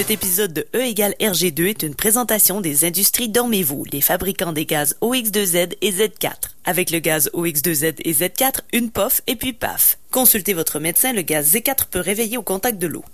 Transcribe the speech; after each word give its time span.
Cet 0.00 0.10
épisode 0.10 0.54
de 0.54 0.66
E 0.74 0.80
égale 0.80 1.14
RG2 1.20 1.66
est 1.66 1.82
une 1.82 1.94
présentation 1.94 2.62
des 2.62 2.86
industries 2.86 3.28
Dormez-vous, 3.28 3.84
les 3.92 4.00
fabricants 4.00 4.54
des 4.54 4.64
gaz 4.64 4.96
OX2Z 5.02 5.74
et 5.82 5.92
Z4. 5.92 6.54
Avec 6.64 6.90
le 6.90 7.00
gaz 7.00 7.28
OX2Z 7.34 7.96
et 8.02 8.12
Z4, 8.14 8.60
une 8.72 8.90
pof 8.90 9.20
et 9.26 9.36
puis 9.36 9.52
paf. 9.52 9.98
Consultez 10.10 10.54
votre 10.54 10.80
médecin, 10.80 11.12
le 11.12 11.20
gaz 11.20 11.54
Z4 11.54 11.88
peut 11.90 12.00
réveiller 12.00 12.38
au 12.38 12.42
contact 12.42 12.78
de 12.78 12.86
l'eau. 12.86 13.04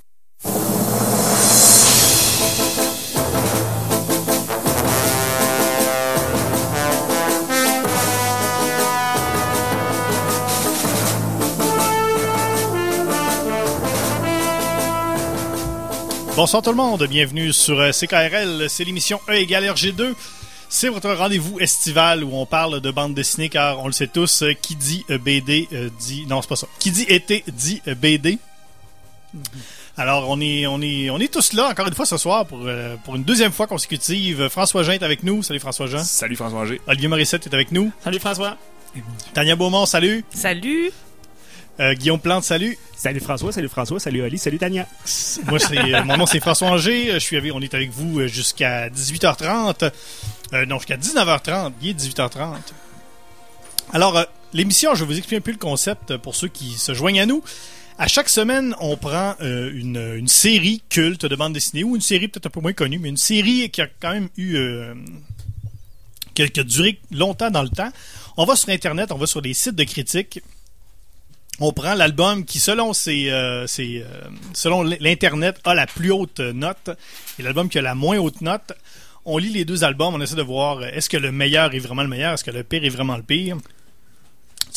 Bonsoir 16.36 16.62
tout 16.62 16.68
le 16.68 16.76
monde, 16.76 17.02
bienvenue 17.04 17.50
sur 17.50 17.80
euh, 17.80 17.92
CKRL, 17.92 18.68
c'est 18.68 18.84
l'émission 18.84 19.18
E 19.26 19.32
égale 19.32 19.64
RG2. 19.64 20.12
C'est 20.68 20.90
votre 20.90 21.10
rendez-vous 21.10 21.58
estival 21.60 22.22
où 22.22 22.36
on 22.36 22.44
parle 22.44 22.82
de 22.82 22.90
bande 22.90 23.14
dessinée 23.14 23.48
car 23.48 23.80
on 23.80 23.86
le 23.86 23.92
sait 23.92 24.06
tous, 24.06 24.42
euh, 24.42 24.52
qui 24.52 24.76
dit 24.76 25.06
euh, 25.08 25.16
BD 25.16 25.66
dit... 25.98 26.26
Non, 26.26 26.42
c'est 26.42 26.48
pas 26.48 26.56
ça. 26.56 26.66
Qui 26.78 26.90
dit 26.90 27.06
été 27.08 27.42
dit 27.48 27.80
BD. 27.86 28.38
Alors 29.96 30.28
on 30.28 30.38
est, 30.42 30.66
on, 30.66 30.82
est, 30.82 31.08
on 31.08 31.18
est 31.20 31.32
tous 31.32 31.54
là 31.54 31.70
encore 31.70 31.86
une 31.86 31.94
fois 31.94 32.04
ce 32.04 32.18
soir 32.18 32.44
pour, 32.44 32.68
pour 33.04 33.16
une 33.16 33.24
deuxième 33.24 33.52
fois 33.52 33.66
consécutive. 33.66 34.50
François 34.50 34.82
Jean 34.82 34.92
est 34.92 35.02
avec 35.02 35.22
nous. 35.22 35.42
Salut 35.42 35.60
François 35.60 35.86
Jean. 35.86 36.04
Salut 36.04 36.36
François 36.36 36.66
G. 36.66 36.82
Olivier 36.86 37.08
Morissette 37.08 37.46
est 37.46 37.54
avec 37.54 37.72
nous. 37.72 37.90
Salut 38.04 38.20
François. 38.20 38.58
Tania 39.32 39.56
Beaumont, 39.56 39.86
salut. 39.86 40.22
Salut! 40.34 40.92
Euh, 41.78 41.94
Guillaume 41.94 42.20
Plante, 42.20 42.44
salut. 42.44 42.78
Salut 42.96 43.20
François, 43.20 43.52
salut 43.52 43.68
François, 43.68 44.00
salut 44.00 44.22
Ali, 44.22 44.38
salut 44.38 44.58
Tania. 44.58 44.86
Moi, 45.46 45.58
c'est, 45.58 45.78
euh, 45.78 46.04
mon 46.04 46.16
nom 46.16 46.26
c'est 46.26 46.40
François 46.40 46.68
Anger. 46.68 47.12
Je 47.12 47.18
suis 47.18 47.36
avec, 47.36 47.52
on 47.54 47.60
est 47.60 47.74
avec 47.74 47.90
vous 47.90 48.20
euh, 48.20 48.26
jusqu'à 48.26 48.88
18h30. 48.88 49.90
Euh, 50.54 50.66
non, 50.66 50.78
jusqu'à 50.78 50.96
19h30. 50.96 51.72
Il 51.82 51.90
est 51.90 52.00
18h30. 52.00 52.56
Alors, 53.92 54.16
euh, 54.16 54.24
l'émission, 54.52 54.94
je 54.94 55.00
vais 55.04 55.06
vous 55.06 55.18
expliquer 55.18 55.36
un 55.36 55.40
peu 55.40 55.52
le 55.52 55.58
concept 55.58 56.16
pour 56.16 56.34
ceux 56.34 56.48
qui 56.48 56.72
se 56.72 56.94
joignent 56.94 57.20
à 57.20 57.26
nous. 57.26 57.42
À 57.98 58.08
chaque 58.08 58.28
semaine, 58.28 58.74
on 58.80 58.96
prend 58.96 59.34
euh, 59.40 59.70
une, 59.72 60.16
une 60.16 60.28
série 60.28 60.82
culte 60.88 61.24
de 61.24 61.34
bande 61.34 61.54
dessinée 61.54 61.82
ou 61.82 61.96
une 61.96 62.02
série 62.02 62.28
peut-être 62.28 62.46
un 62.46 62.50
peu 62.50 62.60
moins 62.60 62.74
connue, 62.74 62.98
mais 62.98 63.08
une 63.08 63.16
série 63.16 63.70
qui 63.70 63.80
a 63.80 63.88
quand 64.00 64.12
même 64.12 64.28
eu 64.36 64.56
euh, 64.56 64.94
qui, 66.34 66.42
a, 66.42 66.48
qui 66.48 66.60
a 66.60 66.64
duré 66.64 67.00
longtemps 67.10 67.50
dans 67.50 67.62
le 67.62 67.70
temps. 67.70 67.90
On 68.36 68.44
va 68.44 68.54
sur 68.54 68.68
Internet, 68.68 69.12
on 69.12 69.16
va 69.16 69.26
sur 69.26 69.40
les 69.40 69.54
sites 69.54 69.76
de 69.76 69.84
critiques. 69.84 70.42
On 71.58 71.72
prend 71.72 71.94
l'album 71.94 72.44
qui, 72.44 72.58
selon 72.58 72.92
ses, 72.92 73.30
euh, 73.30 73.66
euh, 73.78 74.04
selon 74.52 74.82
l'internet, 74.82 75.58
a 75.64 75.74
la 75.74 75.86
plus 75.86 76.10
haute 76.10 76.40
note 76.40 76.90
et 77.38 77.42
l'album 77.42 77.70
qui 77.70 77.78
a 77.78 77.82
la 77.82 77.94
moins 77.94 78.18
haute 78.18 78.42
note. 78.42 78.72
On 79.24 79.38
lit 79.38 79.48
les 79.48 79.64
deux 79.64 79.82
albums, 79.82 80.14
on 80.14 80.20
essaie 80.20 80.36
de 80.36 80.42
voir 80.42 80.78
euh, 80.78 80.88
est-ce 80.92 81.08
que 81.08 81.16
le 81.16 81.32
meilleur 81.32 81.74
est 81.74 81.78
vraiment 81.78 82.02
le 82.02 82.08
meilleur, 82.08 82.34
est-ce 82.34 82.44
que 82.44 82.50
le 82.50 82.62
pire 82.62 82.84
est 82.84 82.90
vraiment 82.90 83.16
le 83.16 83.22
pire? 83.22 83.56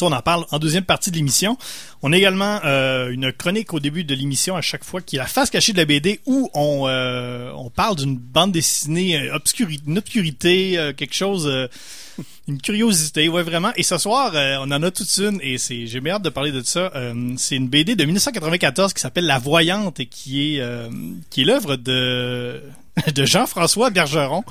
On 0.02 0.12
en 0.12 0.22
parle 0.22 0.46
en 0.52 0.60
deuxième 0.60 0.84
partie 0.84 1.12
de 1.12 1.16
l'émission. 1.16 1.58
On 2.02 2.14
a 2.14 2.18
également 2.18 2.60
euh, 2.66 3.10
une 3.12 3.32
chronique 3.34 3.74
au 3.74 3.80
début 3.80 4.04
de 4.04 4.14
l'émission 4.16 4.56
à 4.56 4.62
chaque 4.62 4.84
fois 4.84 5.02
qui 5.02 5.16
est 5.18 5.20
la 5.20 5.26
face 5.28 5.50
cachée 5.50 5.74
de 5.74 5.78
la 5.78 5.86
BD 5.86 6.20
où 6.26 6.50
on, 6.54 6.86
euh, 6.88 7.52
on 7.56 7.70
parle 7.70 7.96
d'une 7.98 8.18
bande 8.18 8.52
dessinée, 8.52 9.18
euh, 9.20 9.38
obscuri- 9.38 9.80
une 9.88 9.98
obscurité, 9.98 10.94
quelque 10.98 11.14
chose, 11.16 11.52
une 12.48 12.62
curiosité, 12.62 13.28
ouais 13.30 13.44
vraiment. 13.44 13.72
Et 13.76 13.84
ce 13.84 13.98
soir, 13.98 14.32
on 14.62 14.72
en 14.72 14.84
a 14.84 14.92
toute 14.92 15.16
une 15.18 15.40
et 15.42 15.58
c'est, 15.58 15.88
j'ai 15.88 16.00
bien 16.02 16.20
de 16.20 16.30
parler 16.30 16.52
de 16.52 16.62
ça. 16.64 16.92
C'est 17.38 17.56
une 17.56 17.68
BD 17.68 17.96
de 17.96 18.04
1994 18.06 18.94
qui 18.94 19.02
s'appelle 19.02 19.26
La 19.26 19.40
Voyante 19.40 20.00
et 20.00 20.06
qui 20.06 20.56
est, 20.58 20.64
qui 21.30 21.42
est 21.42 21.46
l'œuvre 21.46 21.76
de, 21.76 22.62
de 23.14 23.26
Jean-François 23.26 23.90
Bergeron. 23.90 24.44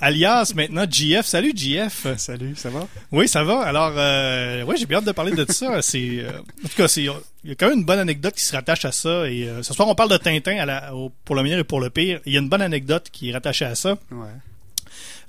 Alias 0.00 0.52
maintenant 0.54 0.84
JF. 0.88 1.24
Salut 1.26 1.52
JF. 1.54 2.06
Salut, 2.16 2.54
ça 2.56 2.70
va? 2.70 2.86
Oui, 3.12 3.28
ça 3.28 3.44
va. 3.44 3.60
Alors, 3.62 3.92
euh, 3.96 4.62
ouais, 4.64 4.76
j'ai 4.76 4.86
bien 4.86 4.98
hâte 4.98 5.04
de 5.04 5.12
parler 5.12 5.32
de 5.32 5.50
ça. 5.50 5.80
C'est, 5.82 6.18
euh, 6.20 6.30
en 6.64 6.68
tout 6.68 6.76
cas, 6.76 6.88
c'est, 6.88 7.02
il 7.02 7.50
y 7.50 7.52
a 7.52 7.54
quand 7.54 7.68
même 7.68 7.78
une 7.78 7.84
bonne 7.84 7.98
anecdote 7.98 8.34
qui 8.34 8.44
se 8.44 8.54
rattache 8.54 8.84
à 8.84 8.92
ça. 8.92 9.28
Et 9.30 9.48
euh, 9.48 9.62
ce 9.62 9.72
soir, 9.74 9.88
on 9.88 9.94
parle 9.94 10.10
de 10.10 10.16
Tintin 10.16 10.58
à 10.58 10.66
la, 10.66 10.94
au- 10.94 11.10
pour 11.24 11.34
le 11.36 11.42
meilleur 11.42 11.58
et 11.60 11.64
pour 11.64 11.80
le 11.80 11.90
pire. 11.90 12.20
Il 12.26 12.32
y 12.32 12.36
a 12.36 12.40
une 12.40 12.48
bonne 12.48 12.62
anecdote 12.62 13.08
qui 13.12 13.30
est 13.30 13.32
rattachée 13.32 13.64
à 13.64 13.74
ça. 13.74 13.96
Ouais. 14.10 14.26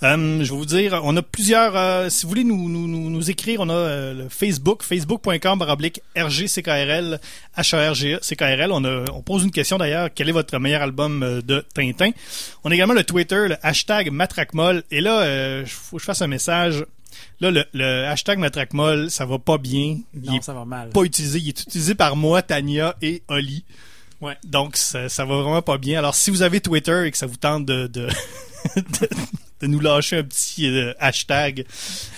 Euh, 0.03 0.44
je 0.44 0.52
vais 0.52 0.58
vous 0.58 0.66
dire, 0.66 1.00
on 1.03 1.18
a 1.18 1.22
plusieurs. 1.24 1.75
euh, 1.75 2.09
si 2.09 2.24
vous 2.24 2.30
voulez 2.30 2.44
nous, 2.44 2.69
nous, 2.69 2.88
nous, 2.88 3.09
nous 3.09 3.31
écrire, 3.31 3.62
on 3.62 3.69
a 3.69 3.74
euh, 3.74 4.13
le 4.13 4.30
Facebook, 4.30 4.84
facebook.com 4.84 5.58
baroblique 5.58 6.02
RGCKRL, 6.16 7.19
HARGE, 7.56 8.19
CKRL. 8.22 8.72
On, 8.72 8.84
a, 8.85 9.06
on 9.12 9.22
pose 9.24 9.44
une 9.44 9.52
question 9.52 9.78
d'ailleurs. 9.78 10.09
Quel 10.13 10.30
est 10.30 10.34
votre 10.34 10.58
meilleur 10.59 10.84
album 10.84 11.24
euh, 11.24 11.41
de 11.41 11.66
Tintin? 11.74 12.12
On 12.63 12.69
a 12.72 12.75
également 12.75 12.94
le 12.94 13.03
Twitter, 13.03 13.47
le 13.50 13.56
hashtag 13.63 14.12
Matracmol. 14.12 14.84
Et 14.91 15.02
là, 15.02 15.22
euh, 15.22 15.66
faut 15.66 15.97
que 15.97 16.02
je 16.02 16.06
fasse 16.06 16.22
un 16.22 16.28
message. 16.28 16.85
Là, 17.40 17.50
le, 17.50 17.66
le 17.74 18.06
hashtag 18.06 18.38
Matracmol, 18.38 19.09
ça 19.09 19.25
va 19.25 19.40
pas 19.40 19.58
bien. 19.58 19.97
Il 20.14 20.22
Non, 20.24 20.41
ça 20.41 20.53
va 20.53 20.66
mal. 20.66 20.90
pas 20.90 21.02
utilisé. 21.02 21.40
Il 21.40 21.47
est 21.50 21.59
utilisé 21.62 21.96
par 21.96 22.16
moi, 22.16 22.44
Tania 22.44 22.96
et 23.02 23.24
Oli. 23.29 23.64
Ouais. 24.22 24.38
Donc, 24.44 24.78
ça, 24.78 25.09
ça 25.09 25.25
va 25.25 25.35
vraiment 25.38 25.62
pas 25.64 25.79
bien. 25.79 25.97
Alors, 26.00 26.14
si 26.14 26.29
vous 26.29 26.44
avez 26.44 26.62
Twitter 26.62 27.06
et 27.08 27.12
que 27.12 27.18
ça 27.18 27.25
vous 27.25 27.35
tente 27.38 27.66
de, 27.66 27.88
de, 27.88 28.08
de, 28.75 29.09
de 29.62 29.68
nous 29.68 29.79
lâcher 29.79 30.18
un 30.18 30.23
petit 30.23 30.68
euh, 30.68 30.94
hashtag, 31.00 31.66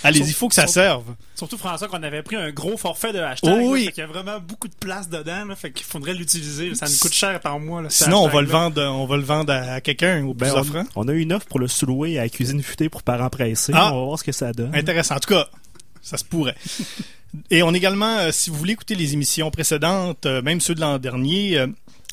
allez-y, 0.04 0.28
il 0.28 0.34
faut 0.34 0.50
que 0.50 0.56
ça 0.56 0.68
serve. 0.68 1.06
Surtout 1.36 1.58
François 1.58 1.88
qu'on 1.88 2.04
avait 2.04 2.22
pris 2.22 2.36
un 2.36 2.52
gros 2.52 2.76
forfait 2.78 3.14
de 3.14 3.20
hashtag. 3.20 3.54
Oh 3.54 3.58
là, 3.58 3.64
oui. 3.66 3.86
fait 3.86 3.92
qu'il 3.94 4.02
y 4.02 4.04
a 4.04 4.08
vraiment 4.08 4.40
beaucoup 4.40 4.68
de 4.68 4.76
place 4.76 5.08
dedans. 5.10 5.46
Là, 5.46 5.56
fait 5.56 5.72
qu'il 5.72 5.86
faudrait 5.86 6.14
l'utiliser. 6.14 6.76
Ça 6.76 6.88
nous 6.88 6.98
coûte 6.98 7.14
cher 7.14 7.40
par 7.40 7.60
mois. 7.60 7.82
Là, 7.82 7.90
Sinon, 7.90 8.24
on 8.24 8.28
va 8.28 8.42
le 8.42 8.48
vendre, 8.48 8.82
on 8.84 9.06
va 9.06 9.16
le 9.18 9.24
vendre 9.24 9.54
à 9.54 9.80
quelqu'un 9.80 10.24
au 10.26 10.34
plus 10.34 10.50
Ben, 10.50 10.56
offrant. 10.58 10.84
on, 10.96 11.06
on 11.06 11.08
a 11.08 11.14
une 11.14 11.32
offre 11.32 11.48
pour 11.48 11.60
le 11.60 11.68
sous-louer 11.70 12.20
à 12.20 12.24
la 12.24 12.30
cuisine 12.30 12.62
futée 12.62 12.90
pour 12.90 13.04
parents 13.04 13.30
pressés. 13.30 13.72
Ah. 13.76 13.94
On 13.94 14.00
va 14.00 14.06
voir 14.08 14.20
ce 14.20 14.24
que 14.26 14.32
ça 14.34 14.52
donne. 14.52 14.76
Intéressant. 14.76 15.16
En 15.16 15.20
tout 15.20 15.34
cas, 15.34 15.48
ça 16.02 16.18
se 16.18 16.26
pourrait. 16.26 16.56
Et 17.52 17.62
on 17.64 17.74
est 17.74 17.78
également, 17.78 18.18
euh, 18.18 18.32
si 18.32 18.50
vous 18.50 18.56
voulez 18.58 18.74
écouter 18.74 18.96
les 18.96 19.14
émissions 19.14 19.52
précédentes, 19.52 20.26
euh, 20.26 20.42
même 20.42 20.60
ceux 20.60 20.74
de 20.76 20.82
l'an 20.82 20.98
dernier, 20.98 21.58
euh, 21.60 21.68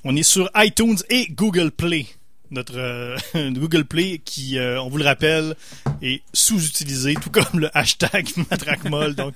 on 0.04 0.14
est 0.14 0.22
sur 0.22 0.50
iTunes 0.56 0.98
et 1.08 1.26
Google 1.30 1.70
Play. 1.70 2.06
Notre 2.50 2.78
euh, 2.78 3.16
Google 3.52 3.84
Play 3.84 4.20
qui, 4.24 4.58
euh, 4.58 4.80
on 4.80 4.88
vous 4.88 4.98
le 4.98 5.04
rappelle, 5.04 5.56
est 6.02 6.22
sous-utilisé, 6.32 7.14
tout 7.14 7.30
comme 7.30 7.60
le 7.60 7.76
hashtag 7.76 8.28
Matracmol. 8.50 9.14
Donc, 9.14 9.34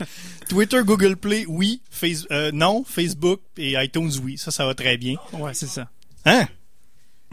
Twitter, 0.48 0.80
Google 0.84 1.16
Play, 1.16 1.44
oui. 1.48 1.80
Face, 1.90 2.26
euh, 2.30 2.50
non. 2.52 2.84
Facebook 2.84 3.40
et 3.56 3.72
iTunes, 3.82 4.12
oui. 4.22 4.38
Ça, 4.38 4.50
ça 4.50 4.66
va 4.66 4.74
très 4.74 4.96
bien. 4.96 5.16
Ouais, 5.32 5.54
c'est 5.54 5.66
ça. 5.66 5.88
Hein? 6.24 6.46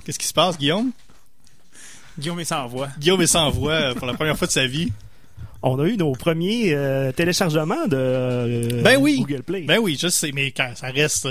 Qu'est-ce 0.03 0.19
qui 0.19 0.27
se 0.27 0.33
passe, 0.33 0.57
Guillaume? 0.57 0.91
Guillaume 2.17 2.39
est 2.39 2.45
sans 2.45 2.65
voix. 2.67 2.89
Guillaume 2.97 3.21
est 3.21 3.27
sans 3.27 3.49
voix 3.51 3.93
pour 3.95 4.07
la 4.07 4.13
première 4.13 4.37
fois 4.37 4.47
de 4.47 4.51
sa 4.51 4.65
vie. 4.65 4.91
On 5.61 5.79
a 5.79 5.85
eu 5.87 5.97
nos 5.97 6.13
premiers 6.13 6.73
euh, 6.73 7.11
téléchargements 7.11 7.87
de 7.87 7.97
euh, 7.97 8.81
Ben 8.83 8.97
oui. 8.99 9.17
Google 9.19 9.43
Play. 9.43 9.61
Ben 9.61 9.79
oui, 9.79 9.97
je 9.99 10.07
sais, 10.07 10.31
mais 10.31 10.51
quand 10.51 10.71
ça 10.75 10.87
reste, 10.87 11.27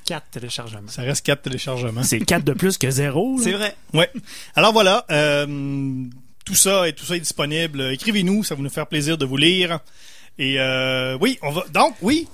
euh, 0.00 0.04
Quatre 0.06 0.30
téléchargements. 0.30 0.88
ça 0.88 1.02
reste 1.02 1.24
quatre 1.24 1.42
téléchargements. 1.42 2.02
C'est 2.02 2.20
4 2.20 2.44
de 2.44 2.52
plus 2.52 2.78
que 2.78 2.90
0. 2.90 3.38
C'est 3.42 3.52
vrai. 3.52 3.76
Ouais. 3.94 4.10
Alors 4.56 4.72
voilà, 4.72 5.04
euh, 5.10 5.46
tout 6.44 6.54
ça 6.54 6.88
et 6.88 6.92
tout 6.92 7.04
ça 7.04 7.16
est 7.16 7.20
disponible. 7.20 7.82
Écrivez-nous, 7.92 8.44
ça 8.44 8.54
va 8.54 8.62
nous 8.62 8.70
faire 8.70 8.86
plaisir 8.86 9.16
de 9.18 9.24
vous 9.24 9.36
lire. 9.36 9.80
Et 10.38 10.58
euh, 10.58 11.16
oui, 11.20 11.38
on 11.42 11.50
va 11.50 11.64
donc 11.72 11.94
oui, 12.02 12.26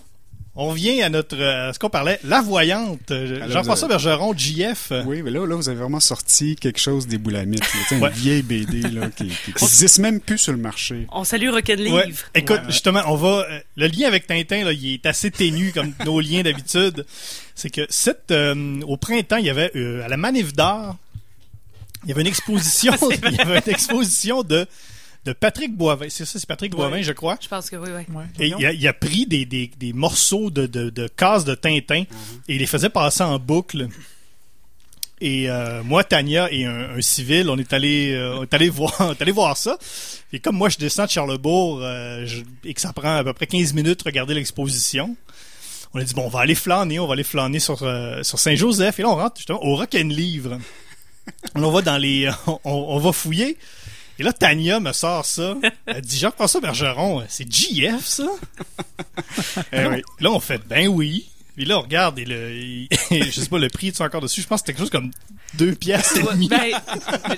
on 0.59 0.72
vient 0.72 1.05
à 1.05 1.09
notre 1.11 1.37
euh, 1.39 1.69
à 1.69 1.72
ce 1.72 1.78
qu'on 1.78 1.91
parlait, 1.91 2.19
la 2.25 2.41
voyante. 2.41 3.11
Euh, 3.11 3.49
Jean-François 3.50 3.89
Bergeron, 3.89 4.33
JF. 4.37 4.93
Oui, 5.06 5.22
mais 5.22 5.31
là, 5.31 5.47
là, 5.47 5.55
vous 5.55 5.69
avez 5.69 5.78
vraiment 5.78 6.00
sorti 6.00 6.56
quelque 6.56 6.81
chose 6.81 7.06
des 7.06 7.19
boulamites. 7.19 7.62
là. 7.91 7.97
Une 7.99 8.09
vieille 8.09 8.43
BD 8.43 8.81
là, 8.83 9.09
qui, 9.11 9.27
qui, 9.28 9.53
qui 9.53 9.65
existe 9.65 9.99
même 9.99 10.21
plus 10.21 10.39
sur 10.39 10.53
le 10.53 10.59
marché. 10.59 11.06
On 11.12 11.25
salue 11.25 11.50
Rocket 11.50 11.78
Livre. 11.78 11.97
Ouais. 11.97 12.12
Écoute, 12.34 12.56
Ouais, 12.56 12.62
ouais. 12.62 12.71
justement, 12.72 13.03
on 13.06 13.16
va. 13.16 13.47
euh, 13.50 13.61
le 13.77 13.87
lien 13.89 14.09
avec 14.09 14.27
Tintin, 14.27 14.65
là, 14.65 14.72
il 14.72 14.95
est 14.95 15.06
assez 15.06 15.31
ténu 15.31 15.72
comme 15.72 15.93
nos 16.06 16.21
liens 16.21 16.43
d'habitude. 16.43 17.05
C'est 17.55 17.71
que 17.71 17.87
cette, 17.91 18.31
euh, 18.31 18.81
au 18.87 18.97
printemps, 18.97 19.37
il 19.37 19.47
y 19.47 19.50
avait 19.50 19.71
euh, 19.77 20.05
à 20.05 20.09
la 20.09 20.16
Manif 20.16 20.53
d'art, 20.55 20.97
il 22.04 22.10
y 22.10 22.13
avait 22.13 22.22
une 22.22 22.27
exposition. 22.28 22.92
il 23.10 23.34
y 23.34 23.41
avait 23.41 23.59
une 23.66 23.72
exposition 23.72 24.42
de 24.42 24.66
de 25.27 25.33
Patrick 25.34 25.77
Boivin. 25.77 26.07
C'est 26.09 26.25
ça, 26.25 26.39
c'est 26.39 26.47
Patrick. 26.47 26.73
Boivin, 26.75 27.03
je 27.03 27.13
crois. 27.13 27.37
Je 27.43 27.49
pense 27.49 27.69
que 27.69 27.77
oui, 27.77 27.91
oui. 27.95 28.15
Ouais. 28.15 28.25
Et 28.39 28.49
il 28.59 28.65
a, 28.67 28.73
il 28.73 28.89
a 28.89 28.93
pris 28.95 29.27
des, 29.27 29.45
des, 29.45 29.71
des 29.77 29.93
morceaux 29.93 30.51
de, 30.51 30.67
de, 30.67 30.89
de 30.89 31.09
cases 31.09 31.45
de 31.45 31.55
Tintin 31.55 32.05
et 32.49 32.55
il 32.55 32.59
les 32.59 32.67
faisait 32.67 32.89
passer 32.89 33.23
en 33.25 33.39
boucle. 33.39 33.89
Et 35.21 35.49
euh, 35.49 35.83
moi, 35.83 36.05
Tania 36.05 36.53
et 36.53 36.67
un, 36.67 36.91
un 36.97 37.01
civil, 37.01 37.49
on 37.49 37.57
est 37.57 37.73
allé, 37.73 38.13
euh, 38.13 38.37
on 38.39 38.43
est 38.43 38.53
allé 38.55 38.69
voir, 38.78 38.95
on 39.01 39.13
est 39.13 39.23
allé 39.23 39.33
voir 39.33 39.57
ça. 39.57 39.78
Et 40.33 40.41
comme 40.41 40.57
moi, 40.57 40.69
je 40.69 40.77
descends 40.77 41.07
de 41.07 41.11
Charlebourg 41.11 41.81
euh, 41.83 42.27
je- 42.27 42.43
et 42.65 42.75
que 42.75 42.81
ça 42.81 42.93
prend 42.93 43.17
à 43.17 43.25
peu 43.25 43.33
près 43.33 43.47
15 43.47 43.72
minutes 43.72 44.01
de 44.01 44.05
regarder 44.05 44.34
l'exposition, 44.34 45.17
on 45.95 46.01
a 46.01 46.05
dit 46.05 46.13
bon, 46.13 46.25
on 46.27 46.29
va 46.29 46.41
aller 46.41 46.55
flâner, 46.55 46.99
on 47.01 47.07
va 47.07 47.15
aller 47.15 47.22
flâner 47.25 47.61
sur 47.61 47.83
euh, 47.83 48.22
sur 48.22 48.39
Saint-Joseph. 48.39 48.99
Et 48.99 49.03
là, 49.03 49.09
on 49.09 49.15
rentre 49.17 49.37
justement 49.39 49.65
au 49.65 49.77
Rock 49.77 49.95
and 49.95 50.09
Livre. 50.09 50.59
on 51.55 51.71
va 51.71 51.81
dans 51.81 51.97
les, 51.97 52.29
on, 52.47 52.59
on 52.65 52.99
va 52.99 53.13
fouiller. 53.13 53.57
Et 54.18 54.22
là, 54.22 54.33
Tania 54.33 54.80
me 54.80 54.92
sort 54.92 55.24
ça. 55.27 55.57
Elle 55.86 56.01
dit 56.01 56.18
Jean-François 56.18 56.60
Bergeron, 56.60 57.24
c'est 57.28 57.51
JF, 57.53 58.04
ça? 58.04 58.27
Eh 59.72 59.86
oui. 59.86 60.03
Là, 60.21 60.30
on 60.30 60.41
fait 60.41 60.60
ben 60.66 60.89
oui. 60.89 61.27
Puis 61.57 61.65
là, 61.65 61.78
on 61.78 61.83
regarde 61.83 62.18
et 62.18 62.24
le, 62.27 62.86
je 63.10 63.30
sais 63.41 63.48
pas, 63.48 63.59
le 63.59 63.68
prix 63.71 63.89
est 63.89 64.01
encore 64.03 64.21
dessus. 64.21 64.42
Je 64.42 64.47
pense 64.47 64.60
que 64.60 64.66
c'était 64.66 64.72
quelque 64.78 64.91
chose 64.91 64.91
comme 64.91 65.10
deux 65.54 65.74
piastres 65.74 66.18
et 66.18 66.22
Ouais, 66.22 66.33
demi. 66.34 66.48
ben, 66.48 66.60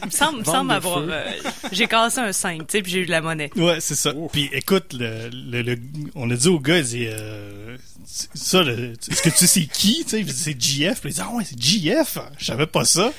il 0.03 0.07
me 0.07 0.11
semble, 0.45 0.73
avoir. 0.73 0.99
euh, 0.99 1.25
j'ai 1.71 1.87
cassé 1.87 2.19
un 2.19 2.33
5, 2.33 2.59
tu 2.59 2.65
sais, 2.69 2.83
puis 2.83 2.91
j'ai 2.91 2.99
eu 3.01 3.07
de 3.07 3.11
la 3.13 3.21
monnaie. 3.21 3.51
Ouais, 3.55 3.81
c'est 3.81 3.95
ça. 3.95 4.13
Puis 4.33 4.49
écoute, 4.53 4.93
le, 4.93 5.29
le, 5.33 5.63
le- 5.63 5.79
on 6.17 6.29
a 6.31 6.35
dit 6.35 6.49
au 6.49 6.59
gars, 6.59 6.79
il 6.79 6.85
dit, 6.85 7.07
euh, 7.07 7.77
c'est- 8.07 8.29
ça, 8.37 8.63
le- 8.65 8.95
est-ce 9.09 9.23
que 9.23 9.31
tu 9.31 9.37
sais 9.37 9.47
c'est 9.47 9.67
qui? 9.67 10.03
Tu 10.05 10.11
sais, 10.11 10.21
il 10.21 10.27
dit, 10.27 10.33
c'est 10.33 10.61
GF. 10.61 11.01
Puis 11.01 11.11
il 11.11 11.15
dit, 11.15 11.21
ah 11.23 11.31
ouais, 11.35 11.45
c'est 11.45 11.61
GF. 11.61 12.19
Je 12.39 12.45
savais 12.45 12.67
pas 12.67 12.85
ça. 12.85 13.13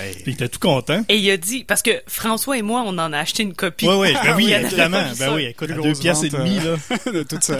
Hey. 0.00 0.14
Puis 0.14 0.22
il 0.26 0.32
était 0.34 0.48
tout 0.48 0.58
content. 0.58 1.04
Et 1.08 1.16
il 1.18 1.30
a 1.30 1.36
dit, 1.36 1.64
parce 1.64 1.82
que 1.82 1.90
François 2.06 2.58
et 2.58 2.62
moi, 2.62 2.82
on 2.86 2.96
en 2.98 3.12
a 3.12 3.18
acheté 3.18 3.42
une 3.42 3.54
copie. 3.54 3.86
Ouais, 3.86 3.94
ouais, 3.96 4.12
ben 4.14 4.34
oui, 4.36 4.52
avait 4.52 4.66
évidemment. 4.66 5.02
Ben 5.18 5.34
oui, 5.34 5.44
écoute, 5.44 5.70
deux 5.70 5.92
piastres 5.94 6.24
et 6.24 6.28
vente, 6.30 6.40
demi, 6.40 6.58
euh, 6.64 6.76
là. 7.04 7.12
de, 7.12 7.22
toute 7.22 7.50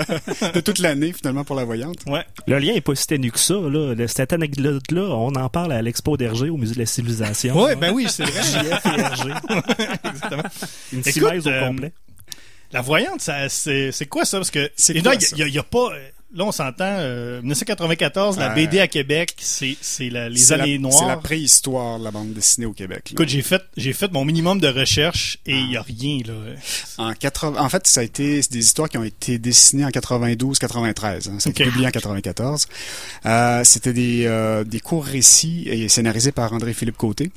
de 0.55 0.61
toute 0.61 0.79
l'année, 0.81 1.13
finalement, 1.13 1.45
pour 1.45 1.57
la 1.57 1.65
voyante. 1.65 1.99
Ouais. 2.07 2.25
Le 2.47 2.59
lien 2.59 2.73
est 2.75 2.81
pas 2.81 2.95
si 2.95 3.07
ténu 3.07 3.31
que 3.31 3.39
ça. 3.39 3.55
Là. 3.55 3.95
Le- 3.95 4.07
Cette 4.09 4.33
anecdote-là, 4.33 5.03
on 5.03 5.35
en 5.35 5.49
parle 5.49 5.73
à 5.73 5.83
l'Expo 5.83 6.17
d'Hergé 6.17 6.49
au 6.51 6.57
Musée 6.57 6.75
de 6.75 6.81
la 6.81 6.87
Civilisation. 6.87 7.63
Ouais, 7.63 7.77
ben 7.77 7.93
oui, 7.93 8.07
c'est 8.09 8.25
vrai. 8.25 8.43
JF 8.43 8.87
et 8.87 9.01
Hergé. 9.01 9.31
Exactement. 10.05 10.43
Une 10.93 11.03
Écoute, 11.05 11.47
au 11.47 11.49
euh, 11.49 11.69
complet. 11.69 11.93
La 12.73 12.81
voyante, 12.81 13.21
ça, 13.21 13.49
c'est, 13.49 13.93
c'est 13.93 14.07
quoi 14.07 14.25
ça? 14.25 14.39
Parce 14.39 14.51
que, 14.51 14.69
C'est 14.75 14.97
et 14.97 15.03
quoi 15.03 15.13
là, 15.15 15.19
il 15.33 15.39
y, 15.39 15.43
a- 15.45 15.49
y 15.49 15.59
a 15.59 15.63
pas, 15.63 15.93
euh, 15.93 16.09
là, 16.35 16.45
on 16.45 16.53
s'entend, 16.53 16.85
euh, 16.85 17.41
1994, 17.43 18.39
la 18.39 18.51
Euh, 18.51 18.55
BD 18.55 18.81
à 18.81 18.89
Québec, 18.89 19.35
c'est, 19.39 19.77
c'est 19.81 20.11
la- 20.11 20.29
les 20.29 20.41
la- 20.49 20.55
années 20.63 20.79
C'est 20.91 21.01
la 21.01 21.07
noires. 21.07 21.21
préhistoire 21.21 21.99
de 21.99 22.05
la 22.05 22.11
bande 22.11 22.33
dessinée 22.33 22.67
au 22.67 22.73
Québec. 22.73 23.03
là. 23.07 23.13
Écoute, 23.13 23.29
j'ai 23.29 23.43
fait, 23.43 23.63
j'ai 23.77 23.93
fait 23.93 24.11
mon 24.13 24.25
minimum 24.25 24.61
de 24.61 24.69
recherche 24.69 25.39
et 25.47 25.57
il 25.57 25.71
y 25.73 25.77
a 25.77 25.83
rien, 25.83 26.19
là. 26.27 26.35
En, 26.99 27.13
80 27.15 27.61
en 27.61 27.69
fait, 27.69 27.87
ça 27.87 28.01
a 28.01 28.05
été 28.05 28.43
c'est 28.43 28.53
des 28.53 28.59
histoires 28.65 28.89
qui 28.89 28.99
ont 28.99 29.05
été 29.05 29.39
dessinées 29.39 29.85
en 29.85 29.91
92-93. 29.91 31.29
Hein. 31.29 31.39
Ça 31.39 31.49
a 31.49 31.51
été 31.51 31.65
Ok. 31.65 31.69
publié 31.71 31.87
en 31.87 31.91
94. 31.91 32.67
Euh, 33.27 33.63
C'était 33.65 33.93
des, 33.93 34.25
euh, 34.27 34.65
des 34.65 34.81
courts 34.81 35.05
récits 35.05 35.65
et 35.69 35.89
scénarisés 35.89 36.33
par 36.33 36.53
André-Philippe 36.53 36.97
Côté. 36.97 37.31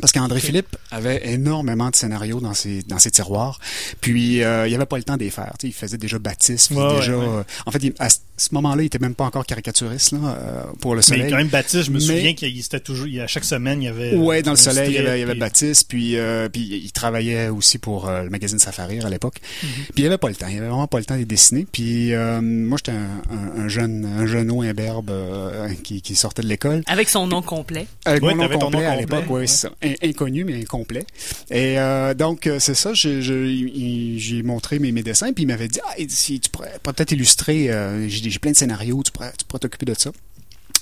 Parce 0.00 0.12
qu'André 0.12 0.40
Philippe 0.40 0.76
avait 0.90 1.28
énormément 1.32 1.90
de 1.90 1.96
scénarios 1.96 2.40
dans 2.40 2.54
ses 2.54 2.82
dans 2.84 2.98
ses 2.98 3.10
tiroirs, 3.10 3.58
puis 4.00 4.42
euh, 4.42 4.68
il 4.68 4.74
avait 4.74 4.86
pas 4.86 4.96
le 4.96 5.02
temps 5.04 5.16
de 5.16 5.24
les 5.24 5.30
faire. 5.30 5.52
Tu 5.58 5.66
sais, 5.66 5.68
il 5.68 5.72
faisait 5.74 5.98
déjà 5.98 6.18
Baptiste, 6.18 6.70
Ouais, 6.70 6.96
déjà. 6.96 7.16
ouais. 7.16 7.24
euh, 7.26 7.42
en 7.66 7.70
fait, 7.70 7.82
il- 7.82 7.94
à 7.98 8.08
ce 8.10 8.48
moment-là, 8.52 8.82
il 8.82 8.86
était 8.86 8.98
même 9.00 9.14
pas 9.14 9.24
encore 9.24 9.44
caricaturiste 9.44 10.12
là, 10.12 10.18
euh, 10.24 10.62
pour 10.80 10.92
le 10.94 10.98
Mais 10.98 11.02
Soleil. 11.02 11.30
quand 11.30 11.36
même, 11.36 11.48
Baptiste, 11.48 11.82
je 11.84 11.90
me 11.90 11.98
Mais- 11.98 12.00
souviens 12.04 12.34
qu'il 12.34 12.58
était 12.58 12.80
toujours, 12.80 13.06
il 13.08 13.14
y 13.14 13.20
a 13.20 13.26
chaque 13.26 13.44
semaine, 13.44 13.82
il 13.82 13.86
y 13.86 13.88
avait. 13.88 14.14
Ouais, 14.14 14.42
dans 14.42 14.52
le 14.52 14.58
un 14.58 14.60
soleil, 14.60 14.90
il 14.90 14.94
y 14.94 14.98
avait, 14.98 15.16
il 15.18 15.20
y 15.20 15.22
avait 15.24 15.32
puis- 15.32 15.40
Baptiste, 15.40 15.86
puis, 15.88 16.16
euh, 16.16 16.48
puis 16.48 16.60
il 16.84 16.92
travaillait 16.92 17.48
aussi 17.48 17.78
pour 17.78 18.08
euh, 18.08 18.22
le 18.22 18.30
magazine 18.30 18.58
Safarir 18.58 19.04
à 19.06 19.10
l'époque. 19.10 19.40
Mhm. 19.62 19.68
Puis 19.94 20.04
il 20.04 20.06
avait 20.06 20.18
pas 20.18 20.28
le 20.28 20.34
temps, 20.36 20.46
il 20.48 20.56
avait 20.58 20.68
vraiment 20.68 20.86
pas 20.86 20.98
le 20.98 21.04
temps 21.04 21.14
de 21.14 21.20
les 21.20 21.24
dessiner. 21.26 21.66
Puis 21.70 22.14
euh, 22.14 22.40
moi, 22.40 22.78
j'étais 22.78 22.96
un, 22.96 23.20
un, 23.58 23.64
un 23.64 23.68
jeune, 23.68 24.04
un 24.04 24.26
jeuneau 24.26 24.62
imberbe 24.62 25.10
euh, 25.10 25.68
qui, 25.82 26.02
qui 26.02 26.14
sortait 26.14 26.42
de 26.42 26.48
l'école. 26.48 26.82
Avec 26.86 27.08
son 27.08 27.26
nom 27.26 27.42
complet. 27.42 27.86
Avec 28.04 28.22
Ouais, 28.22 28.34
mon 28.34 28.44
nom 28.44 28.48
ton 28.50 28.58
complet 28.66 28.82
nom 28.82 28.90
à 28.90 28.96
l'époque, 28.96 29.18
complet, 29.26 29.34
oui, 29.34 29.40
ouais. 29.40 29.46
c'est 29.46 29.56
ça. 29.68 29.70
In- 29.88 30.08
inconnu 30.08 30.44
mais 30.44 30.54
incomplet. 30.60 31.04
Et 31.50 31.78
euh, 31.78 32.14
donc 32.14 32.46
euh, 32.46 32.58
c'est 32.58 32.74
ça, 32.74 32.92
j'ai 32.94 34.42
montré 34.44 34.78
mes, 34.78 34.92
mes 34.92 35.02
dessins, 35.02 35.32
puis 35.32 35.44
il 35.44 35.46
m'avait 35.46 35.68
dit 35.68 35.80
ah, 35.86 35.94
si 36.08 36.40
tu 36.40 36.50
pourrais 36.50 36.78
peut-être 36.82 37.12
illustrer, 37.12 37.70
euh, 37.70 38.08
j'ai 38.08 38.38
plein 38.38 38.52
de 38.52 38.56
scénarios, 38.56 39.02
tu 39.04 39.12
pourrais 39.12 39.32
tu 39.38 39.44
pourrais 39.44 39.60
t'occuper 39.60 39.86
de 39.86 39.94
ça. 39.94 40.10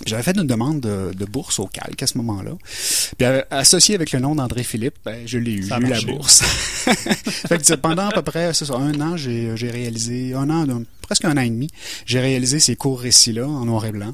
J'avais 0.05 0.23
fait 0.23 0.37
une 0.37 0.47
demande 0.47 0.81
de, 0.81 1.13
de 1.15 1.25
bourse 1.25 1.59
au 1.59 1.67
calque 1.67 2.03
à 2.03 2.07
ce 2.07 2.19
moment-là. 2.19 2.53
Puis 3.17 3.27
euh, 3.27 3.41
associé 3.51 3.95
avec 3.95 4.13
le 4.13 4.19
nom 4.21 4.35
d'André 4.35 4.63
Philippe, 4.63 4.97
ben, 5.05 5.23
je 5.27 5.39
l'ai 5.39 5.53
eu, 5.53 5.65
eu 5.65 5.69
la 5.69 6.01
bourse. 6.03 6.43
fait 6.87 7.59
que 7.59 7.75
pendant 7.77 8.09
à 8.09 8.13
peu 8.13 8.23
près 8.23 8.53
c'est 8.53 8.67
ça, 8.67 8.75
un 8.75 9.01
an, 9.01 9.17
j'ai 9.17 9.57
j'ai 9.57 9.71
réalisé, 9.71 10.35
un 10.35 10.51
an, 10.51 10.69
un- 10.69 10.83
presque 11.01 11.25
un 11.25 11.37
an 11.37 11.41
et 11.41 11.49
demi, 11.49 11.69
j'ai 12.05 12.21
réalisé 12.21 12.59
ces 12.61 12.77
courts 12.77 13.01
récits-là 13.01 13.47
en 13.47 13.65
noir 13.65 13.87
et 13.87 13.93
blanc. 13.93 14.13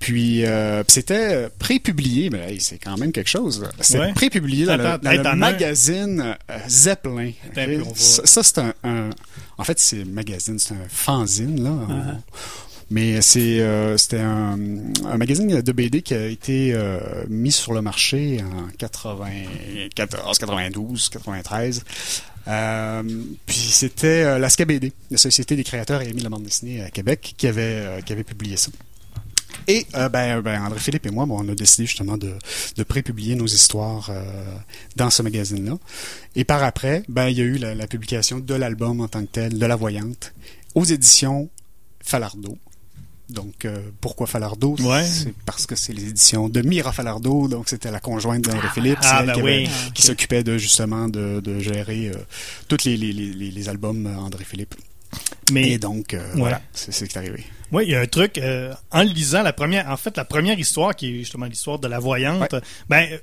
Puis, 0.00 0.44
euh, 0.44 0.82
c'était 0.88 1.14
euh, 1.34 1.48
pré-publié, 1.60 2.28
mais 2.28 2.52
hey, 2.52 2.60
c'est 2.60 2.78
quand 2.78 2.96
même 2.98 3.12
quelque 3.12 3.30
chose. 3.30 3.64
C'était 3.80 4.00
Ouais. 4.00 4.12
pré-publié 4.14 4.66
dans 4.66 4.76
le, 4.76 4.98
dans 4.98 5.10
hey, 5.32 5.36
magazine 5.38 6.36
euh, 6.50 6.58
Zeppelin. 6.68 7.30
Peu, 7.54 7.82
Ça, 7.94 8.22
ça, 8.26 8.42
c'est 8.42 8.58
un, 8.58 8.74
un- 8.82 9.10
En 9.58 9.62
fait, 9.64 9.78
c'est 9.78 10.02
un 10.02 10.06
magazine, 10.06 10.58
c'est 10.58 10.74
un 10.74 10.88
fanzine, 10.88 11.62
là. 11.62 11.70
Uh-huh. 11.70 11.84
On- 11.88 12.22
Mais 12.90 13.20
c'est 13.22 13.60
euh, 13.60 13.96
c'était 13.96 14.20
un, 14.20 14.58
un 15.06 15.16
magazine 15.16 15.60
de 15.60 15.72
BD 15.72 16.02
qui 16.02 16.14
a 16.14 16.26
été 16.26 16.72
euh, 16.74 16.98
mis 17.28 17.52
sur 17.52 17.72
le 17.72 17.82
marché 17.82 18.42
en 18.42 18.68
94, 18.76 20.38
92, 20.38 21.08
93. 21.08 21.84
Euh, 22.46 23.02
puis 23.46 23.56
c'était 23.56 24.22
euh, 24.24 24.38
la 24.38 24.50
SCABD, 24.50 24.92
la 25.10 25.18
Société 25.18 25.56
des 25.56 25.64
créateurs 25.64 26.02
et 26.02 26.08
amis 26.08 26.18
de 26.18 26.24
la 26.24 26.28
bande 26.28 26.42
dessinée 26.42 26.82
à 26.82 26.90
Québec, 26.90 27.34
qui 27.36 27.46
avait, 27.46 27.62
euh, 27.62 28.00
qui 28.02 28.12
avait 28.12 28.24
publié 28.24 28.56
ça. 28.56 28.70
Et 29.66 29.86
euh, 29.94 30.08
ben, 30.10 30.42
ben, 30.42 30.60
André-Philippe 30.62 31.06
et 31.06 31.10
moi, 31.10 31.24
bon, 31.24 31.42
on 31.42 31.48
a 31.48 31.54
décidé 31.54 31.86
justement 31.86 32.18
de, 32.18 32.34
de 32.76 32.82
pré-publier 32.82 33.34
nos 33.34 33.46
histoires 33.46 34.10
euh, 34.10 34.22
dans 34.96 35.08
ce 35.08 35.22
magazine-là. 35.22 35.78
Et 36.36 36.44
par 36.44 36.62
après, 36.62 37.02
ben, 37.08 37.28
il 37.28 37.38
y 37.38 37.40
a 37.40 37.44
eu 37.44 37.56
la, 37.56 37.74
la 37.74 37.86
publication 37.86 38.40
de 38.40 38.54
l'album 38.54 39.00
en 39.00 39.08
tant 39.08 39.22
que 39.22 39.30
tel, 39.30 39.58
de 39.58 39.66
La 39.66 39.76
Voyante, 39.76 40.34
aux 40.74 40.84
éditions 40.84 41.48
Falardeau. 42.00 42.58
Donc, 43.30 43.64
euh, 43.64 43.78
pourquoi 44.00 44.26
Falardeau? 44.26 44.76
Ouais. 44.80 45.02
C'est 45.04 45.34
parce 45.46 45.64
que 45.66 45.74
c'est 45.76 45.92
les 45.94 46.08
éditions 46.10 46.48
de 46.50 46.60
Mira 46.60 46.92
Falardeau, 46.92 47.48
donc 47.48 47.68
c'était 47.70 47.90
la 47.90 48.00
conjointe 48.00 48.44
c'est 48.46 48.52
Ah, 49.02 49.18
elle 49.20 49.26
ben 49.28 49.32
qui, 49.34 49.40
avait- 49.40 49.58
oui. 49.64 49.68
qui 49.94 50.02
s'occupait 50.02 50.42
de 50.44 50.58
justement 50.58 51.08
de, 51.08 51.40
de 51.40 51.58
gérer 51.58 52.08
euh, 52.08 52.14
tous 52.68 52.84
les, 52.84 52.96
les, 52.98 53.12
les, 53.12 53.50
les 53.50 53.68
albums 53.68 54.06
euh, 54.06 54.16
André-Philippe. 54.16 54.74
Mais, 55.52 55.70
Et 55.70 55.78
donc, 55.78 56.12
euh, 56.14 56.32
voilà, 56.34 56.60
c'est 56.72 56.92
ce 56.92 57.04
qui 57.04 57.14
est 57.14 57.18
arrivé. 57.18 57.44
Oui, 57.72 57.84
il 57.86 57.92
y 57.92 57.94
a 57.94 58.00
un 58.00 58.06
truc, 58.06 58.36
euh, 58.38 58.72
en 58.90 59.02
lisant 59.02 59.42
la 59.42 59.52
première, 59.52 59.88
en 59.88 59.96
fait, 59.96 60.16
la 60.16 60.24
première 60.24 60.58
histoire, 60.58 60.94
qui 60.94 61.08
est 61.14 61.18
justement 61.20 61.46
l'histoire 61.46 61.78
de 61.78 61.88
la 61.88 61.98
voyante, 61.98 62.54
ben, 62.88 63.18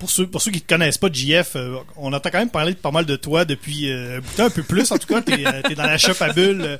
pour 0.00 0.10
ceux, 0.10 0.26
pour 0.26 0.42
ceux 0.42 0.50
qui 0.50 0.58
ne 0.62 0.66
connaissent 0.66 0.98
pas 0.98 1.08
JF, 1.12 1.52
euh, 1.54 1.76
on 1.96 2.12
entend 2.12 2.30
quand 2.30 2.38
même 2.40 2.50
parler 2.50 2.74
pas 2.74 2.90
mal 2.90 3.04
de 3.04 3.14
toi 3.14 3.44
depuis 3.44 3.88
euh, 3.92 4.20
un 4.38 4.48
de 4.48 4.52
peu 4.52 4.62
plus 4.64 4.90
en 4.90 4.98
tout 4.98 5.06
cas. 5.06 5.20
T'es 5.22 5.46
euh, 5.46 5.62
t'es 5.62 5.76
dans 5.76 5.84
la 5.84 5.98
shop 5.98 6.14
à 6.20 6.32
bulle, 6.32 6.62
euh, 6.62 6.76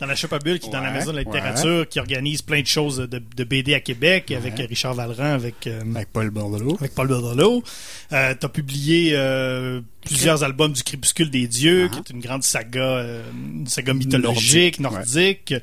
dans 0.00 0.06
la 0.06 0.14
shop 0.14 0.28
à 0.32 0.38
bulle 0.40 0.58
qui 0.58 0.68
est 0.68 0.72
dans 0.72 0.80
la 0.82 0.90
maison 0.90 1.12
de 1.12 1.16
la 1.16 1.22
littérature, 1.22 1.88
qui 1.88 2.00
organise 2.00 2.42
plein 2.42 2.60
de 2.60 2.66
choses 2.66 2.98
de, 2.98 3.22
de 3.34 3.44
BD 3.44 3.72
à 3.72 3.80
Québec 3.80 4.30
avec 4.32 4.54
Ouais. 4.56 4.64
euh, 4.64 4.66
Richard 4.68 4.94
Valran, 4.94 5.32
avec 5.32 5.66
euh, 5.66 5.80
Avec 5.94 6.12
Paul 6.12 6.28
Bordelot. 6.30 6.76
avec 6.78 6.94
Paul 6.94 7.08
Bordelot. 7.08 7.62
Euh, 8.12 8.34
t'as 8.38 8.48
publié 8.48 9.14
plusieurs 10.04 10.42
albums 10.44 10.72
du 10.72 10.82
Crépuscule 10.82 11.30
des 11.30 11.46
Dieux, 11.46 11.88
Ah. 11.90 11.94
qui 11.94 11.98
est 12.12 12.14
une 12.16 12.20
grande 12.20 12.42
saga, 12.44 12.80
euh, 12.80 13.22
une 13.54 13.66
saga 13.66 13.94
mythologique, 13.94 14.80
Nordique, 14.80 15.50
nordique. 15.50 15.54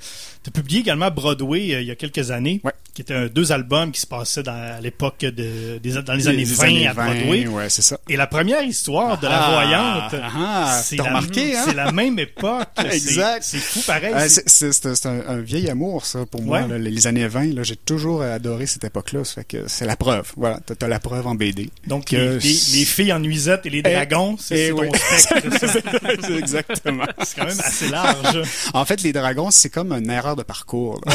T'as 0.44 0.50
publié 0.52 0.80
également 0.80 1.12
Broadway 1.12 1.76
euh, 1.76 1.82
il 1.82 1.88
y 1.88 1.92
a 1.92 1.96
quelques 1.96 2.32
années, 2.32 2.62
Ouais. 2.64 2.72
qui 2.96 3.04
était 3.04 3.14
un, 3.14 3.28
deux 3.28 3.52
albums 3.52 3.92
qui 3.92 4.02
se 4.02 4.08
passaient 4.08 4.42
dans, 4.42 4.54
à 4.54 4.82
l'époque 4.82 5.20
de, 5.20 5.78
des, 5.78 6.02
dans 6.02 6.14
les 6.14 6.28
années 6.28 6.38
Les 6.38 6.44
20 6.46 6.64
années 6.68 6.88
à 6.88 6.94
Broadway. 6.96 7.48
ouais, 7.48 7.70
c'est 7.70 7.84
ça. 7.84 8.00
Et 8.10 8.18
la 8.18 8.26
première 8.26 8.64
histoire 8.64 9.20
de 9.20 9.28
la 9.28 9.40
Ah, 9.40 9.52
voyante, 9.52 10.16
ah, 10.36 10.82
c'est 10.84 10.96
t'as 10.96 11.04
la, 11.04 11.10
remarqué, 11.10 11.56
hein? 11.56 11.64
c'est 11.68 11.76
la 11.76 11.92
même 11.92 12.18
époque. 12.18 12.68
C'est- 12.82 12.96
Exact. 12.96 13.44
C'est 13.44 13.60
fou 13.60 13.80
pareil. 13.86 14.14
Euh, 14.16 14.28
c'est- 14.28 14.44
c'est 14.50 14.72
c'est- 14.74 14.96
c'est 14.96 15.08
un, 15.08 15.22
un 15.28 15.42
vieil 15.42 15.70
amour, 15.70 16.06
ça, 16.08 16.26
pour 16.26 16.42
moi. 16.42 16.62
Ouais. 16.64 16.68
là, 16.68 16.78
les 16.80 17.06
années 17.08 17.28
20, 17.28 17.54
là, 17.54 17.62
j'ai 17.64 17.76
toujours 17.76 18.24
adoré 18.24 18.66
cette 18.66 18.84
époque-là. 18.84 19.22
C'est 19.68 19.86
la 19.86 19.96
preuve. 19.96 20.32
Voilà, 20.38 20.60
t'as 20.66 20.86
as 20.86 20.90
la 20.90 21.00
preuve 21.00 21.28
en 21.28 21.36
BD. 21.36 21.70
Donc, 21.86 22.06
que 22.06 22.16
les, 22.16 22.40
les- 22.40 22.54
c'est- 22.54 22.78
les 22.80 22.86
filles 22.86 23.14
en 23.14 23.20
nuisette 23.20 23.68
et 23.68 23.70
les 23.70 23.80
Et- 23.80 23.84
dragons, 24.36 24.38
c'est 24.40 24.72
oui. 24.72 24.90
spectre, 25.18 26.32
exactement. 26.38 27.06
C'est 27.24 27.36
quand 27.40 27.46
même 27.48 27.60
assez 27.60 27.90
large. 27.90 28.42
En 28.74 28.86
fait, 28.86 29.02
les 29.02 29.14
dragons, 29.14 29.52
c'est 29.52 29.70
comme 29.70 29.92
une 29.94 30.10
erreur 30.10 30.36
de 30.36 30.44
parcours. 30.44 31.02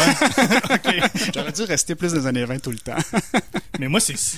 Ok. 0.71 0.95
J'aurais 1.35 1.53
dû 1.53 1.63
rester 1.63 1.95
plus 1.95 2.13
dans 2.13 2.21
les 2.21 2.27
années 2.27 2.45
20 2.45 2.59
tout 2.59 2.71
le 2.71 2.79
temps. 2.79 2.97
Mais 3.79 3.89
moi, 3.89 4.01
c'est 4.01 4.17
c'est- 4.17 4.37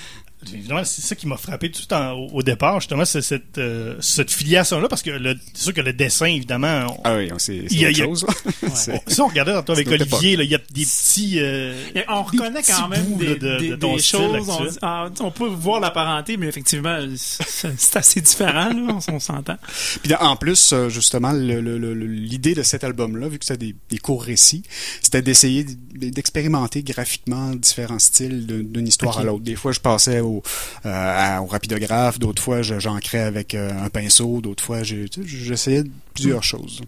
évidemment 0.52 0.84
c'est 0.84 1.02
ça 1.02 1.14
qui 1.14 1.26
m'a 1.26 1.36
frappé 1.36 1.70
tout 1.70 1.92
en- 1.92 2.12
au, 2.12 2.28
au 2.34 2.42
départ, 2.42 2.80
justement, 2.80 3.04
c'est 3.04 3.22
cette, 3.22 3.58
euh, 3.58 3.96
cette 4.00 4.30
filiation-là, 4.30 4.88
parce 4.88 5.02
que 5.02 5.10
c'est 5.54 5.62
sûr 5.64 5.74
que 5.74 5.80
le 5.80 5.92
dessin, 5.92 6.26
évidemment, 6.26 6.86
on- 6.98 7.00
Ah 7.04 7.16
oui, 7.16 7.28
c'est 7.38 7.64
c'est 7.68 7.74
Il 7.74 7.80
y 7.80 7.84
a- 8.02 8.06
autre 8.06 8.20
chose. 8.20 8.26
Si 9.08 9.20
on 9.20 9.26
regardait 9.28 9.52
tantôt 9.52 9.72
avec 9.72 9.88
Olivier, 9.88 10.34
il 10.34 10.42
y 10.50 10.54
a 10.54 10.58
des 10.58 10.84
petits... 10.84 11.38
euh, 11.40 11.74
Et 11.94 12.04
on 12.08 12.22
des 12.30 12.38
reconnaît 12.38 12.60
petits 12.60 12.72
quand 12.72 12.88
même 12.88 13.04
bouts, 13.04 13.18
des, 13.18 13.26
là, 13.26 13.34
de, 13.34 13.58
des- 13.58 13.68
de 13.70 13.76
ton 13.76 13.96
des 13.96 14.02
style 14.02 14.18
choses. 14.20 14.48
On, 14.48 14.86
ah, 14.86 15.08
on 15.20 15.30
peut 15.30 15.48
voir 15.48 15.80
la 15.80 15.90
parenté, 15.90 16.36
mais 16.36 16.46
effectivement, 16.46 16.98
c'est 17.16 17.96
assez 17.96 18.20
différent, 18.20 18.70
là, 18.70 18.98
on, 19.08 19.14
on 19.14 19.20
s'entend. 19.20 19.56
Puis 20.02 20.14
en 20.14 20.36
plus, 20.36 20.72
euh, 20.72 20.88
justement, 20.88 21.32
l'idée 21.32 22.54
de 22.54 22.62
cet 22.62 22.84
album-là, 22.84 23.28
vu 23.28 23.38
que 23.38 23.44
c'était 23.44 23.66
des, 23.66 23.74
des 23.90 23.98
courts 23.98 24.22
récits, 24.22 24.62
c'était 25.02 25.22
d'essayer 25.22 25.64
d'expérimenter 25.64 26.82
graphiquement 26.82 27.54
différents 27.54 27.98
styles 27.98 28.46
d'une 28.46 28.86
histoire 28.86 29.18
à 29.18 29.24
l'autre. 29.24 29.44
Des 29.44 29.56
fois, 29.56 29.72
je 29.72 29.80
passais 29.80 30.20
au, 30.28 30.42
euh, 30.86 31.36
au 31.38 31.46
rapidographe, 31.46 32.18
d'autres 32.18 32.42
fois, 32.42 32.62
je- 32.62 32.78
j'ancrais 32.78 33.20
avec 33.20 33.54
euh, 33.54 33.70
un 33.84 33.88
pinceau, 33.90 34.40
d'autres 34.40 34.62
fois, 34.62 34.82
j'essayais 34.82 35.82
plusieurs 36.14 36.44
choses. 36.44 36.82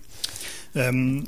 Euh, 0.77 1.21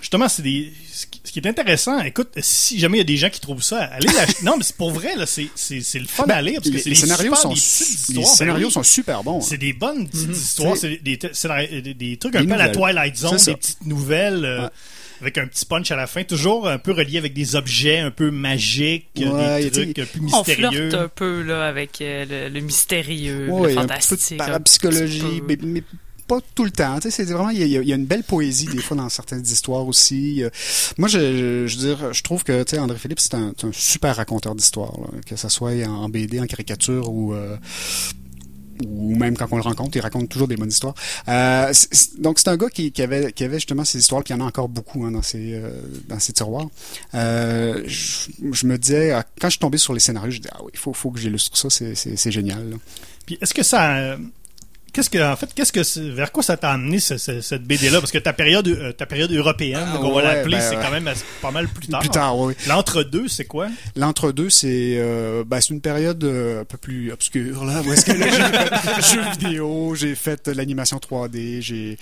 justement, 0.00 0.28
c'est 0.28 0.42
des. 0.42 0.72
Ce 0.92 1.06
qui- 1.06 1.38
est 1.38 1.46
intéressant, 1.46 1.98
écoute, 2.00 2.28
si 2.42 2.78
jamais 2.78 2.98
il 2.98 3.00
y 3.00 3.02
a 3.02 3.04
des 3.04 3.16
gens 3.16 3.30
qui 3.30 3.40
trouvent 3.40 3.62
ça, 3.62 3.84
allez 3.84 4.06
l'acheter. 4.14 4.44
non, 4.44 4.56
mais 4.58 4.64
c'est 4.64 4.76
pour 4.76 4.90
vrai, 4.92 5.16
là, 5.16 5.24
c'est, 5.26 5.48
le 5.74 6.06
fun 6.06 6.24
à 6.28 6.42
lire, 6.42 6.60
parce 6.60 6.68
que 6.68 6.74
Ben, 6.74 6.82
les, 6.84 6.90
les 6.90 6.94
scénarios 6.94 7.34
super- 7.34 7.38
sont, 7.38 7.54
des 7.54 7.60
su- 7.60 7.84
petites 7.84 7.88
les 7.88 7.94
histoires. 8.14 8.26
ben 8.28 8.34
scénarios 8.36 8.70
sont 8.70 8.82
super 8.82 9.24
bons. 9.24 9.38
hein. 9.38 9.46
C'est 9.48 9.56
des 9.58 9.72
bonnes 9.72 10.06
petites 10.08 10.30
histoires, 10.36 10.76
c'est 10.76 10.98
des, 11.02 11.16
des, 11.94 12.16
trucs 12.18 12.36
un 12.36 12.44
peu 12.44 12.52
à 12.52 12.56
la. 12.58 12.68
Twilight 12.68 13.16
Zone, 13.16 13.36
des 13.38 13.54
petites 13.56 13.86
nouvelles. 13.86 14.44
euh, 14.44 14.62
Ouais. 14.64 14.68
Avec 15.22 15.38
un 15.38 15.46
petit 15.46 15.64
punch 15.64 15.90
à 15.90 15.96
la 15.96 16.06
fin, 16.06 16.24
toujours 16.24 16.68
un 16.68 16.78
peu 16.78 16.92
relié 16.92 17.16
avec 17.18 17.32
des 17.32 17.56
objets 17.56 17.98
un 18.00 18.10
peu 18.10 18.30
magiques, 18.30 19.06
Ouais, 19.16 19.62
des 19.62 19.70
trucs 19.70 19.94
plus 19.94 20.20
On 20.20 20.24
mystérieux. 20.42 20.88
flirte 20.90 20.94
un 20.94 21.08
peu 21.08 21.42
là 21.42 21.66
avec 21.66 22.00
euh, 22.00 22.24
le, 22.48 22.52
le 22.54 22.60
mystérieux, 22.60 23.48
Ouais, 23.48 23.72
le 23.74 23.78
un 23.78 23.86
petit 23.86 24.08
peu 24.08 24.16
de 24.16 24.20
fantastique. 24.20 24.40
un 24.40 24.44
parapsychologie, 24.44 25.40
peu. 25.40 25.46
mais, 25.48 25.58
mais 25.62 25.82
pas 26.28 26.38
tout 26.54 26.64
le 26.64 26.70
temps. 26.70 26.96
Tu 27.00 27.10
sais, 27.10 27.24
c'est 27.24 27.32
vraiment, 27.32 27.50
il 27.50 27.58
y, 27.58 27.62
a, 27.62 27.80
il 27.82 27.88
y 27.88 27.92
a 27.92 27.96
une 27.96 28.06
belle 28.06 28.22
poésie 28.22 28.66
des 28.66 28.78
fois 28.80 28.96
dans 28.96 29.08
certaines 29.08 29.42
histoires 29.44 29.86
aussi. 29.86 30.42
Euh, 30.42 30.50
Moi, 30.98 31.08
je, 31.08 31.18
je, 31.18 31.66
je 31.66 31.78
veux 31.78 31.94
dire, 31.96 32.12
je 32.12 32.22
trouve 32.22 32.42
que 32.44 32.62
tu 32.62 32.70
sais, 32.70 32.78
André 32.78 32.96
Philippe, 32.98 33.20
c'est 33.20 33.34
un, 33.34 33.52
super 33.72 34.16
raconteur 34.16 34.54
d'histoire, 34.54 34.92
là. 35.00 35.08
que 35.26 35.36
ça 35.36 35.48
soit 35.48 35.72
en, 35.86 36.04
en 36.04 36.08
BD, 36.08 36.40
en 36.40 36.46
caricature 36.46 37.10
ou 37.12 37.34
euh, 37.34 37.56
ou 38.86 39.14
même 39.16 39.36
quand 39.36 39.46
on 39.50 39.56
le 39.56 39.62
rencontre, 39.62 39.96
il 39.96 40.00
raconte 40.00 40.28
toujours 40.28 40.48
des 40.48 40.56
bonnes 40.56 40.70
histoires. 40.70 40.94
Euh, 41.28 41.72
donc 42.18 42.38
c'est 42.38 42.48
un 42.48 42.56
gars 42.56 42.70
qui, 42.70 42.92
avait 43.02 43.32
justement 43.54 43.84
ces 43.84 43.98
histoires, 43.98 44.22
puis 44.22 44.34
il 44.34 44.38
y 44.38 44.40
en 44.40 44.44
a 44.44 44.48
encore 44.48 44.68
beaucoup 44.68 45.04
hein, 45.04 45.12
dans 45.12 45.22
ses 45.22 45.54
euh, 45.54 46.32
tiroirs. 46.34 46.68
Euh, 47.14 47.82
je, 47.86 48.66
me 48.66 48.76
disais 48.76 49.12
ah, 49.12 49.24
quand 49.40 49.48
je 49.48 49.52
suis 49.52 49.60
tombé 49.60 49.78
sur 49.78 49.92
les 49.92 50.00
scénarios, 50.00 50.30
je 50.30 50.40
dis 50.40 50.48
ah 50.52 50.60
oui, 50.62 50.70
il 50.72 50.78
faut 50.78 50.92
faut 50.92 51.10
que 51.10 51.18
j'illustre 51.18 51.56
ça, 51.56 51.68
c'est 51.70 52.30
génial. 52.30 52.78
Puis 53.26 53.38
est-ce 53.40 53.54
que 53.54 53.62
ça. 53.62 54.16
Qu'est-ce 54.92 55.08
que, 55.10 55.18
en 55.32 55.36
fait, 55.36 55.48
qu'est-ce 55.54 55.72
que, 55.72 56.10
vers 56.14 56.30
quoi 56.32 56.42
ça 56.42 56.56
t'a 56.56 56.70
amené 56.72 57.00
ce- 57.00 57.16
ce- 57.16 57.40
cette 57.40 57.62
BD-là 57.64 57.98
Parce 58.00 58.12
que 58.12 58.18
ta 58.18 58.32
période, 58.32 58.68
euh, 58.68 58.92
ta 58.92 59.06
période 59.06 59.32
européenne, 59.32 59.88
Ah, 59.94 59.98
qu'on 59.98 60.12
va 60.12 60.22
l'appeler, 60.22 60.58
ben, 60.58 60.62
c'est 60.68 60.76
quand 60.76 60.90
même 60.90 61.08
pas 61.40 61.50
mal 61.50 61.66
plus 61.68 61.88
tard. 61.88 62.00
Plus 62.00 62.10
tard, 62.10 62.38
oui. 62.38 62.54
L'entre-deux, 62.68 63.26
c'est 63.28 63.46
quoi? 63.46 63.68
L'entre-deux, 63.96 64.50
c'est 64.50 64.96
euh, 64.98 65.44
ben, 65.46 65.60
c'est 65.60 65.70
une 65.72 65.80
période 65.80 66.22
euh, 66.24 66.60
un 66.60 66.64
peu 66.64 66.76
plus 66.76 67.10
obscure 67.12 67.64
là. 67.64 67.80
Où 67.86 67.92
est-ce 67.92 68.04
que 68.04 68.12
j'ai 68.16 68.30
fait 68.30 69.14
jeux 69.14 69.30
vidéo, 69.38 69.94
j'ai 69.94 70.14
fait 70.14 70.46
l'animation 70.48 70.98
3D, 70.98 71.60
j'ai 71.62 71.96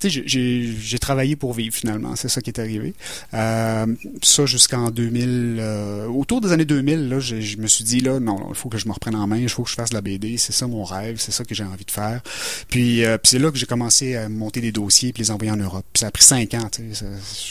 tu 0.00 0.08
sais 0.08 0.10
j'ai- 0.10 0.24
j'ai 0.26 0.74
j'ai 0.80 0.98
travaillé 0.98 1.36
pour 1.36 1.52
vivre 1.52 1.74
finalement. 1.74 2.16
C'est 2.16 2.28
ça 2.28 2.40
qui 2.40 2.50
est 2.50 2.58
arrivé. 2.58 2.94
Euh, 3.34 3.86
ça 4.22 4.46
jusqu'en 4.46 4.90
2000, 4.90 5.58
euh, 5.60 6.06
autour 6.06 6.40
des 6.40 6.52
années 6.52 6.64
2000 6.64 7.08
là, 7.08 7.20
je 7.20 7.56
me 7.58 7.66
suis 7.66 7.84
dit 7.84 8.00
là 8.00 8.18
non, 8.18 8.38
non, 8.38 8.46
il 8.50 8.54
faut 8.54 8.68
que 8.68 8.78
je 8.78 8.86
me 8.88 8.92
reprenne 8.92 9.14
en 9.16 9.26
main, 9.26 9.36
il 9.36 9.48
faut 9.48 9.62
que 9.64 9.70
je 9.70 9.74
fasse 9.74 9.90
de 9.90 9.94
la 9.94 10.00
BD. 10.00 10.38
C'est 10.38 10.52
ça 10.52 10.66
mon 10.66 10.84
rêve, 10.84 11.16
c'est 11.18 11.32
ça 11.32 11.44
que 11.44 11.54
j'ai 11.54 11.64
envie 11.64 11.84
de 11.84 11.90
faire. 11.90 12.20
Puis, 12.68 13.04
euh, 13.04 13.18
puis 13.18 13.30
c'est 13.30 13.38
là 13.38 13.50
que 13.50 13.58
j'ai 13.58 13.66
commencé 13.66 14.16
à 14.16 14.28
monter 14.28 14.60
des 14.60 14.72
dossiers 14.72 15.12
puis 15.12 15.22
les 15.22 15.30
envoyer 15.30 15.52
en 15.52 15.56
Europe. 15.56 15.84
Puis 15.92 16.00
ça 16.00 16.08
a 16.08 16.10
pris 16.10 16.24
cinq 16.24 16.54
ans. 16.54 16.68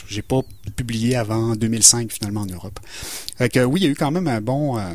J'ai 0.07 0.21
pas 0.21 0.41
publié 0.75 1.15
avant 1.15 1.55
2005 1.55 2.11
finalement 2.11 2.41
en 2.41 2.47
Europe. 2.47 2.79
Fait 3.37 3.49
que 3.49 3.63
oui, 3.63 3.81
il 3.81 3.83
y 3.85 3.87
a 3.87 3.89
eu 3.91 3.95
quand 3.95 4.11
même 4.11 4.27
un 4.27 4.41
bon, 4.41 4.77
euh, 4.77 4.93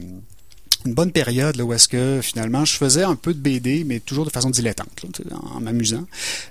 une 0.84 0.94
bonne 0.94 1.12
période 1.12 1.56
là 1.56 1.64
où 1.64 1.72
est-ce 1.72 1.88
que 1.88 2.20
finalement 2.22 2.64
je 2.64 2.74
faisais 2.76 3.02
un 3.04 3.14
peu 3.16 3.32
de 3.34 3.38
BD, 3.38 3.84
mais 3.84 4.00
toujours 4.00 4.24
de 4.24 4.30
façon 4.30 4.50
dilettante, 4.50 5.04
là, 5.30 5.36
en 5.54 5.60
m'amusant. 5.60 6.04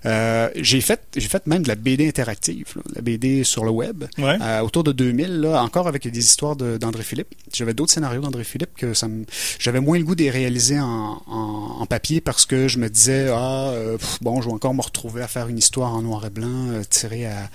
Euh, 0.06 0.50
j'ai 0.56 0.82
fait, 0.82 1.00
j'ai 1.16 1.28
fait 1.28 1.46
même 1.48 1.64
de 1.64 1.68
la 1.68 1.76
BD 1.76 2.08
interactive, 2.08 2.66
là, 2.76 2.82
la 2.96 3.02
BD 3.02 3.44
sur 3.44 3.64
le 3.66 3.72
web. 3.72 4.04
Ouais. 4.18 4.38
Euh, 4.42 4.62
autour 4.62 4.84
de 4.84 4.92
2000, 4.92 5.40
là, 5.42 5.62
encore 5.64 5.88
avec 5.88 6.08
des 6.08 6.20
histoires 6.20 6.56
de- 6.56 6.78
d'André 6.78 7.04
Philippe. 7.04 7.28
J'avais 7.54 7.74
d'autres 7.74 7.92
scénarios 7.94 8.22
d'André 8.22 8.44
Philippe 8.44 8.72
que 8.76 8.94
ça 8.94 9.08
me, 9.08 9.26
j'avais 9.60 9.80
moins 9.80 9.98
le 9.98 10.04
goût 10.04 10.16
de 10.16 10.24
les 10.24 10.30
réaliser 10.32 10.80
en, 10.80 11.22
en, 11.28 11.78
en 11.82 11.86
papier 11.86 12.22
parce 12.22 12.46
que 12.46 12.68
je 12.68 12.80
me 12.80 12.90
disais 12.90 13.30
ah 13.32 13.70
euh, 13.72 13.98
pff, 13.98 14.18
bon, 14.22 14.42
je 14.42 14.48
vais 14.48 14.54
encore 14.54 14.74
me 14.74 14.82
retrouver 14.82 15.22
à 15.22 15.28
faire 15.28 15.48
une 15.48 15.58
histoire 15.58 15.94
en 15.94 16.02
noir 16.02 16.26
et 16.26 16.30
blanc 16.30 16.70
euh, 16.72 16.82
tirée 16.90 17.26
à, 17.28 17.50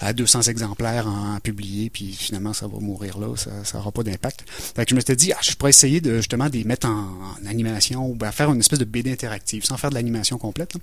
à 0.00 0.12
200 0.12 0.42
exemplaires 0.42 1.06
en, 1.06 1.38
publié, 1.40 1.88
puis 1.90 2.12
finalement 2.12 2.52
ça 2.52 2.66
va 2.66 2.78
mourir 2.80 3.18
là, 3.18 3.28
ça, 3.36 3.50
ça 3.64 3.78
aura 3.78 3.92
pas 3.92 4.02
d'impact. 4.02 4.44
Fait 4.48 4.84
que 4.84 4.90
je 4.90 4.94
me 4.96 5.00
suis 5.00 5.14
dit 5.16 5.32
ah, 5.32 5.38
je 5.42 5.52
pourrais 5.54 5.70
essayer 5.70 6.00
de 6.00 6.07
justement 6.16 6.48
de 6.48 6.56
les 6.56 6.64
mettre 6.64 6.88
en, 6.88 7.06
animation 7.46 8.10
ou 8.10 8.14
ben, 8.14 8.32
faire 8.32 8.50
une 8.52 8.60
espèce 8.60 8.78
de 8.78 8.84
BD 8.84 9.12
interactive 9.12 9.64
sans 9.64 9.76
faire 9.76 9.90
de 9.90 9.94
l'animation 9.94 10.38
complète. 10.38 10.74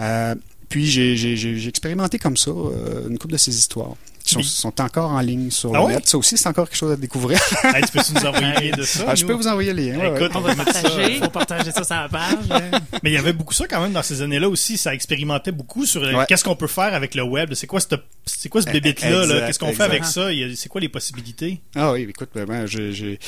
Euh, 0.00 0.34
puis 0.68 0.86
j'ai, 0.86 1.68
expérimenté 1.68 2.18
comme 2.18 2.36
ça 2.36 2.50
euh, 2.50 3.08
une 3.08 3.18
couple 3.18 3.34
de 3.34 3.38
ces 3.38 3.56
histoires 3.56 3.94
sont, 4.34 4.42
sont 4.42 4.80
encore 4.80 5.10
en 5.10 5.20
ligne 5.20 5.50
sur 5.50 5.74
Ah 5.74 5.78
le 5.80 5.84
ouais? 5.86 5.94
net. 5.94 6.06
Ça 6.08 6.18
aussi, 6.18 6.36
c'est 6.36 6.48
encore 6.48 6.68
quelque 6.68 6.78
chose 6.78 6.92
à 6.92 6.96
découvrir. 6.96 7.38
Hey, 7.64 7.82
tu 7.82 7.92
peux-tu 7.92 8.12
nous 8.14 8.26
envoyer 8.26 8.72
de 8.72 8.82
ça 8.82 9.04
Ah, 9.08 9.14
je 9.14 9.24
peux 9.26 9.32
vous 9.32 9.46
envoyer 9.46 9.72
les 9.72 9.90
liens. 9.92 9.98
ouais. 9.98 10.16
Écoute, 10.20 10.32
on 10.34 10.40
va 10.40 10.54
partager. 10.54 11.18
Faut 11.18 11.28
partager 11.30 11.70
ça 11.72 11.84
sur 11.84 11.94
la 11.94 12.08
page. 12.08 12.34
hein. 12.50 12.70
Mais 13.02 13.10
il 13.10 13.14
y 13.14 13.18
avait 13.18 13.32
beaucoup 13.32 13.54
ça 13.54 13.66
quand 13.68 13.80
même 13.80 13.92
dans 13.92 14.02
ces 14.02 14.22
années-là 14.22 14.48
aussi. 14.48 14.76
Ça 14.78 14.94
expérimentait 14.94 15.52
beaucoup 15.52 15.84
sur 15.86 16.02
Ouais. 16.02 16.24
qu'est-ce 16.28 16.44
qu'on 16.44 16.56
peut 16.56 16.66
faire 16.66 16.94
avec 16.94 17.14
le 17.14 17.22
web. 17.22 17.52
C'est 17.54 17.66
quoi, 17.66 17.80
cette- 17.80 17.94
c'est 18.24 18.48
quoi 18.48 18.62
ce 18.62 18.68
Eh, 18.68 18.72
bébé-là? 18.72 19.22
exact, 19.22 19.34
là? 19.34 19.46
Qu'est-ce 19.46 19.58
qu'on 19.58 19.72
fait 19.72 19.82
avec 19.82 20.04
ça? 20.04 20.28
C'est 20.54 20.68
quoi 20.68 20.80
les 20.80 20.88
possibilités? 20.88 21.60
Ah 21.74 21.92
oui, 21.92 22.06
écoute, 22.08 22.30
ben, 22.34 22.44
ben, 22.44 22.66
j'ai, 22.66 23.18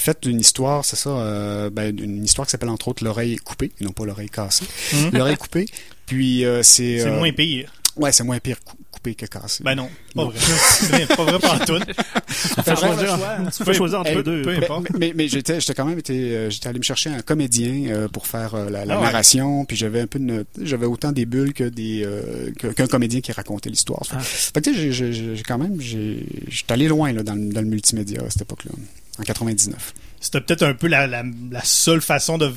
fait 0.00 0.18
une 0.26 0.40
histoire, 0.40 0.84
c'est 0.84 0.96
ça, 0.96 1.10
euh, 1.10 1.70
ben, 1.70 1.96
une 1.98 2.24
histoire 2.24 2.46
qui 2.46 2.50
s'appelle 2.52 2.68
entre 2.70 2.88
autres 2.88 3.04
l'oreille 3.04 3.36
coupée, 3.36 3.70
et 3.80 3.84
non 3.84 3.92
pas 3.92 4.04
l'oreille 4.04 4.30
cassée. 4.30 4.64
Mhm. 4.92 5.10
L'oreille 5.12 5.36
coupée. 5.36 5.66
Puis 6.06 6.44
euh, 6.44 6.62
c'est. 6.62 6.98
C'est 7.00 7.06
euh, 7.08 7.16
moins 7.18 7.32
pire. 7.32 7.72
Ouais, 7.96 8.10
c'est 8.12 8.24
moins 8.24 8.38
pire 8.38 8.56
coupé 8.92 9.14
que 9.16 9.26
cassé. 9.26 9.64
Ben 9.64 9.74
non, 9.74 9.88
pas 10.14 10.22
Non. 10.22 10.28
vrai. 10.28 10.38
C'est 10.38 11.06
pas 11.08 11.24
vrai 11.24 11.38
par 11.40 11.58
tout. 11.64 11.78
Tu 11.80 12.62
peux 12.62 12.76
choisir, 12.76 13.18
tu 13.56 13.64
peux 13.64 13.72
choisir 13.72 14.00
entre 14.00 14.10
les 14.14 14.22
deux. 14.22 14.42
peu 14.42 14.50
Mais, 14.52 14.64
importe. 14.64 14.86
mais, 14.98 15.12
mais 15.16 15.28
j'étais, 15.28 15.60
j'étais 15.60 15.74
quand 15.74 15.84
même 15.86 15.98
été, 15.98 16.14
euh, 16.36 16.50
j'étais 16.50 16.68
allé 16.68 16.78
me 16.78 16.84
chercher 16.84 17.10
un 17.10 17.20
comédien 17.22 17.86
euh, 17.92 18.08
pour 18.08 18.26
faire 18.26 18.54
euh, 18.54 18.68
la, 18.70 18.84
la 18.84 18.94
Ah 18.94 18.98
ouais. 18.98 19.04
narration, 19.04 19.64
puis 19.64 19.76
j'avais 19.76 20.00
un 20.02 20.06
peu 20.06 20.20
j'avais 20.60 20.86
autant 20.86 21.10
des 21.10 21.24
bulles 21.26 21.52
que 21.54 21.64
des, 21.64 22.02
euh, 22.04 22.50
qu'un 22.76 22.86
comédien 22.86 23.20
qui 23.20 23.32
racontait 23.32 23.70
l'histoire. 23.70 24.02
Fait, 24.06 24.16
Ah. 24.16 24.20
fait 24.20 24.60
que 24.60 24.70
tu 24.70 24.92
sais, 24.92 25.12
j'ai, 25.12 25.42
quand 25.42 25.58
même, 25.58 25.80
j'ai, 25.80 26.24
j'étais 26.48 26.72
allé 26.74 26.86
loin 26.88 27.12
là 27.12 27.22
dans, 27.22 27.34
le- 27.34 27.50
dans 27.52 27.60
le 27.62 27.66
multimédia 27.66 28.20
à 28.26 28.30
cette 28.30 28.42
époque-là, 28.42 28.72
en 29.18 29.22
99. 29.22 29.94
C'était 30.20 30.40
peut-être 30.40 30.62
un 30.62 30.74
peu 30.74 30.86
la, 30.86 31.06
la, 31.06 31.24
la 31.50 31.64
seule 31.64 32.00
façon 32.02 32.38
de 32.38 32.52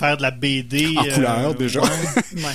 faire 0.00 0.16
de 0.16 0.22
la 0.22 0.30
BD. 0.32 0.96
En 0.98 1.04
euh, 1.06 1.14
couleur 1.14 1.54
déjà. 1.54 1.80
ouais. 1.82 1.88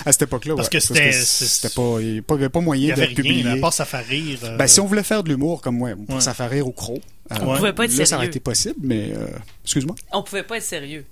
À 0.05 0.11
cette 0.11 0.23
époque-là, 0.23 0.55
Parce 0.55 0.67
ouais, 0.67 0.71
que 0.71 0.79
c'était- 0.81 1.11
c'était 1.13 1.73
pas, 1.73 1.97
il 2.01 2.15
y 2.15 2.23
avait 2.33 2.49
pas, 2.49 2.59
moyen 2.59 2.89
y 2.89 2.91
avait 2.91 3.01
de 3.03 3.07
rien, 3.07 3.15
publier. 3.15 3.43
là, 3.43 3.51
à 3.53 3.57
part 3.57 3.71
ça 3.73 3.85
fait 3.85 4.01
rire. 4.01 4.39
euh, 4.43 4.57
Ben, 4.57 4.67
si 4.67 4.79
on 4.81 4.85
voulait 4.85 5.03
faire 5.03 5.23
de 5.23 5.29
l'humour 5.29 5.61
comme 5.61 5.77
moi, 5.77 5.91
pour 6.05 6.15
Ouais. 6.15 6.21
ça 6.21 6.33
faire 6.33 6.49
rire 6.49 6.67
au 6.67 6.71
croc, 6.73 6.97
euh, 7.31 7.35
On 7.41 7.55
pouvait 7.55 7.71
pas 7.73 7.85
être 7.85 7.91
là, 7.91 7.97
ça 7.97 8.05
sérieux. 8.05 8.15
aurait 8.17 8.27
été 8.27 8.39
possible, 8.41 8.75
mais 8.81 9.11
euh, 9.15 9.27
excuse-moi. 9.63 9.95
On 10.11 10.21
pouvait 10.23 10.43
pas 10.43 10.57
être 10.57 10.63
sérieux. 10.63 11.05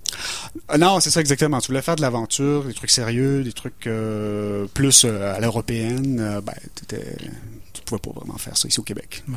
Ah, 0.68 0.76
non, 0.78 1.00
c'est 1.00 1.10
ça 1.10 1.20
exactement. 1.20 1.60
Tu 1.60 1.68
voulais 1.68 1.82
faire 1.82 1.96
de 1.96 2.02
l'aventure, 2.02 2.64
des 2.64 2.74
trucs 2.74 2.90
sérieux, 2.90 3.42
des 3.42 3.52
trucs 3.52 3.86
euh, 3.86 4.66
plus 4.74 5.04
euh, 5.04 5.34
à 5.34 5.40
l'européenne. 5.40 6.18
euh, 6.20 6.40
ben, 6.40 6.52
t'étais- 6.74 7.16
tu 7.72 7.82
pouvais 7.82 8.00
pas 8.00 8.10
vraiment 8.14 8.36
faire 8.38 8.56
ça 8.56 8.68
ici 8.68 8.78
au 8.80 8.84
Québec. 8.84 9.22
Ouais. 9.28 9.34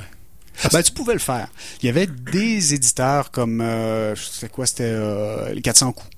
Ben, 0.72 0.82
tu 0.82 0.92
pouvais 0.92 1.14
le 1.14 1.20
faire. 1.20 1.50
Il 1.84 1.86
y 1.86 1.90
avait 1.90 2.08
des 2.08 2.74
éditeurs 2.74 3.30
comme, 3.30 3.62
euh, 3.62 4.16
c'était 4.16 4.50
quoi, 4.52 4.66
c'était 4.66 4.86
euh, 4.88 5.54
les 5.54 5.62
400 5.62 5.92
coups, 5.92 6.10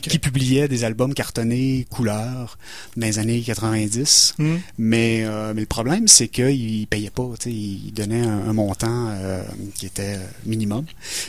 qui 0.00 0.18
publiaient 0.18 0.68
des 0.68 0.84
albums 0.84 1.14
cartonnés 1.14 1.86
couleur 1.90 2.58
dans 2.96 3.06
les 3.06 3.18
années 3.18 3.40
90. 3.42 4.34
Hmm. 4.38 4.56
Mais, 4.78 5.22
euh, 5.24 5.52
mais 5.54 5.60
le 5.62 5.66
problème, 5.66 6.08
c'est 6.08 6.28
qu'ils 6.28 6.86
payaient 6.86 7.10
pas. 7.10 7.28
tu 7.38 7.50
sais, 7.50 7.52
Ils 7.56 7.92
donnaient 7.92 8.22
un, 8.22 8.48
un 8.48 8.52
montant 8.52 9.08
euh, 9.10 9.42
qui 9.74 9.86
était 9.86 10.18
minimum, 10.46 10.84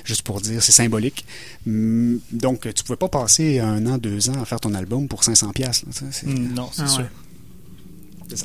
juste 0.05 0.21
pour 0.21 0.41
dire 0.41 0.61
c'est 0.63 0.71
symbolique. 0.71 1.25
Hum, 1.67 2.19
Donc, 2.31 2.71
tu 2.73 2.83
pouvais 2.83 2.97
pas 2.97 3.09
passer 3.09 3.59
un 3.59 3.85
an, 3.87 3.97
deux 3.97 4.29
ans 4.29 4.41
à 4.41 4.45
faire 4.45 4.59
ton 4.59 4.73
album 4.73 5.07
pour 5.07 5.23
500 5.23 5.51
pièces. 5.51 5.83
Hmm, 6.23 6.53
Non, 6.53 6.69
c'est 6.71 6.83
Ah 6.83 6.87
sûr. 6.87 6.99
ouais. 7.03 7.09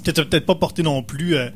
Peut-être 0.02 0.24
peut-être 0.24 0.46
pas 0.46 0.54
porté 0.56 0.82
non 0.82 1.02
plus. 1.02 1.34
euh, 1.36 1.48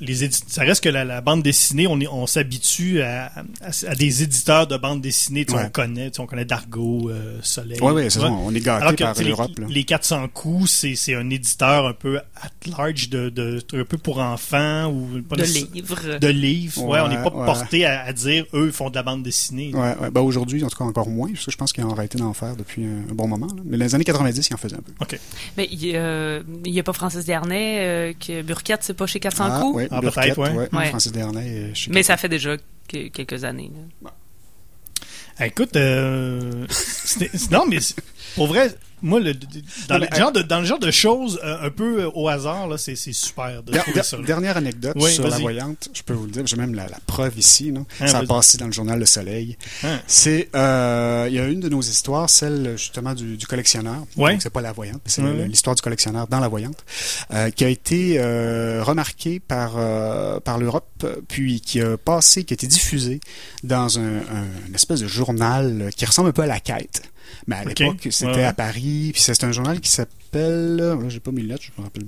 les 0.00 0.30
ça 0.30 0.62
reste 0.62 0.82
que 0.84 0.88
la, 0.88 1.04
la 1.04 1.20
bande 1.20 1.42
dessinée, 1.42 1.86
on, 1.86 2.00
est- 2.00 2.06
on 2.08 2.26
s'habitue 2.26 3.02
à, 3.02 3.26
à- 3.60 3.88
à 3.88 3.94
des 3.94 4.22
éditeurs 4.22 4.66
de 4.66 4.76
bande 4.76 5.00
dessinée. 5.00 5.46
Ouais. 5.50 5.64
On 5.66 5.68
connaît, 5.70 6.10
on 6.18 6.26
connaît 6.26 6.44
Dargo, 6.44 7.10
euh, 7.10 7.38
Soleil. 7.42 7.78
Oui, 7.82 7.92
oui, 7.92 8.02
c'est 8.10 8.20
ça. 8.20 8.30
On 8.30 8.54
est 8.54 8.60
gâté 8.60 8.96
par 9.04 9.14
l'Europe. 9.22 9.50
les, 9.68 9.74
les 9.74 9.84
400 9.84 10.28
coups, 10.28 10.70
c'est 10.70 10.94
c'est 10.94 11.14
un 11.14 11.28
éditeur 11.30 11.86
un 11.86 11.92
peu 11.92 12.18
at 12.18 12.50
large 12.78 13.08
de, 13.08 13.28
de 13.30 13.60
un 13.74 13.84
peu 13.84 13.98
pour 13.98 14.18
enfants 14.18 14.86
ou 14.90 15.22
pas 15.28 15.36
De 15.36 15.44
livres. 15.44 16.18
de 16.18 16.28
livres. 16.28 16.82
Ouais, 16.84 17.00
on 17.00 17.08
n'est 17.08 17.16
pas 17.16 17.32
Ouais, 17.34 17.46
porté 17.46 17.84
à, 17.84 18.04
à 18.04 18.12
dire 18.12 18.44
eux 18.54 18.66
ils 18.66 18.72
font 18.72 18.90
de 18.90 18.94
la 18.94 19.02
bande 19.02 19.22
dessinée. 19.22 19.72
Ouais, 19.74 19.94
ouais. 20.00 20.10
Ben, 20.10 20.20
aujourd'hui, 20.20 20.62
en 20.64 20.68
tout 20.68 20.76
cas, 20.78 20.84
encore 20.84 21.08
moins. 21.08 21.30
Parce 21.32 21.46
que 21.46 21.50
je 21.50 21.56
pense 21.56 21.72
qu'ils 21.72 21.84
ont 21.84 21.92
arrêté 21.92 22.18
d'en 22.18 22.32
faire 22.34 22.56
depuis 22.56 22.84
un, 22.84 23.12
bon 23.14 23.26
moment. 23.28 23.46
là. 23.46 23.62
Mais 23.64 23.76
les 23.76 23.94
années 23.94 24.04
90, 24.04 24.48
ils 24.48 24.54
en 24.54 24.56
faisaient 24.56 24.76
un 24.76 24.80
peu. 25.06 25.16
Mais 25.56 25.68
il 25.70 25.84
y 25.84 25.96
a, 25.96 26.40
il 26.64 26.72
y 26.72 26.80
a 26.80 26.82
pas 26.82 26.92
Francis 26.92 27.24
Dernay, 27.24 27.78
euh, 27.80 28.12
que 28.18 28.42
Burkett, 28.42 28.80
c'est 28.82 28.94
pas 28.94 29.06
chez 29.06 29.20
400 29.20 29.43
ah, 29.50 29.60
coups. 29.60 29.76
ouais, 29.76 29.88
Ah, 29.90 30.00
peut-être, 30.00 30.38
ouais. 30.38 30.68
Ouais. 30.72 30.86
Francis 30.88 31.12
Dernay. 31.12 31.46
euh, 31.48 31.72
Mais 31.90 32.02
ça 32.02 32.16
fait 32.16 32.28
déjà 32.28 32.56
que- 32.88 33.08
quelques 33.08 33.44
années. 33.44 33.70
là. 34.02 34.10
Ah, 35.38 35.46
Écoute, 35.46 35.74
euh, 35.76 36.66
non, 37.50 37.64
mais 37.66 37.78
pour 38.36 38.46
vrai, 38.46 38.72
moi, 39.04 39.20
le, 39.20 39.34
dans, 39.34 39.98
Non, 39.98 40.06
le 40.10 40.16
genre 40.18 40.32
de, 40.32 40.42
dans 40.42 40.60
le 40.60 40.64
genre 40.66 40.78
de 40.78 40.90
choses 40.90 41.38
euh, 41.44 41.66
un 41.66 41.70
peu 41.70 42.02
euh, 42.02 42.10
au 42.14 42.28
hasard, 42.28 42.66
là, 42.68 42.78
c'est 42.78 42.96
c'est 42.96 43.12
super 43.12 43.62
de 43.62 43.70
Der- 43.72 43.82
trouver 43.82 43.94
der- 43.96 44.04
ça. 44.04 44.16
là. 44.16 44.22
dernière 44.24 44.56
anecdote 44.56 44.94
Oui, 44.96 45.12
sur 45.12 45.28
la 45.28 45.38
voyante, 45.38 45.88
je 45.92 46.02
peux 46.02 46.14
vous 46.14 46.24
le 46.24 46.30
dire, 46.32 46.46
j'ai 46.46 46.56
même 46.56 46.74
la, 46.74 46.88
la 46.88 46.98
preuve 47.06 47.38
ici. 47.38 47.70
là. 47.70 47.80
Ah, 48.00 48.08
ça 48.08 48.18
a 48.18 48.24
passé 48.26 48.58
dans 48.58 48.66
le 48.66 48.72
journal 48.72 48.98
Le 48.98 49.06
Soleil. 49.06 49.56
Hein. 49.84 50.00
C'est, 50.06 50.48
euh, 50.56 51.26
il 51.28 51.34
y 51.34 51.38
a 51.38 51.46
une 51.46 51.60
de 51.60 51.68
nos 51.68 51.80
histoires, 51.82 52.28
celle 52.30 52.74
justement 52.76 53.14
du, 53.14 53.36
du 53.36 53.46
collectionneur. 53.46 54.04
Ouais. 54.16 54.32
Donc 54.32 54.42
c'est 54.42 54.50
pas 54.50 54.62
la 54.62 54.72
voyante, 54.72 55.00
mais 55.04 55.10
c'est 55.10 55.22
Ouais, 55.22 55.46
l'histoire 55.48 55.76
du 55.76 55.82
collectionneur 55.82 56.26
dans 56.26 56.40
la 56.40 56.48
voyante, 56.48 56.84
euh, 57.32 57.50
qui 57.50 57.64
a 57.64 57.68
été 57.68 58.16
euh, 58.18 58.82
remarquée 58.82 59.38
par 59.40 59.74
euh, 59.76 60.40
par 60.40 60.58
l'Europe, 60.58 60.88
euh, 61.04 61.16
puis 61.28 61.60
qui 61.60 61.80
a 61.80 61.96
passé, 61.96 62.44
qui 62.44 62.52
a 62.52 62.56
été 62.56 62.66
diffusée 62.66 63.20
dans 63.62 63.98
un, 63.98 64.02
un- 64.18 64.66
une 64.68 64.74
espèce 64.74 65.00
de 65.00 65.06
journal 65.08 65.90
qui 65.96 66.04
ressemble 66.06 66.28
un 66.30 66.32
peu 66.32 66.42
à 66.42 66.46
la 66.46 66.60
quête. 66.60 67.02
Mais 67.46 67.56
à 67.56 67.64
l'époque, 67.64 67.98
c'était 68.10 68.26
Ouais, 68.26 68.34
ouais. 68.36 68.44
à 68.44 68.52
Paris, 68.52 69.10
puis 69.12 69.20
c'est 69.20 69.44
un 69.44 69.52
journal 69.52 69.80
qui 69.80 69.90
s'appelle... 69.90 70.76
Là, 70.76 70.98
j'ai 71.08 71.20
pas 71.20 71.30
mes 71.30 71.42
lettres, 71.42 71.62
je 71.64 71.80
me 71.80 71.84
rappelle... 71.84 72.04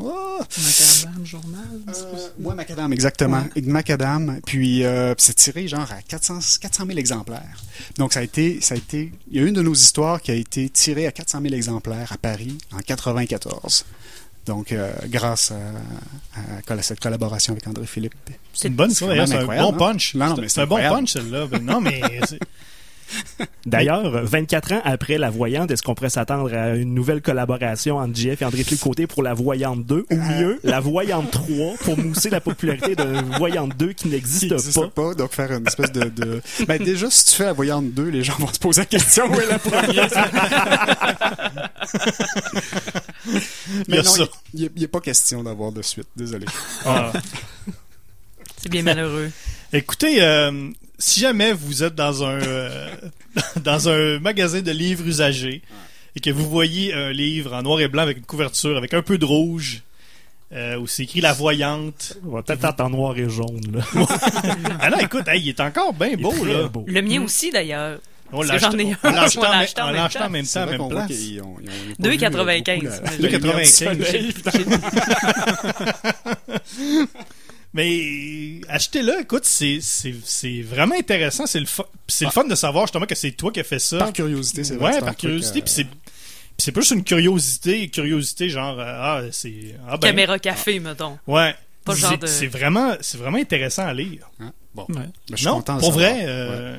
Oh! 0.00 0.38
Macadam, 0.40 1.24
journal. 1.26 1.80
Euh, 1.88 2.28
ouais, 2.40 2.54
Macadam, 2.54 2.92
exactement. 2.92 3.44
Macadam. 3.62 4.40
Puis 4.44 4.84
euh, 4.84 5.14
c'est 5.18 5.34
tiré 5.34 5.68
genre 5.68 5.90
à 5.90 6.02
400, 6.02 6.38
400 6.60 6.86
000 6.86 6.98
exemplaires. 6.98 7.62
Donc 7.96 8.12
ça 8.12 8.20
a 8.20 8.22
été, 8.22 8.60
ça 8.60 8.74
a 8.74 8.78
été, 8.78 9.12
il 9.30 9.40
y 9.40 9.44
a 9.44 9.46
une 9.46 9.54
de 9.54 9.62
nos 9.62 9.74
histoires 9.74 10.20
qui 10.20 10.30
a 10.30 10.34
été 10.34 10.68
tirée 10.68 11.06
à 11.06 11.12
400 11.12 11.40
000 11.42 11.54
exemplaires 11.54 12.12
à 12.12 12.18
Paris 12.18 12.58
en 12.72 12.78
94. 12.80 13.84
Donc 14.46 14.72
euh, 14.72 14.90
grâce 15.06 15.52
à, 15.52 16.72
à 16.72 16.82
cette 16.82 17.00
collaboration 17.00 17.52
avec 17.52 17.66
André 17.66 17.86
Philippe. 17.86 18.14
C'est 18.52 18.68
une 18.68 18.74
bonne 18.74 18.90
histoire, 18.90 19.10
d'ailleurs, 19.10 19.26
quand 19.26 19.32
c'est 19.32 19.38
un 19.58 19.62
bon 19.62 19.74
hein? 19.74 19.78
punch. 19.78 20.14
Non, 20.14 20.26
non, 20.28 20.34
C'est- 20.34 20.40
mais 20.42 20.48
c'est 20.48 20.54
c'est 20.54 20.60
un 20.62 20.66
bon 20.66 20.76
punch, 20.76 21.12
celle-là. 21.12 21.46
Non, 21.62 21.80
mais 21.80 22.00
D'ailleurs, 23.66 24.24
24 24.24 24.72
ans 24.72 24.80
après 24.84 25.18
La 25.18 25.30
Voyante, 25.30 25.70
est-ce 25.70 25.82
qu'on 25.82 25.94
pourrait 25.94 26.10
s'attendre 26.10 26.52
à 26.54 26.70
une 26.76 26.94
nouvelle 26.94 27.20
collaboration 27.22 27.98
entre 27.98 28.16
JF 28.16 28.42
et 28.42 28.44
André 28.44 28.64
Côté 28.80 29.06
pour 29.06 29.22
La 29.22 29.34
Voyante 29.34 29.84
2 29.84 30.06
ou 30.10 30.16
mieux, 30.16 30.60
La 30.64 30.80
Voyante 30.80 31.30
3 31.30 31.74
pour 31.80 31.98
mousser 31.98 32.30
la 32.30 32.40
popularité 32.40 32.94
de 32.96 33.36
Voyante 33.36 33.76
2 33.76 33.88
qui 33.92 34.04
Qui 34.04 34.08
n'existe 34.08 34.74
pas? 34.74 34.88
pas. 34.88 35.14
donc 35.14 35.32
faire 35.32 35.50
une 35.52 35.66
espèce 35.66 35.92
de... 35.92 36.08
de... 36.08 36.40
Ben, 36.66 36.82
déjà, 36.82 37.10
si 37.10 37.24
tu 37.26 37.32
fais 37.36 37.44
la 37.44 37.52
voyante 37.52 37.92
2, 37.92 38.08
les 38.08 38.22
gens 38.22 38.36
vont 38.38 38.52
se 38.52 38.58
poser 38.58 38.82
la 38.82 38.86
question 38.86 39.26
où 39.30 39.34
est 39.40 39.46
la 39.46 39.58
première? 39.58 40.08
Il 43.26 43.34
y 43.34 43.84
Mais 43.88 43.98
a 43.98 44.02
non, 44.02 44.12
il 44.54 44.70
n'y 44.76 44.84
a, 44.84 44.88
pas 44.88 45.00
question 45.00 45.42
d'avoir 45.42 45.72
de 45.72 45.82
suite, 45.82 46.08
désolé. 46.16 46.46
Ah. 46.84 47.12
C'est 48.56 48.68
bien 48.70 48.82
malheureux. 48.82 49.30
Écoutez, 49.72 50.22
euh, 50.22 50.70
si 50.98 51.20
jamais 51.20 51.52
vous 51.52 51.82
êtes 51.84 51.94
dans 51.94 52.24
un 52.24 52.40
euh, 52.40 52.88
dans 53.62 53.88
un 53.88 54.18
magasin 54.18 54.60
de 54.60 54.70
livres 54.72 55.06
usagés 55.06 55.62
et 56.16 56.20
que 56.20 56.30
vous 56.30 56.48
voyez 56.48 56.92
un 56.92 57.12
livre 57.12 57.54
en 57.54 57.62
noir 57.62 57.80
et 57.80 57.88
blanc 57.88 58.02
avec 58.02 58.16
une 58.18 58.24
couverture 58.24 58.76
avec 58.76 58.92
un 58.94 59.02
peu 59.02 59.16
de 59.16 59.24
rouge 59.24 59.82
euh, 60.52 60.76
où 60.78 60.88
c'est 60.88 61.04
écrit 61.04 61.20
la 61.20 61.32
voyante. 61.32 62.18
On 62.26 62.30
va 62.32 62.42
peut-être 62.42 62.64
être 62.64 62.80
en 62.80 62.90
noir 62.90 63.16
et 63.16 63.28
jaune, 63.30 63.60
là. 63.72 63.84
Ah 64.80 64.90
non, 64.90 64.98
écoute, 64.98 65.28
hey, 65.28 65.40
il 65.40 65.48
est 65.50 65.60
encore 65.60 65.92
bien 65.92 66.08
Il 66.08 66.12
est 66.14 66.16
beau 66.16 66.32
très 66.32 66.52
là. 66.52 66.66
beau. 66.68 66.84
Le 66.88 67.02
mien 67.02 67.22
aussi, 67.22 67.50
d'ailleurs. 67.52 68.00
On 68.32 68.42
acheté- 68.42 68.76
l'a 68.76 68.88
acheté 68.88 68.96
on 69.04 69.08
en 69.08 69.10
l'a 69.12 69.12
même- 69.12 69.24
acheté 69.24 69.80
en 69.80 69.88
on 69.88 69.92
même 69.92 70.02
acheté 70.02 70.18
temps. 70.18 70.24
en 70.26 70.30
même 70.30 70.46
temps, 70.46 70.66
même 70.66 70.88
place. 70.88 71.06
qu'ils 71.06 71.40
ont- 71.42 71.56
ils 71.62 71.68
ont- 71.68 71.72
ils 71.86 71.92
ont 71.92 71.96
pas 72.02 72.08
vu, 72.08 72.16
2,95. 72.16 72.86
euh, 72.86 72.98
beaucoup 73.00 73.22
la- 73.22 73.28
2,95. 73.64 74.80
Mais 77.72 78.60
achetez-le, 78.68 79.20
écoute, 79.20 79.44
c'est 79.44 79.78
c'est 79.80 80.14
c'est 80.24 80.60
vraiment 80.62 80.96
intéressant, 80.96 81.46
c'est 81.46 81.60
le 81.60 81.66
le 81.66 82.30
fun 82.30 82.44
de 82.44 82.54
savoir 82.56 82.86
justement 82.86 83.06
que 83.06 83.14
c'est 83.14 83.30
toi 83.32 83.52
qui 83.52 83.60
as 83.60 83.64
fait 83.64 83.78
ça. 83.78 83.98
Par 83.98 84.12
curiosité, 84.12 84.64
c'est 84.64 84.74
vrai. 84.76 84.94
Ouais, 84.94 85.00
par 85.00 85.16
curiosité, 85.16 85.60
euh, 85.60 85.62
puis 85.62 85.72
c'est 85.72 85.84
puis 85.84 85.94
c'est 86.58 86.72
plus 86.72 86.90
une 86.90 87.04
curiosité, 87.04 87.88
curiosité 87.88 88.48
genre 88.48 88.78
euh, 88.78 88.84
ah 88.86 89.22
c'est 89.30 89.76
ah 89.88 89.96
ben 89.96 90.08
Caméra 90.08 90.38
café, 90.38 90.80
mettons. 90.80 91.18
ouais. 91.28 91.54
Pas 91.84 91.94
genre 91.94 92.10
C'est- 92.10 92.16
de- 92.18 92.26
C'est 92.26 92.46
vraiment 92.48 92.94
c'est 93.00 93.18
vraiment 93.18 93.38
intéressant 93.38 93.86
à 93.86 93.94
lire. 93.94 94.28
hein, 94.40 94.52
Bon, 94.74 94.86
Ouais. 94.88 94.96
Ben, 94.96 95.10
je 95.30 95.36
suis 95.36 95.46
non, 95.46 95.54
content 95.56 95.76
de 95.76 95.80
pour 95.80 95.92
savoir. 95.94 96.12
vrai 96.12 96.24
Ouais. 96.26 96.76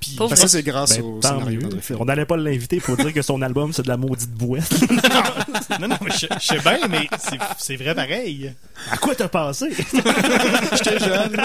Puis 0.00 0.16
ça, 0.34 0.48
c'est 0.48 0.62
grâce 0.62 0.96
Ben, 0.96 1.04
au 1.04 1.20
tant 1.20 1.28
scénario 1.34 1.58
mieux. 1.60 1.62
d'André 1.68 1.80
Philippe. 1.82 2.00
On 2.00 2.04
n'allait 2.06 2.24
pas 2.24 2.36
l'inviter 2.36 2.80
pour 2.80 2.96
dire 2.96 3.12
que 3.12 3.22
son 3.22 3.42
album, 3.42 3.72
c'est 3.72 3.82
de 3.82 3.88
la 3.88 3.96
maudite 3.96 4.30
boîte. 4.32 4.72
non 5.80 5.88
non, 5.88 5.96
mais 6.02 6.10
je, 6.12 6.26
je 6.40 6.46
sais 6.46 6.58
bien 6.58 6.78
mais 6.88 7.08
c'est 7.18 7.38
c'est 7.58 7.76
vrai 7.76 7.94
pareil. 7.94 8.52
à 8.90 8.96
quoi 8.96 9.14
t'as 9.14 9.28
pensé? 9.28 9.68
J'étais 10.72 10.98
jeune. 10.98 11.36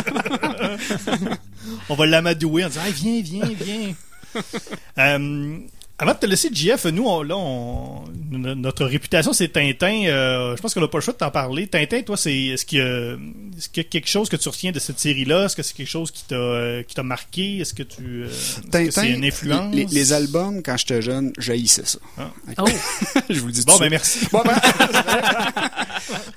On 1.89 1.95
va 1.95 2.05
l'amadouer 2.05 2.65
en 2.65 2.67
disant 2.69 2.81
ah, 2.85 2.91
viens, 2.91 3.21
viens, 3.21 3.49
viens. 3.59 3.93
Euh, 4.97 5.57
avant 5.97 6.11
de 6.13 6.17
te 6.17 6.25
laisser, 6.25 6.49
JF, 6.53 6.85
nous, 6.85 7.05
on- 7.05 7.23
là, 7.23 7.37
on, 7.37 8.03
notre 8.31 8.85
réputation, 8.85 9.31
c'est 9.31 9.47
Tintin. 9.47 10.03
Euh, 10.07 10.55
je 10.57 10.61
pense 10.61 10.73
qu'on 10.73 10.81
n'a 10.81 10.87
pas 10.89 10.97
le 10.97 11.03
choix 11.03 11.13
de 11.13 11.17
t'en 11.19 11.31
parler. 11.31 11.67
Tintin, 11.67 12.01
toi, 12.01 12.17
c'est 12.17 12.35
est-ce 12.35 12.65
qu'il 12.65 12.79
y, 12.79 12.81
a- 12.81 13.13
est-ce 13.57 13.69
qu'il 13.69 13.83
y 13.83 13.85
a 13.85 13.89
quelque 13.89 14.09
chose 14.09 14.27
que 14.27 14.35
tu 14.35 14.49
retiens 14.49 14.71
de 14.73 14.79
cette 14.79 14.99
série-là? 14.99 15.45
Est-ce 15.45 15.55
que 15.55 15.63
c'est 15.63 15.73
quelque 15.73 15.87
chose 15.89 16.11
qui 16.11 16.25
t'a 16.25 16.35
euh, 16.35 16.83
qui 16.83 16.95
t'a 16.95 17.03
marqué? 17.03 17.59
Est-ce 17.59 17.73
que 17.73 17.83
tu 17.83 18.23
euh, 18.23 18.27
est-ce 18.27 18.59
que 18.61 18.67
Tintin, 18.69 18.91
c'est 18.91 19.09
une 19.11 19.23
influence? 19.23 19.73
les, 19.73 19.85
les 19.85 20.13
albums, 20.13 20.61
quand 20.61 20.75
j'étais 20.75 21.01
jeune, 21.01 21.31
j'haïssais 21.37 21.85
ça. 21.85 21.99
Ah. 22.17 22.29
Oh, 22.59 22.65
je 23.29 23.39
vous 23.39 23.47
le 23.47 23.53
dis 23.53 23.63
tout 23.63 23.71
Bon, 23.71 23.79
de 23.79 23.87
ben 23.89 23.99
suite. 23.99 24.21
merci. 24.21 24.27
Bon, 24.33 24.41
ben, 24.43 24.55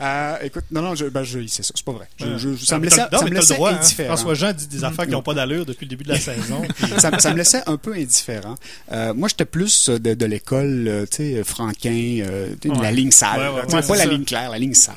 Euh, 0.00 0.36
écoute, 0.44 0.64
non, 0.70 0.80
non, 0.82 0.94
je, 0.94 1.06
ben, 1.06 1.24
j'haïssais 1.24 1.62
ça. 1.62 1.72
C'est 1.74 1.84
pas 1.84 1.92
vrai. 1.92 2.06
Je- 2.18 2.38
je- 2.38 2.64
ça 2.64 2.78
me 2.78 2.84
laissait, 2.84 3.02
non, 3.12 3.18
ça 3.18 3.24
me 3.24 3.30
le 3.30 3.36
laissait 3.36 3.54
droit, 3.54 3.72
hein. 3.72 3.78
indifférent. 3.82 4.16
François 4.16 4.34
Jean 4.34 4.52
dit 4.52 4.66
des 4.68 4.84
affaires 4.84 5.04
qui 5.06 5.10
n'ont 5.10 5.22
pas 5.22 5.34
d'allure 5.34 5.66
depuis 5.66 5.84
le 5.84 5.90
début 5.90 6.04
de 6.04 6.10
la 6.10 6.20
saison. 6.20 6.62
puis- 6.76 6.86
ça, 6.98 7.18
ça 7.18 7.32
me 7.32 7.36
laissait 7.36 7.62
un 7.66 7.76
peu 7.76 7.92
indifférent. 7.94 8.54
Euh, 8.92 9.12
moi, 9.14 9.28
j'étais 9.28 9.44
plus 9.48 9.90
de, 9.90 10.14
de 10.14 10.26
l'école, 10.26 10.86
euh, 10.88 11.06
tu 11.10 11.16
sais, 11.16 11.42
Franquin, 11.44 12.20
euh, 12.22 12.54
sais, 12.62 12.68
Ouais. 12.70 12.82
la 12.82 12.92
ligne 12.92 13.10
sale. 13.10 13.40
Ouais, 13.40 13.60
ouais, 13.74 13.82
pas 13.82 13.96
la 13.96 14.06
ligne 14.06 14.24
claire, 14.24 14.50
la 14.50 14.58
ligne 14.58 14.74
sale. 14.74 14.96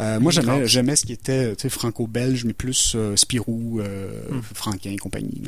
Euh, 0.00 0.20
moi, 0.20 0.30
j'aimais, 0.30 0.66
j'aimais 0.68 0.94
ce 0.96 1.04
qui 1.06 1.12
était, 1.12 1.56
tu 1.56 1.62
sais, 1.62 1.68
franco-belge, 1.68 2.44
mais 2.44 2.52
plus 2.52 2.92
euh, 2.94 3.16
Spirou, 3.16 3.80
euh, 3.80 4.10
Franquin 4.54 4.90
et 4.90 4.96
compagnie. 4.96 5.42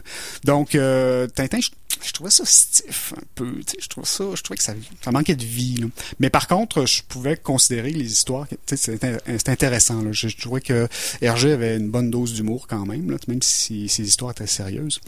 Donc, 0.44 0.74
euh, 0.74 1.26
Tintin, 1.28 1.60
je, 1.60 1.70
je 2.04 2.12
trouvais 2.12 2.30
ça 2.30 2.44
stiff 2.46 3.12
un 3.16 3.22
peu. 3.34 3.52
Tu 3.66 3.72
sais, 3.72 3.76
je 3.80 3.88
trouvais 3.88 4.06
ça, 4.06 4.24
je 4.34 4.42
trouvais 4.42 4.56
que 4.56 4.62
ça, 4.64 4.74
ça 5.04 5.10
manquait 5.12 5.36
de 5.36 5.44
vie. 5.44 5.76
là. 5.76 5.86
Mais 6.18 6.30
par 6.30 6.48
contre, 6.48 6.86
je 6.86 7.02
pouvais 7.08 7.36
considérer 7.36 7.90
les 7.90 8.10
histoires, 8.10 8.46
tu 8.48 8.56
sais, 8.66 8.76
c'était 8.76 9.18
c'était 9.26 9.50
intéressant. 9.52 10.02
Là. 10.02 10.12
Je, 10.12 10.28
je 10.28 10.36
trouvais 10.36 10.60
que 10.60 10.88
Hergé 11.20 11.52
avait 11.52 11.76
une 11.76 11.90
bonne 11.90 12.10
dose 12.10 12.34
d'humour 12.34 12.66
quand 12.68 12.86
même, 12.86 13.10
là, 13.10 13.16
même 13.28 13.42
si 13.42 13.88
ses 13.88 14.02
histoires 14.06 14.30
étaient 14.32 14.46
sérieuses. 14.46 15.00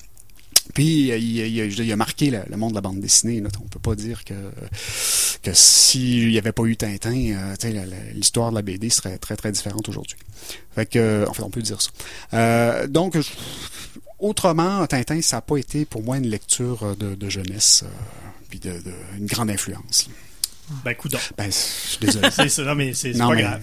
Puis 0.73 1.09
il, 1.09 1.93
a 1.93 1.97
marqué 1.97 2.31
le, 2.31 2.57
monde 2.57 2.71
de 2.71 2.77
la 2.77 2.81
bande 2.81 3.01
dessinée. 3.01 3.41
Là. 3.41 3.49
On 3.63 3.69
peut 3.69 3.79
pas 3.79 3.95
dire 3.95 4.25
que 4.25 4.35
que 5.43 5.53
s'il 5.53 6.29
n'y 6.29 6.39
avait 6.39 6.53
pas 6.53 6.63
eu 6.65 6.77
Tintin, 6.77 7.55
euh, 7.65 8.13
l'histoire 8.15 8.51
de 8.51 8.55
la 8.55 8.63
BD 8.63 8.91
serait 8.91 9.19
très 9.19 9.37
très 9.37 9.51
différente 9.51 9.89
aujourd'hui. 9.89 10.17
Fait 10.75 10.87
que, 10.87 10.99
euh, 10.99 11.27
en 11.29 11.35
fait, 11.35 11.43
on 11.43 11.51
peut 11.51 11.63
dire 11.63 11.83
ça. 11.83 11.91
Euh, 12.35 12.87
donc, 12.87 13.19
autrement, 14.19 14.87
Tintin, 14.87 15.21
ça 15.21 15.37
n'a 15.37 15.41
pas 15.43 15.57
été 15.57 15.85
pour 15.85 16.03
moi 16.03 16.17
une 16.17 16.29
lecture 16.29 16.97
de, 16.97 17.29
jeunesse, 17.29 17.85
puis 18.49 18.61
de, 18.61 18.81
une 19.19 19.27
grande 19.27 19.51
influence. 19.51 20.09
Ben, 20.85 20.95
coudonc. 20.95 21.19
Ben, 21.37 21.47
je 21.47 21.51
suis 21.53 21.99
désolé. 22.01 22.29
C'est 22.37 22.49
ça, 22.49 22.63
non, 22.63 22.75
mais 22.75 22.95
c'est 22.95 23.13
c'est 23.13 23.19
Non, 23.19 23.29
pas 23.29 23.35
mais- 23.37 23.43
grave. 23.43 23.61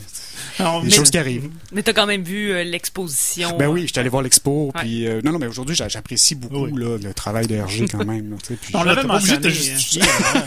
Non, 0.60 0.80
Des 0.82 0.88
mais- 0.88 0.91
choses 0.93 1.10
qui 1.10 1.17
arrivent. 1.17 1.50
mais 1.72 1.84
t'as 1.84 1.93
quand 1.93 2.06
même 2.06 2.24
vu 2.24 2.52
euh, 2.52 2.63
l'exposition. 2.63 3.58
Ben 3.58 3.67
oui, 3.67 3.84
j'étais 3.88 4.00
allé 4.02 4.10
voir 4.10 4.22
l'expo, 4.24 4.72
Ouais. 4.76 4.82
puis 4.82 5.08
euh, 5.08 5.22
non, 5.24 5.32
non, 5.34 5.39
mais 5.39 5.48
aujourd'hui, 5.48 5.76
j'a- 5.76 5.88
j'apprécie 5.89 6.36
beaucoup 6.36 6.65
Oui. 6.65 6.72
là, 6.82 6.98
le 7.02 7.13
travail 7.13 7.48
de 7.48 7.56
Hergé 7.56 7.86
quand 7.89 8.04
même. 8.06 8.36
puis 8.45 8.58
On 8.74 8.84
l'avait 8.84 9.06
pas 9.08 9.15
obligé 9.17 9.38
de 9.38 9.41
te 9.43 9.48
mentionné, 9.48 9.50
justifier. 9.74 10.02
hein. 10.36 10.43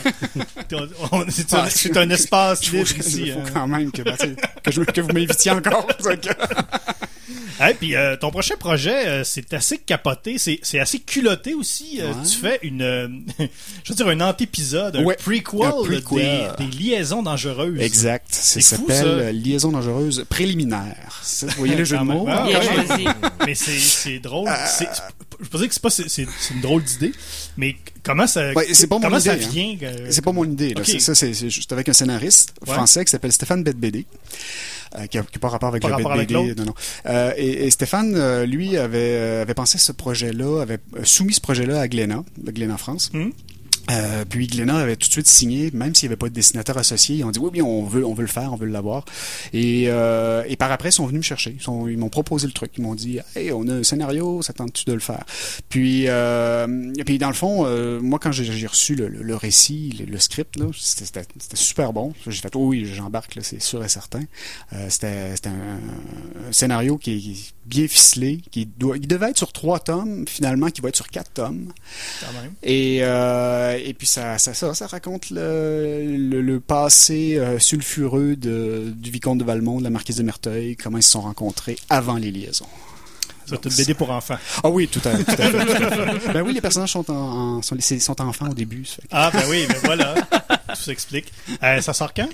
On- 1.11 1.25
C'est 1.29 1.53
un, 1.53 1.69
c'est 1.69 1.95
un 1.97 2.09
espace 2.09 2.61
il 2.67 2.73
libre 2.79 2.89
il 2.95 2.99
ici. 2.99 3.31
faut 3.31 3.39
hein. 3.39 3.43
quand 3.53 3.67
même 3.67 3.91
que, 3.91 4.01
ben, 4.01 4.15
que, 4.63 4.71
je- 4.71 4.81
que 4.81 5.01
vous 5.01 5.09
m'invitiez 5.13 5.51
encore. 5.51 5.87
Hey, 7.59 7.75
puis 7.75 7.95
euh, 7.95 8.15
ton 8.17 8.31
prochain 8.31 8.55
projet, 8.57 9.07
euh, 9.07 9.23
c'est 9.23 9.53
assez 9.53 9.77
capoté, 9.77 10.37
c'est 10.37 10.59
c'est 10.63 10.79
assez 10.79 10.99
culotté 10.99 11.53
aussi. 11.53 11.99
Euh, 12.01 12.13
Ouais. 12.13 12.23
Tu 12.29 12.37
fais 12.37 12.59
une, 12.63 12.81
euh, 12.81 13.07
je 13.83 13.89
veux 13.89 13.95
dire, 13.95 14.07
un 14.07 14.19
antépisode, 14.21 14.95
un 14.97 15.03
Ouais, 15.03 15.15
prequel, 15.15 15.61
un 15.65 15.71
prequel. 15.71 16.51
Des, 16.57 16.65
des 16.65 16.77
liaisons 16.77 17.23
dangereuses. 17.23 17.79
Exact. 17.81 18.27
Ça 18.31 18.59
s'appelle 18.61 18.95
ça. 18.95 19.03
euh, 19.05 19.31
Liaison 19.31 19.71
dangereuse 19.71 20.25
préliminaire. 20.29 21.19
Ça, 21.23 21.47
Vous 21.47 21.53
voyez 21.57 21.75
le 21.75 21.83
jeu 21.85 21.97
de 21.97 22.03
même. 22.03 22.17
mots? 22.17 22.25
Ah, 22.27 22.45
ouais. 22.47 22.53
choisi. 22.85 23.05
Mais 23.45 23.55
c'est 23.55 23.77
c'est 23.79 24.19
drôle. 24.19 24.49
C'est- 24.67 24.87
Je 25.41 25.47
peux 25.49 25.57
dire 25.57 25.67
que 25.67 25.73
c'est 25.73 25.81
pas 25.83 25.89
c'est 25.89 26.27
une 26.53 26.61
drôle 26.61 26.83
d'idée, 26.83 27.11
mais 27.57 27.75
comment 28.03 28.27
ça 28.27 28.51
Ouais, 28.53 28.67
c'est 28.73 28.87
pas 28.87 28.95
mon 28.95 29.01
comment 29.01 29.19
ça 29.19 29.35
idée, 29.35 29.45
hein. 29.45 29.49
vient 29.51 29.77
euh, 29.89 30.07
C'est 30.09 30.23
pas 30.23 30.31
mon 30.31 30.45
idée. 30.45 30.73
Là. 30.73 30.81
Ok. 30.81 30.87
C'est 30.87 30.99
ça, 30.99 31.15
c'est 31.15 31.33
c'est 31.33 31.49
juste 31.49 31.71
avec 31.73 31.89
un 31.89 31.93
scénariste 31.93 32.53
Ouais. 32.67 32.73
français 32.73 33.03
qui 33.05 33.11
s'appelle 33.11 33.31
Stéphane 33.31 33.63
Bedbédé. 33.63 34.05
Euh, 34.95 35.07
qui 35.07 35.17
n'a 35.17 35.23
pas 35.39 35.49
rapport 35.49 35.69
avec 35.69 35.81
Pas 35.81 35.89
le 35.89 35.95
rapport 35.95 36.13
avec 36.13 36.29
BD, 36.29 36.55
non, 36.55 36.65
non. 36.65 36.73
Euh, 37.05 37.33
et, 37.37 37.65
et 37.65 37.69
Stéphane, 37.71 38.13
euh, 38.15 38.45
lui, 38.45 38.77
avait, 38.77 39.15
avait 39.41 39.53
pensé 39.53 39.77
ce 39.77 39.91
projet-là, 39.91 40.61
avait 40.61 40.79
soumis 41.03 41.33
ce 41.33 41.41
projet-là 41.41 41.81
à 41.81 41.87
Glénat, 41.87 42.23
Glénat 42.39 42.77
France. 42.77 43.11
Hmm. 43.13 43.29
Euh, 43.91 44.23
puis 44.29 44.47
Glénat 44.47 44.77
avait 44.77 44.95
tout 44.95 45.07
de 45.07 45.11
suite 45.13 45.27
signé, 45.27 45.69
même 45.73 45.93
s'il 45.93 46.07
n'y 46.07 46.13
avait 46.13 46.17
pas 46.19 46.29
de 46.29 46.33
dessinateur 46.33 46.77
associé, 46.77 47.17
ils 47.17 47.23
ont 47.25 47.31
dit 47.31 47.39
oui, 47.39 47.49
oui, 47.53 47.61
on 47.61 47.83
veut, 47.83 48.05
on 48.05 48.13
veut 48.13 48.21
le 48.21 48.27
faire, 48.29 48.53
on 48.53 48.55
veut 48.55 48.65
l'avoir. 48.67 49.03
Et, 49.51 49.85
euh, 49.87 50.43
et 50.47 50.55
par 50.55 50.71
après, 50.71 50.89
ils 50.89 50.93
sont 50.93 51.05
venus 51.05 51.19
me 51.19 51.23
chercher. 51.23 51.55
Ils, 51.57 51.61
sont- 51.61 51.87
ils 51.87 51.97
m'ont 51.97 52.09
proposé 52.09 52.47
le 52.47 52.53
truc. 52.53 52.71
Ils 52.77 52.81
m'ont 52.83 52.95
dit, 52.95 53.19
hey, 53.35 53.51
on 53.51 53.67
a 53.67 53.73
un 53.73 53.83
scénario, 53.83 54.41
ça 54.41 54.53
tente-tu 54.53 54.85
de 54.85 54.93
le 54.93 54.99
faire? 54.99 55.25
Puis, 55.69 56.05
euh, 56.07 56.93
et 56.97 57.03
puis 57.03 57.17
dans 57.17 57.27
le 57.27 57.33
fond, 57.33 57.65
euh, 57.65 57.99
moi 57.99 58.19
quand 58.19 58.31
j'ai 58.31 58.45
j'ai 58.45 58.67
reçu 58.67 58.95
le, 58.95 59.07
le- 59.07 59.21
le 59.21 59.35
récit, 59.35 59.95
le, 59.99 60.05
le 60.05 60.19
script, 60.19 60.55
là, 60.57 60.65
c'était 60.79 61.05
c'était- 61.05 61.27
c'était 61.37 61.55
super 61.57 61.91
bon. 61.93 62.13
J'ai 62.25 62.41
fait, 62.41 62.55
oh 62.55 62.67
oui, 62.67 62.85
j'embarque, 62.85 63.35
là, 63.35 63.41
c'est 63.43 63.61
sûr 63.61 63.83
et 63.83 63.89
certain. 63.89 64.21
Euh, 64.73 64.85
c'était 64.89 65.35
c'était 65.35 65.49
un, 65.49 65.79
un 66.49 66.51
scénario 66.51 66.97
qui 66.97 67.11
est 67.11 67.53
bien 67.65 67.87
ficelé, 67.87 68.41
qui 68.51 68.65
doit, 68.65 68.97
il 68.97 69.07
devait 69.07 69.29
être 69.31 69.37
sur 69.37 69.51
trois 69.51 69.79
tomes, 69.79 70.25
finalement, 70.27 70.69
qui 70.69 70.81
va 70.81 70.89
être 70.89 70.95
sur 70.95 71.07
quatre 71.09 71.31
tomes. 71.33 71.71
quand 72.21 72.41
même. 72.41 72.53
Et, 72.63 72.99
euh, 73.01 73.72
et 73.77 73.93
puis 73.93 74.07
ça, 74.07 74.37
ça, 74.37 74.53
ça, 74.53 74.73
ça 74.73 74.87
raconte 74.87 75.29
le, 75.29 76.15
le, 76.17 76.41
le 76.41 76.59
passé 76.59 77.37
euh, 77.37 77.59
sulfureux 77.59 78.35
de, 78.35 78.91
du 78.95 79.11
vicomte 79.11 79.37
de 79.39 79.43
Valmont, 79.43 79.79
de 79.79 79.83
la 79.83 79.89
marquise 79.89 80.15
de 80.17 80.23
Merteuil, 80.23 80.75
comment 80.75 80.97
ils 80.97 81.03
se 81.03 81.11
sont 81.11 81.21
rencontrés 81.21 81.77
avant 81.89 82.15
les 82.17 82.31
liaisons. 82.31 82.67
C'est 83.45 83.65
une 83.65 83.75
BD 83.75 83.93
pour 83.93 84.09
enfants. 84.09 84.37
Ah 84.63 84.69
oui, 84.69 84.87
tout 84.87 85.01
à, 85.03 85.17
tout 85.17 85.29
à 85.29 85.35
fait. 85.35 85.51
tout 85.51 85.83
à 85.83 86.19
fait. 86.19 86.31
ben 86.33 86.41
oui, 86.43 86.53
les 86.53 86.61
personnages 86.61 86.93
sont, 86.93 87.11
en, 87.11 87.57
en- 87.57 87.61
sont, 87.61 87.75
les- 87.75 87.99
sont 87.99 88.21
enfants 88.21 88.49
au 88.49 88.53
début. 88.53 88.85
Ah, 89.11 89.31
ben 89.33 89.43
oui, 89.49 89.65
ben 89.67 89.75
voilà. 89.83 90.15
Tout 90.69 90.75
s'explique. 90.81 91.25
Euh, 91.61 91.81
ça 91.81 91.91
sort 91.93 92.13
quand? 92.13 92.29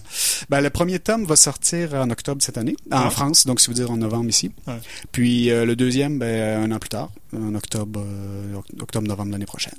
Ben, 0.49 0.61
le 0.61 0.69
premier 0.69 0.99
tome 0.99 1.25
va 1.25 1.35
sortir 1.35 1.95
en 1.95 2.09
octobre 2.11 2.43
cette 2.43 2.59
année, 2.59 2.75
en 2.91 3.05
Ouais. 3.05 3.09
France, 3.09 3.47
donc 3.47 3.59
si 3.59 3.67
vous 3.67 3.73
dire 3.73 3.89
en 3.89 3.97
novembre 3.97 4.29
ici. 4.29 4.51
Ouais. 4.67 4.75
Puis 5.11 5.49
euh, 5.49 5.65
le 5.65 5.75
deuxième, 5.75 6.19
ben, 6.19 6.63
un 6.63 6.71
an 6.75 6.77
plus 6.79 6.89
tard, 6.89 7.09
en 7.35 7.55
octobre, 7.55 8.01
euh, 8.05 8.53
octobre-novembre 8.79 9.31
l'année 9.31 9.47
prochaine. 9.47 9.73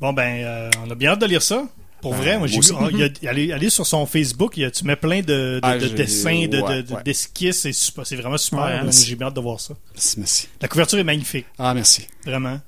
Bon, 0.00 0.12
ben, 0.12 0.44
euh, 0.44 0.70
on 0.86 0.90
a 0.90 0.94
bien 0.94 1.10
hâte 1.12 1.20
de 1.20 1.26
lire 1.26 1.42
ça. 1.42 1.64
Pour 2.02 2.12
Euh, 2.12 2.16
vrai, 2.18 2.38
moi, 2.38 2.46
j'ai 2.46 2.60
vu, 2.60 2.66
oh, 2.78 2.88
il 2.92 2.98
y 2.98 3.26
a- 3.26 3.30
allez, 3.30 3.50
allez 3.52 3.70
sur 3.70 3.86
son 3.86 4.04
Facebook, 4.04 4.58
il 4.58 4.64
a- 4.64 4.70
tu 4.70 4.84
mets 4.84 4.96
plein 4.96 5.20
de, 5.20 5.24
de- 5.24 5.60
Ah, 5.62 5.78
de 5.78 5.88
dessins, 5.88 6.46
de, 6.48 6.60
ouais, 6.60 6.76
de- 6.76 6.88
de- 6.88 6.94
ouais. 6.94 7.02
d'esquisses, 7.02 7.60
c'est 7.60 7.72
super- 7.72 8.06
c'est 8.06 8.16
vraiment 8.16 8.36
super. 8.36 8.64
Ouais, 8.64 8.70
là. 8.76 8.82
merci. 8.82 9.06
j'ai 9.06 9.16
bien 9.16 9.28
hâte 9.28 9.34
de 9.34 9.40
voir 9.40 9.58
ça. 9.58 9.74
Merci, 9.94 10.18
merci. 10.18 10.48
La 10.60 10.68
couverture 10.68 10.98
est 10.98 11.04
magnifique, 11.04 11.46
Ah, 11.58 11.72
merci. 11.72 12.06
vraiment. 12.26 12.60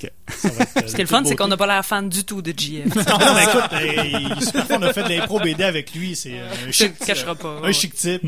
Être, 0.00 0.04
euh, 0.04 0.28
Ce 0.86 0.94
qui 0.94 1.00
est 1.00 1.04
le 1.04 1.06
fun, 1.06 1.24
c'est 1.24 1.34
qu'on 1.34 1.48
n'a 1.48 1.56
pas 1.56 1.66
l'air 1.66 1.84
fan 1.84 2.08
du 2.08 2.22
tout 2.24 2.40
de 2.42 2.52
GF. 2.56 2.84
Non, 2.94 3.18
non, 3.18 3.34
mais 3.34 3.42
écoute, 3.44 3.72
euh, 3.72 4.36
il- 4.38 4.44
super 4.44 4.66
on 4.78 4.82
a 4.82 4.92
fait 4.92 5.02
de 5.02 5.08
l'impro 5.08 5.40
BD 5.40 5.64
avec 5.64 5.92
lui, 5.94 6.14
c'est 6.14 6.38
un 6.38 6.66
Je 6.66 6.70
chic, 6.72 6.96
te 6.98 7.04
cacherai 7.06 7.34
pas. 7.34 7.60
un 7.64 7.72
chic 7.72 7.94
type. 7.94 8.22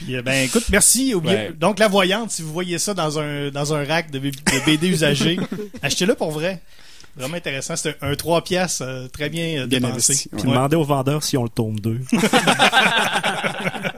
Puis, 0.00 0.16
euh, 0.16 0.22
ben, 0.22 0.44
écoute, 0.46 0.64
merci. 0.70 1.14
Oubliez- 1.14 1.34
Ouais. 1.36 1.52
Donc, 1.56 1.78
la 1.78 1.86
voyante, 1.86 2.32
si 2.32 2.42
vous 2.42 2.52
voyez 2.52 2.78
ça 2.80 2.94
dans 2.94 3.20
un, 3.20 3.50
dans 3.50 3.74
un 3.74 3.84
rack 3.84 4.10
de, 4.10 4.18
de 4.18 4.64
BD 4.66 4.88
usagés, 4.88 5.38
achetez-le 5.82 6.14
pour 6.16 6.32
vrai. 6.32 6.60
Vraiment 7.16 7.36
intéressant. 7.36 7.76
C'est 7.76 7.96
un, 8.02 8.10
un 8.12 8.14
3 8.14 8.42
piastres 8.42 8.82
euh, 8.86 9.06
très 9.08 9.28
bien, 9.28 9.62
euh, 9.62 9.66
Bien 9.66 9.80
dépensé. 9.80 10.12
investi. 10.12 10.28
Puis 10.30 10.42
Ouais. 10.42 10.48
demandez 10.54 10.76
aux 10.76 10.84
vendeurs 10.84 11.22
si 11.22 11.36
on 11.36 11.42
le 11.44 11.50
tome 11.50 11.78
2. 11.80 12.00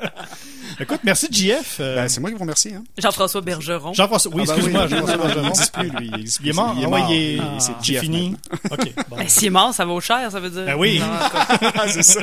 Écoute, 0.81 1.01
merci 1.05 1.29
JF. 1.31 1.77
euh, 1.81 1.97
Ben, 1.97 2.09
c'est 2.09 2.21
moi 2.21 2.31
qui 2.31 2.35
vous 2.35 2.41
remercie. 2.43 2.75
Hein. 2.75 2.83
Jean-François 2.99 3.41
Bergeron. 3.41 3.93
Jean-François, 3.93 4.33
oui, 4.35 4.43
Ah, 4.45 4.47
ben 4.47 4.55
excuse-moi, 4.57 4.83
oui. 4.85 4.91
Jean-François 4.91 5.15
Il 5.15 5.21
Bergeron. 5.23 5.43
n'existe 5.45 5.73
plus, 5.75 5.89
lui. 5.91 6.11
Il, 6.15 6.19
Il 6.19 6.25
est 6.27 6.39
plus. 6.41 6.53
mort. 6.53 6.75
Il 6.77 6.83
est 6.83 6.85
Ah 6.87 6.89
ouais, 6.89 7.01
mort. 7.01 7.11
il 7.13 7.17
est- 7.17 7.41
Ah, 7.41 7.61
c'est 7.61 7.73
GF 7.83 8.01
fini. 8.01 8.37
OK. 8.71 8.95
bon. 9.09 9.17
Ben, 9.17 9.29
S'il 9.29 9.47
est 9.47 9.51
mort, 9.51 9.75
ça 9.75 9.85
vaut 9.85 10.01
cher, 10.01 10.31
ça 10.31 10.41
veut 10.41 10.51
dire. 10.51 10.65
Ben 10.65 10.75
oui. 10.75 11.01
C'est 11.89 12.03
ça. 12.03 12.21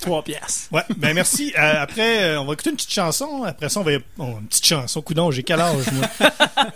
Trois 0.00 0.22
pièces. 0.22 0.68
Ouais, 0.72 0.82
ben 0.96 1.14
merci. 1.14 1.52
Euh, 1.58 1.82
après, 1.82 2.22
euh, 2.22 2.40
on 2.40 2.44
va 2.46 2.52
écouter 2.54 2.70
une 2.70 2.76
petite 2.76 2.92
chanson. 2.92 3.44
Après 3.44 3.68
ça, 3.68 3.80
on 3.80 3.82
va... 3.84 3.92
Oh, 4.18 4.36
une 4.40 4.46
petite 4.46 4.66
chanson. 4.66 5.02
Coudon, 5.02 5.30
j'ai 5.30 5.42
quel 5.42 5.60
âge, 5.60 5.84
moi? 5.92 6.08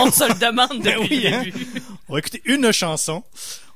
On 0.00 0.10
se 0.10 0.24
le 0.28 0.34
demande 0.38 0.82
Ben 0.82 0.96
depuis 1.00 1.16
oui, 1.16 1.20
le 1.22 1.34
hein. 1.34 1.42
début. 1.44 1.66
On 2.08 2.12
va 2.14 2.18
écouter 2.18 2.42
une 2.46 2.72
chanson. 2.72 3.22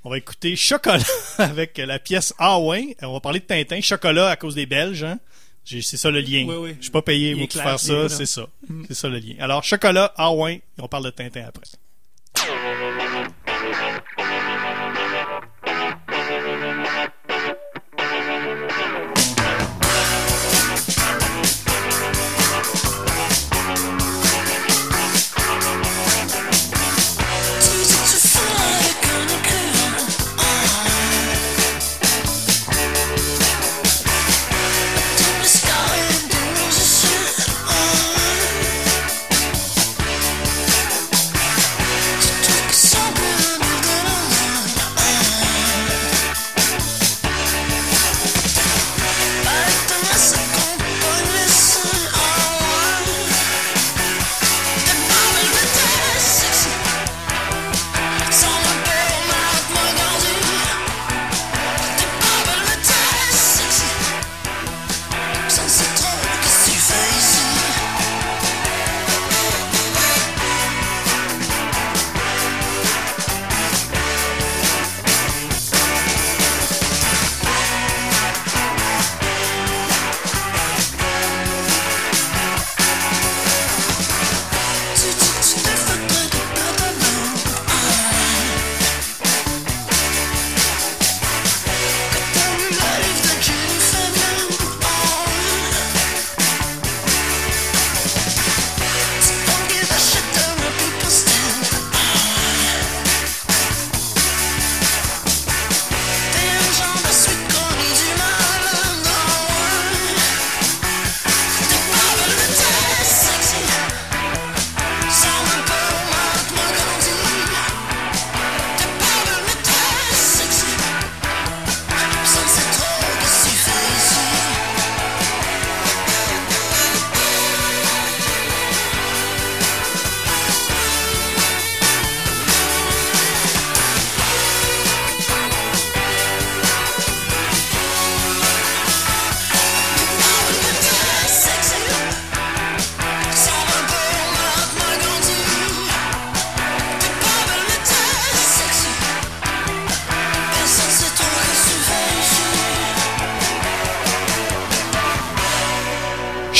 On 0.04 0.11
va 0.11 0.18
écouter 0.18 0.56
Chocolat 0.56 1.02
avec 1.38 1.76
la 1.78 1.98
pièce 1.98 2.32
Ah 2.38 2.58
ouais. 2.58 2.96
On 3.02 3.12
va 3.12 3.20
parler 3.20 3.40
de 3.40 3.44
Tintin. 3.44 3.80
Chocolat 3.80 4.28
à 4.30 4.37
cause 4.37 4.54
des 4.54 4.66
Belges. 4.66 5.04
Hein? 5.04 5.18
C'est 5.68 5.96
ça 5.96 6.11
le 6.11 6.20
lien. 6.20 6.44
Oui, 6.48 6.57
oui. 6.57 6.76
Je 6.78 6.85
suis 6.85 6.90
pas 6.92 7.02
payé 7.02 7.35
pour 7.37 7.48
clair, 7.48 7.64
faire 7.64 7.81
ça. 7.81 8.09
C'est 8.09 8.26
ça. 8.26 8.46
C'est 8.88 8.94
ça 8.94 9.09
le 9.09 9.18
lien. 9.18 9.35
Alors, 9.38 9.62
Chocolat, 9.64 10.12
Ah 10.16 10.33
ouais. 10.33 10.62
On 10.78 10.88
parle 10.88 11.04
de 11.04 11.11
Tintin 11.11 11.44
après. 11.46 11.66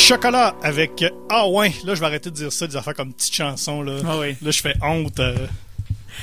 Chocolat 0.09 0.55
avec 0.63 1.05
Ah 1.29 1.47
ouais. 1.49 1.73
Là, 1.85 1.95
je 1.95 2.01
vais 2.01 2.07
arrêter 2.07 2.31
de 2.31 2.35
dire 2.35 2.51
ça, 2.53 2.67
des 2.67 2.77
affaires 2.77 2.95
comme 2.95 3.13
petite 3.13 3.35
chanson. 3.35 3.83
Là, 3.83 4.01
Ah 4.09 4.17
oui. 4.19 4.37
là 4.41 4.51
je 4.51 4.61
fais 4.61 4.75
honte. 4.83 5.21
euh, 5.21 5.35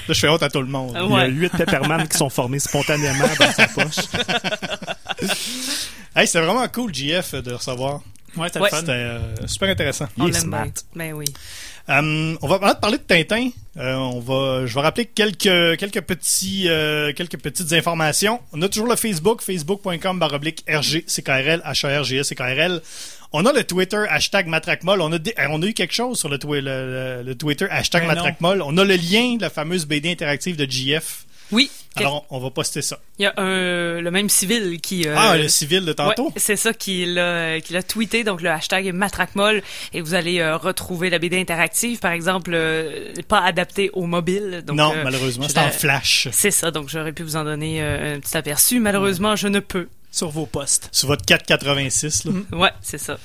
Là, 0.08 0.13
je 0.13 0.19
fais 0.19 0.28
honte 0.28 0.41
à 0.43 0.50
tout 0.50 0.62
le 0.62 0.67
monde. 0.67 0.93
Ah 0.95 1.04
Il 1.06 1.12
y 1.12 1.15
a 1.15 1.26
huit 1.28 1.52
Pepperman 1.56 2.08
qui 2.08 2.17
sont 2.17 2.30
formés 2.30 2.60
spontanément 2.60 3.28
dans 3.39 3.52
sa 3.52 3.67
poche. 3.67 4.06
Hey, 6.17 6.26
c'était 6.28 6.39
vraiment 6.45 6.65
cool, 6.69 6.93
JF, 6.95 7.36
de 7.36 7.52
recevoir. 7.54 8.00
Ouais, 8.38 8.48
c'était 8.48 8.62
Ouais. 8.62 8.69
euh, 8.89 9.19
super 9.48 9.67
intéressant. 9.69 10.08
Il 10.15 10.24
On 10.24 10.26
l'aime 10.28 10.34
smart. 10.36 10.63
bien. 10.63 10.71
Ben 10.95 11.13
oui. 11.13 11.26
Euh, 11.89 12.36
on 12.41 12.48
va 12.48 12.58
maintenant 12.58 12.76
parler 12.80 12.98
de 13.00 13.04
Tintin. 13.04 13.50
Euh, 13.78 13.95
on 13.95 14.21
va, 14.21 14.65
je 14.65 14.74
vais 14.74 14.80
rappeler 14.82 15.06
quelques 15.08 15.78
quelques 15.78 16.02
petits 16.02 16.69
euh, 16.69 17.12
quelques 17.13 17.38
petites 17.38 17.74
informations. 17.74 18.39
On 18.54 18.62
a 18.62 18.69
toujours 18.69 18.88
le 18.88 18.95
Facebook, 18.95 19.41
facebook.com 19.41 20.17
baroblique 20.17 20.63
RGCKRL, 20.69 21.62
H-A-R-G-S-C-K-R-L. 21.65 22.82
On 23.36 23.45
a 23.45 23.54
le 23.54 23.63
Twitter, 23.63 24.04
hashtag 24.10 24.48
Matraquemol. 24.48 25.02
On 25.02 25.12
a, 25.12 25.17
dé- 25.19 25.34
on 25.50 25.62
a 25.62 25.65
eu 25.65 25.74
quelque 25.74 25.93
chose 25.93 26.17
sur 26.19 26.30
le, 26.30 26.38
twi- 26.38 26.62
le, 26.62 27.17
le- 27.19 27.24
le 27.24 27.36
Twitter, 27.36 27.67
hashtag 27.69 28.04
non. 28.04 28.08
Matraquemol. 28.10 28.62
On 28.62 28.78
a 28.78 28.84
le 28.84 28.95
lien 28.95 29.36
de 29.36 29.41
la 29.41 29.50
fameuse 29.50 29.86
BD 29.86 30.10
interactive 30.12 30.56
de 30.56 30.65
GF. 30.69 31.26
Oui. 31.52 31.69
Alors, 31.98 32.26
on, 32.32 32.38
on 32.38 32.39
va 32.39 32.50
poster 32.50 32.82
ça. 32.82 32.98
Il 33.19 33.24
y 33.24 33.26
a 33.28 33.34
un, 33.38 34.02
le 34.02 34.10
même 34.10 34.30
civil 34.30 34.82
qui. 34.82 35.08
euh, 35.08 35.13
Ah, 35.15 35.38
le 35.38 35.48
civil 35.48 35.86
de 35.86 35.93
tantôt? 35.93 36.26
Ouais, 36.30 36.34
c'est 36.38 36.56
ça 36.56 36.74
qui 36.74 37.06
l'a 37.06 37.62
qui 37.62 37.71
l'a 37.74 37.84
tweeté 37.84 38.24
donc 38.24 38.41
le 38.41 38.50
hashtag 38.50 38.91
matraquemol 38.91 39.62
et 39.93 40.02
vous 40.02 40.15
allez 40.15 40.39
euh, 40.39 40.58
retrouver 40.58 41.12
la 41.12 41.19
BD 41.19 41.39
interactive 41.39 42.00
par 42.00 42.13
exemple 42.13 42.52
euh, 42.56 43.13
pas 43.28 43.41
adaptée 43.41 43.91
au 43.93 44.08
mobile 44.08 44.63
donc 44.65 44.76
non, 44.76 44.91
malheureusement, 45.04 45.48
c'est 45.48 45.60
en 45.60 45.65
la- 45.65 45.71
flash. 45.71 46.28
c'est 46.32 46.50
ça 46.52 46.71
donc 46.71 46.89
j'aurais 46.89 47.13
pu 47.13 47.21
vous 47.21 47.36
en 47.36 47.43
donner 47.43 47.80
un 47.80 48.19
petit 48.19 48.36
aperçu 48.36 48.80
malheureusement 48.80 49.36
je 49.36 49.48
ne 49.48 49.60
peux 49.60 49.88
Sur 50.15 50.30
vos 50.30 50.45
postes. 50.45 50.88
Sur 50.93 51.10
votre 51.10 51.25
486, 51.25 52.25
là. 52.25 52.32
ouais 52.54 52.71
c'est 52.82 52.97
ça 52.97 53.17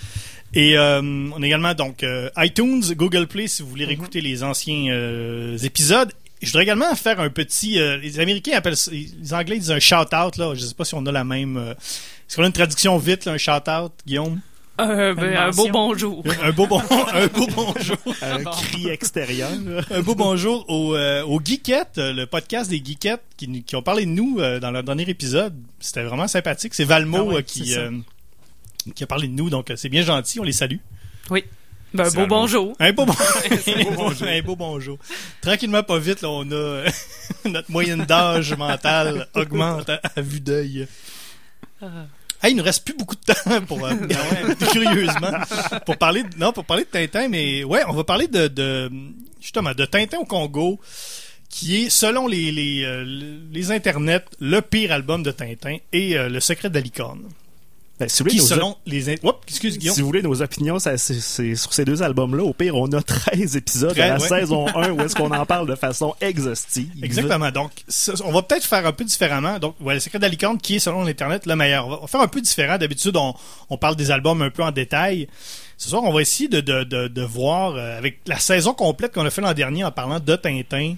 Et 0.54 0.76
euh, 0.76 1.00
on 1.00 1.40
a 1.42 1.46
également 1.46 1.72
donc 1.74 2.02
euh, 2.02 2.28
iTunes, 2.38 2.82
Google 2.96 3.28
Play 3.28 3.46
si 3.46 3.62
vous 3.62 3.68
voulez 3.68 3.84
réécouter 3.84 4.20
les 4.20 4.42
anciens 4.42 4.90
euh, 4.92 5.56
épisodes. 5.58 6.12
Je 6.42 6.46
voudrais 6.48 6.62
également 6.64 6.92
faire 6.96 7.20
un 7.20 7.28
petit. 7.30 7.78
les 8.02 8.18
Américains 8.18 8.56
appellent, 8.56 8.76
ça- 8.76 8.90
les 8.90 9.32
Anglais 9.34 9.58
disent 9.58 9.70
un 9.70 9.78
shout 9.78 10.12
out 10.14 10.36
là. 10.38 10.54
Je 10.54 10.60
sais 10.60 10.74
pas 10.74 10.84
si 10.86 10.94
on 10.94 11.04
a 11.06 11.12
la 11.12 11.22
même. 11.22 11.56
Est-ce 11.78 12.34
qu'on 12.36 12.42
a 12.42 12.46
une 12.46 12.52
traduction 12.52 12.96
vite, 12.98 13.26
là, 13.26 13.32
un 13.32 13.38
shout 13.38 13.68
out, 13.70 13.92
Guillaume? 14.06 14.40
Euh, 14.80 15.14
ben, 15.14 15.36
un 15.36 15.50
beau 15.50 15.68
bonjour. 15.68 16.24
Un 16.42 16.52
beau 16.52 16.66
bon, 16.66 16.80
un 17.12 17.26
beau 17.26 17.46
bonjour. 17.54 17.96
Un 18.22 18.42
cri 18.44 18.88
extérieur. 18.88 19.50
Un 19.90 20.00
beau 20.00 20.14
bonjour 20.14 20.64
aux, 20.68 20.94
euh, 20.94 21.22
aux 21.24 21.40
Geekettes, 21.44 21.98
le 21.98 22.24
podcast 22.24 22.70
des 22.70 22.82
Geekettes 22.82 23.22
qui, 23.36 23.76
ont 23.76 23.82
parlé 23.82 24.06
de 24.06 24.10
nous 24.10 24.38
euh, 24.38 24.58
dans 24.58 24.70
leur 24.70 24.82
dernier 24.82 25.08
épisode. 25.08 25.54
C'était 25.80 26.02
vraiment 26.02 26.28
sympathique. 26.28 26.74
C'est 26.74 26.84
Valmo 26.84 27.18
Ah 27.18 27.34
ouais, 27.34 27.42
qui, 27.42 27.76
euh, 27.76 27.90
qui 28.94 29.04
a 29.04 29.06
parlé 29.06 29.28
de 29.28 29.34
nous, 29.34 29.50
donc 29.50 29.70
c'est 29.76 29.88
bien 29.88 30.02
gentil. 30.02 30.40
On 30.40 30.44
les 30.44 30.52
salue. 30.52 30.78
Oui. 31.30 31.44
Ben, 31.92 32.04
un 32.04 32.10
C'est 32.10 32.16
beau 32.16 32.26
bonjour. 32.26 32.72
Un 32.78 32.92
beau, 32.92 33.04
bon- 33.04 33.12
un 33.50 33.84
beau 33.84 33.90
bonjour. 33.96 34.28
Un 34.28 34.42
beau 34.42 34.56
bonjour. 34.56 34.98
Tranquillement, 35.42 35.82
pas 35.82 35.98
vite, 35.98 36.22
là, 36.22 36.30
on 36.30 36.50
a 36.52 36.84
notre 37.44 37.70
moyenne 37.70 38.04
d'âge 38.04 38.54
mentale 38.54 39.26
augmente 39.34 39.90
à, 39.90 40.00
à 40.16 40.20
vue 40.20 40.40
d'œil. 40.40 40.86
Hey, 42.42 42.52
il 42.52 42.56
nous 42.56 42.64
reste 42.64 42.84
plus 42.84 42.94
beaucoup 42.94 43.16
de 43.16 43.32
temps 43.32 43.60
pour 43.66 43.84
euh, 43.84 43.94
curieusement 44.72 45.32
pour 45.84 45.98
parler 45.98 46.22
de, 46.22 46.38
non 46.38 46.52
pour 46.52 46.64
parler 46.64 46.84
de 46.84 46.88
Tintin 46.88 47.28
mais 47.28 47.64
ouais 47.64 47.82
on 47.86 47.92
va 47.92 48.02
parler 48.04 48.28
de, 48.28 48.48
de 48.48 48.90
justement 49.40 49.72
de 49.74 49.84
Tintin 49.84 50.18
au 50.18 50.24
Congo 50.24 50.80
qui 51.50 51.82
est 51.82 51.90
selon 51.90 52.26
les 52.26 52.50
les, 52.50 52.84
euh, 52.84 53.04
les 53.52 53.72
internets 53.72 54.24
le 54.40 54.62
pire 54.62 54.92
album 54.92 55.22
de 55.22 55.32
Tintin 55.32 55.76
et 55.92 56.16
euh, 56.16 56.30
le 56.30 56.40
secret 56.40 56.70
de 56.70 56.74
la 56.74 56.80
licorne 56.80 57.28
Ben, 58.00 58.08
si, 58.08 58.22
vous 58.22 58.30
voulez 58.30 58.36
qui 58.36 58.40
nos 58.42 58.46
selon 58.48 58.76
les 58.86 59.10
in- 59.10 59.14
Oups, 59.22 59.38
excuse 59.46 59.78
Guillaume 59.78 59.94
si 59.94 60.00
vous 60.00 60.06
voulez 60.06 60.22
nos 60.22 60.40
opinions, 60.40 60.78
ça, 60.78 60.96
c'est, 60.96 61.20
c'est 61.20 61.54
sur 61.54 61.72
ces 61.74 61.84
deux 61.84 62.02
albums-là. 62.02 62.42
Au 62.42 62.54
pire, 62.54 62.74
on 62.74 62.90
a 62.92 63.02
13 63.34 63.56
épisodes 63.56 63.98
à 63.98 64.08
la 64.08 64.18
ouais. 64.18 64.26
saison 64.26 64.66
1 64.74 64.92
où 64.92 65.00
est-ce 65.02 65.14
qu'on 65.14 65.30
en 65.30 65.44
parle 65.44 65.68
de 65.68 65.74
façon 65.74 66.14
exhaustive. 66.22 66.88
Exactement. 67.02 67.50
Donc, 67.50 67.70
ça, 67.88 68.14
on 68.24 68.32
va 68.32 68.40
peut-être 68.42 68.64
faire 68.64 68.86
un 68.86 68.92
peu 68.92 69.04
différemment. 69.04 69.58
Donc, 69.58 69.76
ouais, 69.80 69.94
le 69.94 70.00
secret 70.00 70.18
de 70.18 70.24
la 70.24 70.30
licorne 70.30 70.56
qui 70.58 70.76
est, 70.76 70.78
selon 70.78 71.04
l'Internet, 71.04 71.44
le 71.44 71.54
meilleur. 71.56 71.86
On 71.86 72.00
va, 72.00 72.06
faire 72.06 72.20
un 72.22 72.28
peu 72.28 72.40
différent. 72.40 72.78
D'habitude, 72.78 73.16
on, 73.16 73.34
on 73.68 73.76
parle 73.76 73.96
des 73.96 74.10
albums 74.10 74.40
un 74.40 74.50
peu 74.50 74.62
en 74.62 74.70
détail. 74.72 75.28
Ce 75.76 75.90
soir, 75.90 76.02
on 76.02 76.12
va 76.12 76.22
essayer 76.22 76.48
de, 76.48 76.60
de, 76.62 76.84
de, 76.84 77.08
de 77.08 77.22
voir, 77.22 77.74
euh, 77.74 77.98
avec 77.98 78.20
la 78.26 78.38
saison 78.38 78.72
complète 78.72 79.12
qu'on 79.12 79.26
a 79.26 79.30
fait 79.30 79.42
l'an 79.42 79.52
dernier 79.54 79.84
en 79.84 79.90
parlant 79.92 80.20
de 80.20 80.36
Tintin, 80.36 80.94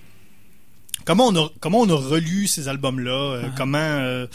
comment 1.05 1.27
on 1.29 1.37
a, 1.37 1.49
comment 1.59 1.81
on 1.81 1.89
a 1.91 1.97
relu 1.97 2.47
ces 2.47 2.69
albums-là, 2.69 3.11
euh, 3.13 3.43
comment... 3.57 3.79
euh, 3.79 4.27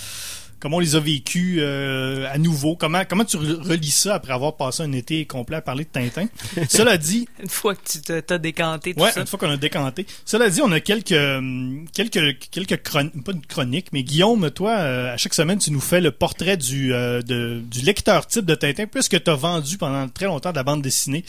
Comment 0.59 0.77
on 0.77 0.79
les 0.79 0.95
a 0.95 0.99
vécus 0.99 1.59
euh, 1.61 2.25
à 2.31 2.37
nouveau? 2.39 2.75
Comment 2.75 3.03
comment 3.07 3.23
tu 3.25 3.37
re- 3.37 3.61
relis 3.67 3.91
ça 3.91 4.15
après 4.15 4.33
avoir 4.33 4.57
passé 4.57 4.81
un 4.81 4.91
été 4.91 5.23
complet 5.25 5.57
à 5.57 5.61
parler 5.61 5.83
de 5.83 5.89
Tintin? 5.89 6.27
Cela 6.69 6.97
dit, 6.97 7.27
Une 7.41 7.47
fois 7.49 7.75
que 7.75 7.81
tu 7.87 7.99
t'as 8.23 8.37
décanté 8.39 8.93
tout 8.95 9.01
Ouais, 9.01 9.11
ça. 9.11 9.21
une 9.21 9.27
fois 9.27 9.37
qu'on 9.37 9.49
a 9.51 9.57
décanté. 9.57 10.07
Cela 10.25 10.49
dit, 10.49 10.61
on 10.63 10.71
a 10.71 10.79
quelques 10.79 11.11
hum, 11.11 11.85
quelques 11.93 12.39
quelques 12.51 12.81
chroniques, 12.81 13.23
pas 13.23 13.33
une 13.33 13.45
chronique, 13.45 13.87
mais 13.93 14.01
Guillaume, 14.01 14.49
toi, 14.49 14.71
euh, 14.77 15.13
à 15.13 15.17
chaque 15.17 15.35
semaine, 15.35 15.59
tu 15.59 15.69
nous 15.71 15.79
fais 15.81 16.01
le 16.01 16.09
portrait 16.11 16.57
du 16.57 16.91
euh, 16.93 17.21
de- 17.21 17.61
du 17.69 17.81
lecteur 17.81 18.25
type 18.25 18.45
de 18.45 18.55
Tintin, 18.55 18.87
puisque 18.87 19.23
tu 19.23 19.29
as 19.29 19.35
vendu 19.35 19.77
pendant 19.77 20.07
très 20.09 20.25
longtemps 20.25 20.51
de 20.51 20.55
la 20.55 20.63
bande 20.63 20.81
dessinée. 20.81 21.23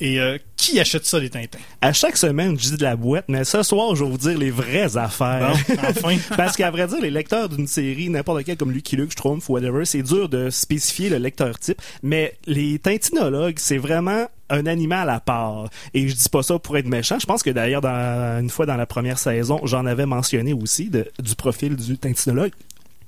Et 0.00 0.20
euh, 0.20 0.38
qui 0.56 0.78
achète 0.78 1.04
ça, 1.06 1.18
les 1.18 1.28
Tintins? 1.28 1.58
À 1.80 1.92
chaque 1.92 2.16
semaine, 2.16 2.56
je 2.58 2.70
dis 2.70 2.76
de 2.76 2.82
la 2.84 2.94
boîte, 2.94 3.24
mais 3.28 3.44
ce 3.44 3.62
soir, 3.64 3.96
je 3.96 4.04
vais 4.04 4.10
vous 4.10 4.18
dire 4.18 4.38
les 4.38 4.50
vraies 4.50 4.96
affaires. 4.96 5.52
Bon, 5.68 5.74
enfin. 5.88 6.16
Parce 6.36 6.56
qu'à 6.56 6.70
vrai 6.70 6.86
dire, 6.86 7.00
les 7.00 7.10
lecteurs 7.10 7.48
d'une 7.48 7.66
série, 7.66 8.08
n'importe 8.08 8.44
quelle 8.44 8.56
comme 8.56 8.70
Lucky 8.70 8.94
Luke, 8.96 9.10
Schtroumpf, 9.10 9.48
whatever, 9.48 9.84
c'est 9.84 10.02
dur 10.02 10.28
de 10.28 10.50
spécifier 10.50 11.08
le 11.10 11.16
lecteur 11.18 11.58
type. 11.58 11.80
Mais 12.04 12.34
les 12.46 12.78
tintinologues, 12.78 13.58
c'est 13.58 13.78
vraiment 13.78 14.26
un 14.50 14.64
animal 14.66 15.10
à 15.10 15.20
part. 15.20 15.68
Et 15.94 16.08
je 16.08 16.14
dis 16.14 16.28
pas 16.30 16.42
ça 16.42 16.58
pour 16.58 16.76
être 16.78 16.86
méchant. 16.88 17.18
Je 17.18 17.26
pense 17.26 17.42
que 17.42 17.50
d'ailleurs, 17.50 17.84
une 17.84 18.48
fois 18.48 18.64
dans 18.66 18.76
la 18.76 18.86
première 18.86 19.18
saison, 19.18 19.60
j'en 19.64 19.84
avais 19.84 20.06
mentionné 20.06 20.52
aussi 20.54 20.88
de- 20.88 21.06
du 21.22 21.34
profil 21.34 21.76
du 21.76 21.98
tintinologue. 21.98 22.52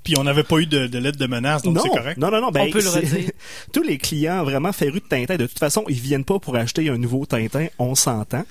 Puis 0.03 0.15
on 0.19 0.25
n'avait 0.25 0.45
pas 0.45 0.59
eu 0.59 0.67
de, 0.67 0.87
de 0.87 0.99
lettre 0.99 1.19
de 1.19 1.27
menace, 1.27 1.63
donc 1.63 1.77
non, 1.77 1.83
c'est 1.83 1.91
correct. 1.91 2.19
non, 2.19 2.31
non, 2.31 2.41
non. 2.41 2.51
Ben, 2.51 2.67
On 2.69 2.71
peut 2.71 2.83
le 2.83 2.89
redire. 2.89 3.31
Tous 3.73 3.83
les 3.83 3.99
clients 3.99 4.45
vraiment 4.45 4.73
férus 4.73 5.03
de 5.03 5.09
Tintin, 5.09 5.37
de 5.37 5.47
toute 5.47 5.59
façon, 5.59 5.85
ils 5.89 6.01
viennent 6.01 6.25
pas 6.25 6.39
pour 6.39 6.57
acheter 6.57 6.89
un 6.89 6.99
nouveau 6.99 7.27
Tintin, 7.27 7.67
on 7.79 7.95
s'entend. 7.95 8.45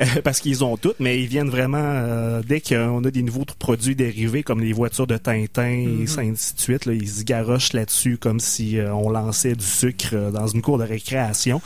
Euh, 0.00 0.06
parce 0.24 0.40
qu'ils 0.40 0.64
ont 0.64 0.76
tout, 0.76 0.92
mais 0.98 1.22
ils 1.22 1.28
viennent 1.28 1.50
vraiment 1.50 1.78
euh, 1.78 2.42
dès 2.44 2.60
qu'on 2.60 3.04
a 3.04 3.10
des 3.12 3.22
nouveaux 3.22 3.44
produits 3.58 3.94
dérivés 3.94 4.42
comme 4.42 4.60
les 4.60 4.72
voitures 4.72 5.06
de 5.06 5.16
Tintin 5.16 5.70
et 5.70 6.06
ainsi 6.18 6.54
de 6.54 6.60
suite, 6.60 6.86
là, 6.86 6.94
ils 6.94 7.08
se 7.08 7.22
garochent 7.22 7.72
là-dessus 7.72 8.18
comme 8.18 8.40
si 8.40 8.78
euh, 8.78 8.92
on 8.92 9.08
lançait 9.08 9.54
du 9.54 9.64
sucre 9.64 10.32
dans 10.32 10.48
une 10.48 10.62
cour 10.62 10.78
de 10.78 10.84
récréation. 10.84 11.62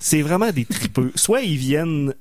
C'est 0.00 0.22
vraiment 0.22 0.50
des 0.50 0.64
tripeux. 0.64 1.12
Soit 1.14 1.42
ils 1.42 1.56
viennent 1.56 2.14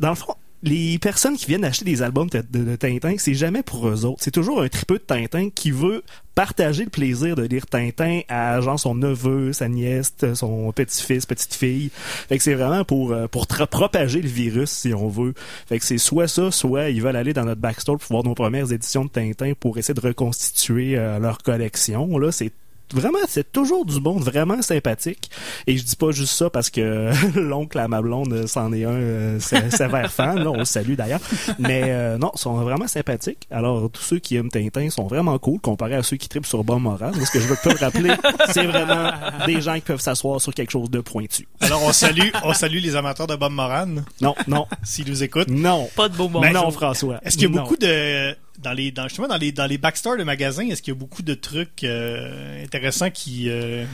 dans 0.00 0.10
le 0.10 0.14
fond, 0.14 0.34
les 0.62 0.98
personnes 0.98 1.36
qui 1.36 1.46
viennent 1.46 1.64
acheter 1.64 1.84
des 1.84 2.02
albums 2.02 2.28
de, 2.28 2.76
Tintin, 2.76 3.14
c'est 3.18 3.34
jamais 3.34 3.62
pour 3.62 3.88
eux 3.88 4.04
autres. 4.04 4.18
C'est 4.20 4.30
toujours 4.30 4.62
un 4.62 4.68
tripeux 4.68 4.98
de 4.98 5.04
Tintin 5.04 5.50
qui 5.50 5.70
veut 5.70 6.02
partager 6.34 6.84
le 6.84 6.90
plaisir 6.90 7.36
de 7.36 7.42
lire 7.42 7.66
Tintin 7.66 8.20
à 8.28 8.60
genre 8.60 8.78
son 8.78 8.94
neveu, 8.94 9.52
sa 9.52 9.68
nièce, 9.68 10.14
son 10.34 10.72
petit-fils, 10.72 11.26
petite-fille. 11.26 11.90
Fait 11.92 12.38
que 12.38 12.44
c'est 12.44 12.54
vraiment 12.54 12.84
pour 12.84 13.12
euh, 13.12 13.26
pour 13.28 13.46
propager 13.46 14.20
le 14.20 14.28
virus 14.28 14.70
si 14.70 14.94
on 14.94 15.08
veut. 15.08 15.34
Fait 15.66 15.78
que 15.78 15.84
c'est 15.84 15.98
soit 15.98 16.28
ça, 16.28 16.50
soit 16.50 16.90
ils 16.90 17.02
veulent 17.02 17.16
aller 17.16 17.32
dans 17.32 17.44
notre 17.44 17.60
backstore 17.60 17.98
pour 17.98 18.08
voir 18.08 18.24
nos 18.24 18.34
premières 18.34 18.72
éditions 18.72 19.04
de 19.04 19.10
Tintin 19.10 19.52
pour 19.58 19.78
essayer 19.78 19.94
de 19.94 20.00
reconstituer 20.00 20.96
euh, 20.96 21.18
leur 21.18 21.38
collection. 21.38 22.18
Là, 22.18 22.32
c'est 22.32 22.52
Vraiment, 22.94 23.18
c'est 23.28 23.52
toujours 23.52 23.84
du 23.84 24.00
monde 24.00 24.22
vraiment 24.22 24.62
sympathique. 24.62 25.30
Et 25.66 25.76
je 25.76 25.84
dis 25.84 25.96
pas 25.96 26.10
juste 26.10 26.32
ça 26.34 26.50
parce 26.50 26.70
que 26.70 27.10
l'oncle 27.38 27.78
à 27.78 27.88
ma 27.88 28.00
blonde, 28.02 28.46
c'en 28.46 28.72
est 28.72 28.84
un 28.84 28.90
euh, 28.92 29.40
sé- 29.40 29.70
sévère 29.70 30.10
fan. 30.12 30.42
Là, 30.42 30.50
on 30.50 30.58
le 30.58 30.64
salue 30.64 30.94
d'ailleurs. 30.94 31.20
Mais 31.58 31.82
euh, 31.86 32.18
non, 32.18 32.30
ils 32.34 32.38
sont 32.40 32.54
vraiment 32.54 32.86
sympathiques. 32.88 33.46
Alors, 33.50 33.90
tous 33.90 34.02
ceux 34.02 34.18
qui 34.18 34.36
aiment 34.36 34.50
Tintin 34.50 34.90
sont 34.90 35.06
vraiment 35.06 35.38
cool 35.38 35.60
comparé 35.60 35.94
à 35.94 36.02
ceux 36.02 36.16
qui 36.16 36.28
tripent 36.28 36.46
sur 36.46 36.64
Bob 36.64 36.80
Moran. 36.80 37.10
Moi, 37.14 37.26
ce 37.26 37.30
que 37.30 37.40
je 37.40 37.46
veux 37.48 37.56
te 37.62 37.68
le 37.68 37.76
rappeler, 37.76 38.14
c'est 38.50 38.66
vraiment 38.66 39.10
des 39.46 39.60
gens 39.60 39.74
qui 39.74 39.80
peuvent 39.82 40.00
s'asseoir 40.00 40.40
sur 40.40 40.54
quelque 40.54 40.70
chose 40.70 40.90
de 40.90 41.00
pointu. 41.00 41.46
Alors 41.60 41.82
on 41.82 41.92
salue, 41.92 42.28
on 42.44 42.52
salue 42.54 42.78
les 42.78 42.96
amateurs 42.96 43.26
de 43.26 43.36
Bob 43.36 43.52
Moran, 43.52 43.86
Non, 44.20 44.34
non, 44.46 44.66
s'ils 44.82 45.08
nous 45.08 45.22
écoutent. 45.22 45.48
non. 45.50 45.88
Pas 45.96 46.08
de 46.08 46.16
beau 46.16 46.28
Mais 46.28 46.52
bonjour. 46.52 46.52
non, 46.64 46.70
François. 46.70 47.18
Est-ce 47.24 47.36
qu'il 47.36 47.48
y 47.48 47.52
a 47.52 47.56
Non. 47.56 47.62
beaucoup 47.62 47.76
de 47.76 48.34
dans 48.58 48.72
les 48.72 48.90
dans 48.90 49.04
justement 49.04 49.28
dans 49.28 49.36
les 49.36 49.52
dans 49.52 49.66
les 49.66 49.78
backstores 49.78 50.16
de 50.16 50.24
magasins, 50.24 50.66
est-ce 50.68 50.82
qu'il 50.82 50.92
y 50.92 50.96
a 50.96 50.98
beaucoup 50.98 51.22
de 51.22 51.34
trucs 51.34 51.84
euh, 51.84 52.62
intéressants 52.64 53.10
qui, 53.10 53.48
euh, 53.48 53.84
qui 53.84 53.88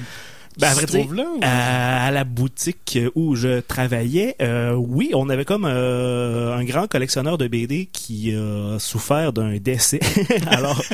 Ben, 0.58 0.68
à 0.68 0.74
vrai 0.74 0.86
dire, 0.86 1.00
trouvent 1.00 1.14
là 1.14 1.24
ou- 1.34 1.40
À, 1.42 2.06
à 2.06 2.10
la 2.10 2.24
boutique 2.24 2.98
où 3.14 3.34
je 3.34 3.60
travaillais, 3.60 4.36
euh, 4.40 4.74
oui, 4.74 5.10
on 5.14 5.28
avait 5.28 5.44
comme 5.44 5.64
euh, 5.64 6.54
un 6.56 6.64
grand 6.64 6.86
collectionneur 6.86 7.38
de 7.38 7.48
BD 7.48 7.88
qui 7.92 8.34
a 8.34 8.78
souffert 8.78 9.32
d'un 9.32 9.56
décès. 9.58 10.00
Alors, 10.46 10.80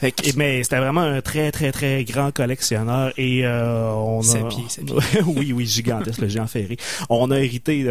Fait 0.00 0.10
que- 0.10 0.36
mais 0.36 0.64
c'était 0.64 0.78
vraiment 0.78 1.02
un 1.02 1.20
très 1.20 1.52
très 1.52 1.70
très 1.70 2.02
grand 2.02 2.32
collectionneur 2.34 3.12
et 3.16 3.46
euh, 3.46 3.88
on 3.92 4.20
a 4.20 4.48
pieds. 4.48 4.64
oui 5.26 5.52
oui 5.52 5.64
gigantesque 5.64 6.18
le 6.22 6.28
géant 6.28 6.48
ferré. 6.48 6.76
On 7.08 7.30
a 7.30 7.38
hérité, 7.38 7.88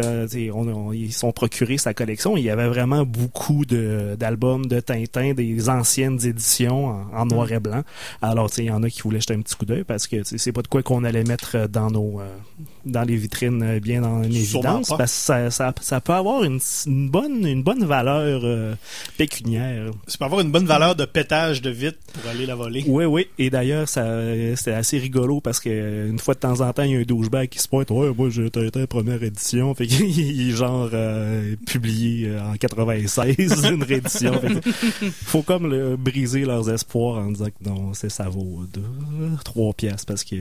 on, 0.52 0.68
on- 0.68 0.92
ils 0.92 1.12
sont 1.14 1.32
procuré 1.32 1.78
sa 1.78 1.94
collection. 1.94 2.36
Il 2.36 2.44
y 2.44 2.50
avait 2.50 2.68
vraiment 2.68 3.04
beaucoup 3.04 3.64
de 3.64 4.14
d'albums 4.18 4.66
de 4.66 4.80
Tintin, 4.80 5.32
des 5.32 5.70
anciennes 5.70 6.18
éditions 6.26 6.86
en, 6.88 7.06
en 7.16 7.24
noir 7.26 7.50
et 7.50 7.60
blanc. 7.60 7.82
Alors 8.20 8.50
il 8.58 8.64
y 8.64 8.70
en 8.70 8.82
a 8.82 8.90
qui 8.90 9.00
voulaient 9.00 9.20
jeter 9.20 9.32
un 9.34 9.40
petit 9.40 9.56
coup 9.56 9.64
d'œil 9.64 9.84
parce 9.92 10.06
que 10.06 10.22
c'est 10.24 10.52
pas 10.52 10.62
de 10.62 10.68
quoi 10.68 10.82
qu'on 10.82 11.04
allait 11.04 11.24
mettre 11.24 11.68
dans 11.68 11.90
nos 11.90 12.20
euh, 12.20 12.26
dans 12.86 13.02
les 13.02 13.16
vitrines 13.16 13.62
euh, 13.62 13.78
bien 13.78 14.02
en 14.04 14.22
évidence 14.22 14.88
parce 14.88 15.12
que 15.12 15.18
ça, 15.18 15.50
ça, 15.50 15.74
ça 15.80 16.00
peut 16.00 16.14
avoir 16.14 16.44
une, 16.44 16.60
une 16.86 17.10
bonne 17.10 17.46
une 17.46 17.62
bonne 17.62 17.84
valeur 17.84 18.40
euh, 18.44 18.74
pécuniaire. 19.18 19.90
Ça 20.06 20.16
peut 20.18 20.24
avoir 20.24 20.40
une 20.40 20.50
bonne 20.50 20.64
valeur 20.64 20.96
de 20.96 21.04
pétage 21.04 21.60
de 21.60 21.70
vitre 21.70 21.98
pour 22.14 22.30
aller 22.30 22.46
la 22.46 22.54
voler. 22.54 22.84
Oui, 22.86 23.04
oui. 23.04 23.28
Et 23.38 23.50
d'ailleurs, 23.50 23.86
ça, 23.86 24.06
c'était 24.56 24.72
assez 24.72 24.98
rigolo 24.98 25.40
parce 25.40 25.60
que 25.60 25.68
euh, 25.68 26.08
une 26.08 26.18
fois 26.18 26.34
de 26.34 26.40
temps 26.40 26.60
en 26.60 26.72
temps, 26.72 26.82
il 26.82 26.92
y 26.92 26.96
a 26.96 27.00
un 27.00 27.02
douchebag 27.02 27.48
qui 27.48 27.58
se 27.58 27.68
pointe. 27.68 27.90
Ouais, 27.90 28.12
moi, 28.16 28.30
j'ai 28.30 28.46
été 28.46 28.70
la 28.74 28.86
première 28.86 29.22
édition. 29.22 29.74
Fait 29.74 29.86
qu'il 29.86 30.40
est 30.48 30.50
genre 30.52 30.88
euh, 30.92 31.54
publié 31.66 32.28
euh, 32.28 32.42
en 32.42 32.56
96, 32.56 33.64
une 33.70 33.82
réédition. 33.82 34.32
Fait 34.40 34.60
faut 35.24 35.42
comme 35.42 35.68
le, 35.68 35.96
briser 35.96 36.44
leurs 36.44 36.70
espoirs 36.70 37.18
en 37.18 37.30
disant 37.30 37.46
que 37.46 37.68
non, 37.68 37.94
c'est 37.94 38.10
ça 38.10 38.28
vaut 38.28 38.62
deux, 38.72 38.82
trois 39.44 39.72
pièces 39.82 40.04
parce 40.04 40.22
que 40.22 40.36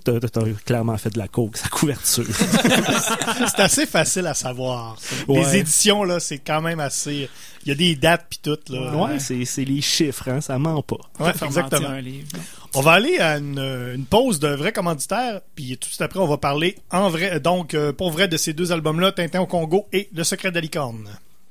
t'as, 0.30 0.40
clairement 0.64 0.96
fait 0.96 1.10
de 1.10 1.18
la 1.18 1.28
coke, 1.28 1.58
sa 1.58 1.68
couverture. 1.68 2.24
C'est 3.48 3.60
assez 3.60 3.86
facile 3.86 4.26
à 4.26 4.34
savoir. 4.34 4.96
Ouais. 5.28 5.40
Les 5.40 5.58
éditions 5.58 6.04
là, 6.04 6.20
c'est 6.20 6.38
quand 6.38 6.62
même 6.62 6.80
assez. 6.80 7.28
Il 7.64 7.68
y 7.68 7.72
a 7.72 7.74
des 7.74 7.96
dates 7.96 8.26
puis 8.30 8.38
tout 8.42 8.58
là. 8.68 8.94
ouais, 8.94 9.18
c'est, 9.18 9.44
c'est 9.44 9.64
les 9.64 9.80
chiffres, 9.80 10.28
hein, 10.28 10.40
ça 10.40 10.58
ment 10.58 10.82
pas. 10.82 10.96
Ouais, 11.18 11.32
Faire 11.32 11.48
exactement. 11.48 11.80
mentir 11.82 11.96
un 11.96 12.00
livre. 12.00 12.28
On 12.74 12.80
va 12.80 12.92
aller 12.92 13.18
à 13.18 13.38
une, 13.38 13.58
une 13.58 14.06
pause 14.06 14.38
de 14.38 14.48
vrai 14.48 14.72
commanditaire, 14.72 15.40
puis 15.54 15.76
tout 15.76 15.88
de 15.88 15.92
suite 15.92 16.02
après, 16.02 16.20
on 16.20 16.26
va 16.26 16.38
parler 16.38 16.76
en 16.90 17.10
vrai, 17.10 17.40
donc 17.40 17.74
euh, 17.74 17.92
pour 17.92 18.10
vrai 18.10 18.28
de 18.28 18.36
ces 18.36 18.52
deux 18.52 18.72
albums-là, 18.72 19.12
Tintin 19.12 19.40
au 19.40 19.46
Congo 19.46 19.88
et 19.92 20.08
Le 20.14 20.24
Secret 20.24 20.50
de 20.50 20.54
la 20.54 20.60
licorne. 20.60 21.08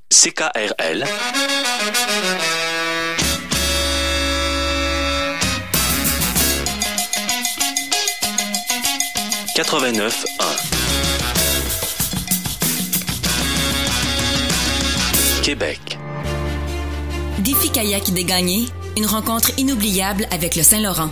CKRL. 0.10 1.06
89 9.56 10.26
Québec. 15.44 15.98
Défi 17.40 17.70
kayak 17.70 18.12
dégagné, 18.12 18.66
une 18.98 19.06
rencontre 19.06 19.52
inoubliable 19.58 20.28
avec 20.32 20.58
le 20.58 20.64
Saint-Laurent. 20.64 21.10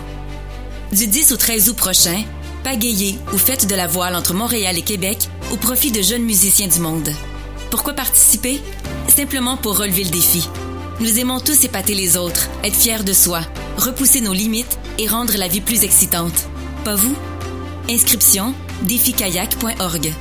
Du 0.92 1.06
10 1.06 1.32
au 1.32 1.38
13 1.38 1.70
août 1.70 1.76
prochain, 1.76 2.22
pagayez 2.62 3.18
ou 3.32 3.38
faites 3.38 3.66
de 3.66 3.74
la 3.74 3.86
voile 3.86 4.14
entre 4.14 4.34
Montréal 4.34 4.76
et 4.76 4.82
Québec 4.82 5.30
au 5.50 5.56
profit 5.56 5.90
de 5.90 6.02
jeunes 6.02 6.24
musiciens 6.24 6.68
du 6.68 6.80
monde. 6.80 7.14
Pourquoi 7.70 7.94
participer? 7.94 8.60
Simplement 9.08 9.56
pour 9.56 9.78
relever 9.78 10.04
le 10.04 10.10
défi. 10.10 10.46
Nous 11.00 11.18
aimons 11.18 11.40
tous 11.40 11.64
épater 11.64 11.94
les 11.94 12.18
autres, 12.18 12.50
être 12.62 12.76
fiers 12.76 13.04
de 13.04 13.14
soi, 13.14 13.40
repousser 13.78 14.20
nos 14.20 14.34
limites 14.34 14.78
et 14.98 15.08
rendre 15.08 15.34
la 15.38 15.48
vie 15.48 15.62
plus 15.62 15.82
excitante. 15.82 16.46
Pas 16.84 16.94
vous? 16.94 17.16
Inscription 17.88 18.54
défikayak.org. 18.82 20.14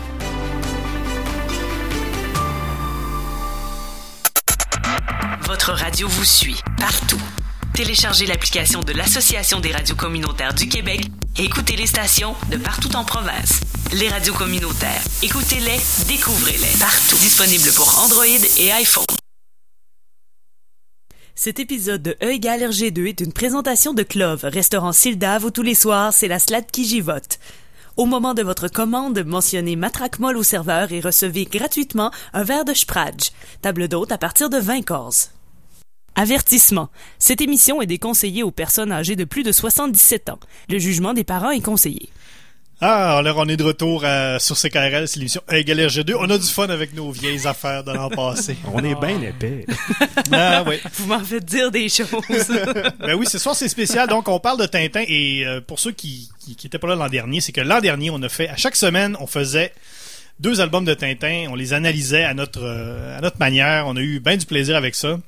Votre 5.43 5.71
radio 5.71 6.09
vous 6.09 6.25
suit 6.25 6.59
partout. 6.77 7.21
Téléchargez 7.73 8.25
l'application 8.25 8.81
de 8.81 8.91
l'Association 8.91 9.61
des 9.61 9.71
radios 9.71 9.95
communautaires 9.95 10.53
du 10.53 10.67
Québec 10.67 11.09
et 11.37 11.45
écoutez 11.45 11.77
les 11.77 11.87
stations 11.87 12.35
de 12.51 12.57
partout 12.57 12.93
en 12.97 13.05
province. 13.05 13.61
Les 13.93 14.09
radios 14.09 14.33
communautaires, 14.33 15.01
écoutez-les, 15.21 15.79
découvrez-les 16.07 16.79
partout. 16.79 17.17
Disponible 17.17 17.71
pour 17.75 17.97
Android 18.03 18.25
et 18.57 18.71
iPhone. 18.73 19.05
Cet 21.35 21.59
épisode 21.59 22.03
de 22.03 22.15
E 22.21 22.29
égale 22.29 22.61
RG2 22.61 23.07
est 23.07 23.19
une 23.21 23.33
présentation 23.33 23.95
de 23.95 24.03
Clove, 24.03 24.41
restaurant 24.43 24.91
Sildave 24.91 25.45
où 25.45 25.49
tous 25.49 25.63
les 25.63 25.73
soirs, 25.73 26.13
c'est 26.13 26.27
la 26.27 26.37
slade 26.37 26.69
qui 26.71 26.85
givote. 26.85 27.39
Au 27.97 28.05
moment 28.05 28.35
de 28.35 28.43
votre 28.43 28.67
commande, 28.67 29.23
mentionnez 29.25 29.75
Matraque 29.75 30.19
Molle 30.19 30.37
au 30.37 30.43
serveur 30.43 30.91
et 30.91 30.99
recevez 30.99 31.45
gratuitement 31.45 32.11
un 32.33 32.43
verre 32.43 32.65
de 32.65 32.73
Spradge, 32.75 33.31
table 33.63 33.87
d'hôte 33.87 34.11
à 34.11 34.19
partir 34.19 34.51
de 34.51 34.59
20 34.59 34.83
corses. 34.83 35.31
Avertissement. 36.13 36.89
Cette 37.17 37.41
émission 37.41 37.81
est 37.81 37.87
déconseillée 37.87 38.43
aux 38.43 38.51
personnes 38.51 38.91
âgées 38.91 39.15
de 39.15 39.25
plus 39.25 39.41
de 39.41 39.51
77 39.51 40.29
ans. 40.29 40.39
Le 40.69 40.77
jugement 40.77 41.15
des 41.15 41.23
parents 41.23 41.49
est 41.49 41.61
conseillé. 41.61 42.09
Ah, 42.85 43.17
alors 43.19 43.37
on 43.37 43.47
est 43.47 43.55
de 43.55 43.63
retour 43.63 44.03
à- 44.03 44.39
sur 44.39 44.57
CKRL, 44.57 45.07
c'est 45.07 45.17
l'émission 45.19 45.41
Égal 45.49 45.79
RG2. 45.79 46.15
On 46.19 46.29
a 46.29 46.37
du 46.37 46.45
fun 46.45 46.67
avec 46.67 46.93
nos 46.93 47.11
vieilles 47.11 47.47
affaires 47.47 47.81
de 47.85 47.93
l'an 47.93 48.09
passé. 48.09 48.57
On 48.73 48.83
est 48.83 48.95
bien 48.95 49.21
épais. 49.21 49.65
Ah 50.33 50.65
oui. 50.67 50.75
Vous 50.95 51.05
m'en 51.07 51.19
faites 51.23 51.45
dire 51.45 51.71
des 51.71 51.87
choses. 51.87 52.09
Ben 52.99 53.13
oui, 53.15 53.25
ce 53.25 53.37
soir 53.37 53.55
c'est 53.55 53.69
spécial. 53.69 54.09
Donc 54.09 54.27
on 54.27 54.37
parle 54.39 54.59
de 54.59 54.65
Tintin 54.65 55.03
et 55.07 55.45
euh, 55.45 55.61
pour 55.61 55.79
ceux 55.79 55.91
qui 55.91 56.29
qui, 56.43 56.57
qui 56.57 56.67
étaient 56.67 56.77
pas 56.77 56.87
là 56.89 56.95
l'an 56.95 57.07
dernier, 57.07 57.39
c'est 57.39 57.53
que 57.53 57.61
l'an 57.61 57.79
dernier 57.79 58.09
on 58.09 58.21
a 58.21 58.27
fait 58.29 58.49
à 58.49 58.57
chaque 58.57 58.75
semaine 58.75 59.15
on 59.21 59.27
faisait 59.27 59.71
deux 60.41 60.59
albums 60.59 60.83
de 60.83 60.93
Tintin, 60.93 61.45
on 61.49 61.55
les 61.55 61.71
analysait 61.71 62.25
à 62.25 62.33
notre 62.33 62.63
euh, 62.63 63.17
à 63.17 63.21
notre 63.21 63.39
manière. 63.39 63.85
On 63.87 63.95
a 63.95 64.01
eu 64.01 64.19
bien 64.19 64.35
du 64.35 64.45
plaisir 64.45 64.75
avec 64.75 64.95
ça 64.95 65.19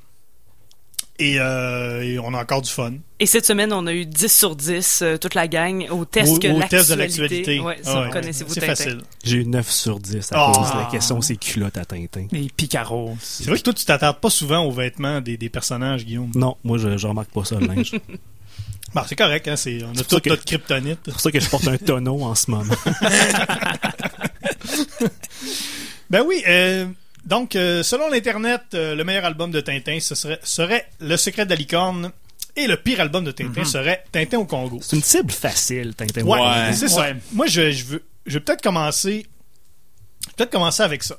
et, 1.20 1.40
euh, 1.40 2.02
et 2.02 2.20
on 2.20 2.34
a 2.34 2.42
encore 2.42 2.62
du 2.62 2.70
fun. 2.70 2.94
Et 3.20 3.26
cette 3.26 3.46
semaine, 3.46 3.72
on 3.72 3.88
a 3.88 3.94
eu 3.94 4.06
10 4.06 4.28
sur 4.38 4.56
10, 4.56 5.00
euh, 5.02 5.18
toute 5.18 5.34
la 5.36 5.48
gang, 5.48 5.88
au 5.90 6.04
test 6.06 6.34
au, 6.34 6.40
que 6.40 6.48
au 6.48 6.62
test 6.68 6.90
de 6.90 6.96
l'actualité. 6.96 7.60
Ouais, 7.60 7.78
si 7.82 7.90
Ah 7.90 8.10
vous 8.12 8.18
ouais. 8.20 8.34
C'est 8.48 8.66
facile. 8.66 9.02
J'ai 9.24 9.38
eu 9.38 9.46
9 9.46 9.70
sur 9.70 10.00
10 10.00 10.32
à 10.34 10.36
Ah. 10.38 10.52
cause 10.54 10.72
de 10.74 10.78
la 10.78 10.86
question 10.92 11.22
c'est 11.22 11.38
culotte 11.38 11.78
à 11.78 11.86
Tintin. 11.86 12.28
Les 12.32 12.50
picaros. 12.50 13.16
C'est 13.22 13.46
vrai 13.48 13.58
que 13.58 13.64
toi 13.64 13.74
tu 13.74 13.86
t'attardes 13.86 14.20
pas 14.20 14.30
souvent 14.30 14.66
aux 14.66 14.72
vêtements 14.72 15.22
des, 15.22 15.38
des 15.38 15.50
personnages, 15.50 16.06
Guillaume. 16.06 16.32
Non, 16.36 16.58
moi 16.64 16.78
je, 16.78 16.98
je 16.98 17.08
remarque 17.08 17.32
pas 17.32 17.46
ça 17.46 17.60
le 17.60 17.68
linge. 17.68 17.92
C'est 17.92 18.02
Bon, 18.94 19.02
c'est 19.08 19.16
correct, 19.18 19.46
hein, 19.50 19.58
c'est 19.58 19.80
on 19.84 19.92
a 20.00 20.04
toute 20.04 20.26
notre 20.28 20.46
kryptonite. 20.46 21.00
pour 21.00 21.20
ça 21.20 21.30
que 21.30 21.40
je 21.42 21.50
porte 21.50 21.68
un 21.68 21.78
tonneau 21.78 22.22
en 22.24 22.34
ce 22.36 22.50
moment. 22.52 22.74
Ben 26.10 26.24
oui, 26.26 26.44
euh, 26.48 26.86
donc 27.26 27.56
euh, 27.56 27.84
selon 27.84 28.10
l'internet, 28.10 28.62
euh, 28.74 28.96
le 28.96 29.04
meilleur 29.04 29.26
album 29.26 29.52
de 29.52 29.60
Tintin 29.62 30.00
ce 30.00 30.16
serait, 30.16 30.40
serait 30.44 30.88
Le 31.00 31.18
Secret 31.18 31.46
de 31.46 31.50
la 31.52 31.56
licorne 31.56 32.12
et 32.56 32.68
le 32.68 32.78
pire 32.78 33.02
album 33.02 33.24
de 33.26 33.32
Tintin 33.32 33.62
Mhm. 33.62 33.66
serait 33.66 34.04
Tintin 34.12 34.38
au 34.40 34.46
Congo. 34.46 34.80
C'est 34.82 34.96
une 34.96 35.04
cible 35.04 35.32
facile, 35.32 35.94
Tintin. 35.96 36.24
Ouais, 36.24 36.40
Ouais. 36.40 36.74
c'est 36.74 36.88
ça. 36.88 37.08
Moi, 37.34 37.48
je, 37.48 37.72
je 37.72 37.84
veux, 37.86 38.04
je 38.26 38.34
vais 38.36 38.40
peut-être 38.40 38.62
commencer, 38.62 39.26
peut-être 40.38 40.52
commencer 40.52 40.82
avec 40.84 41.04
ça. 41.04 41.18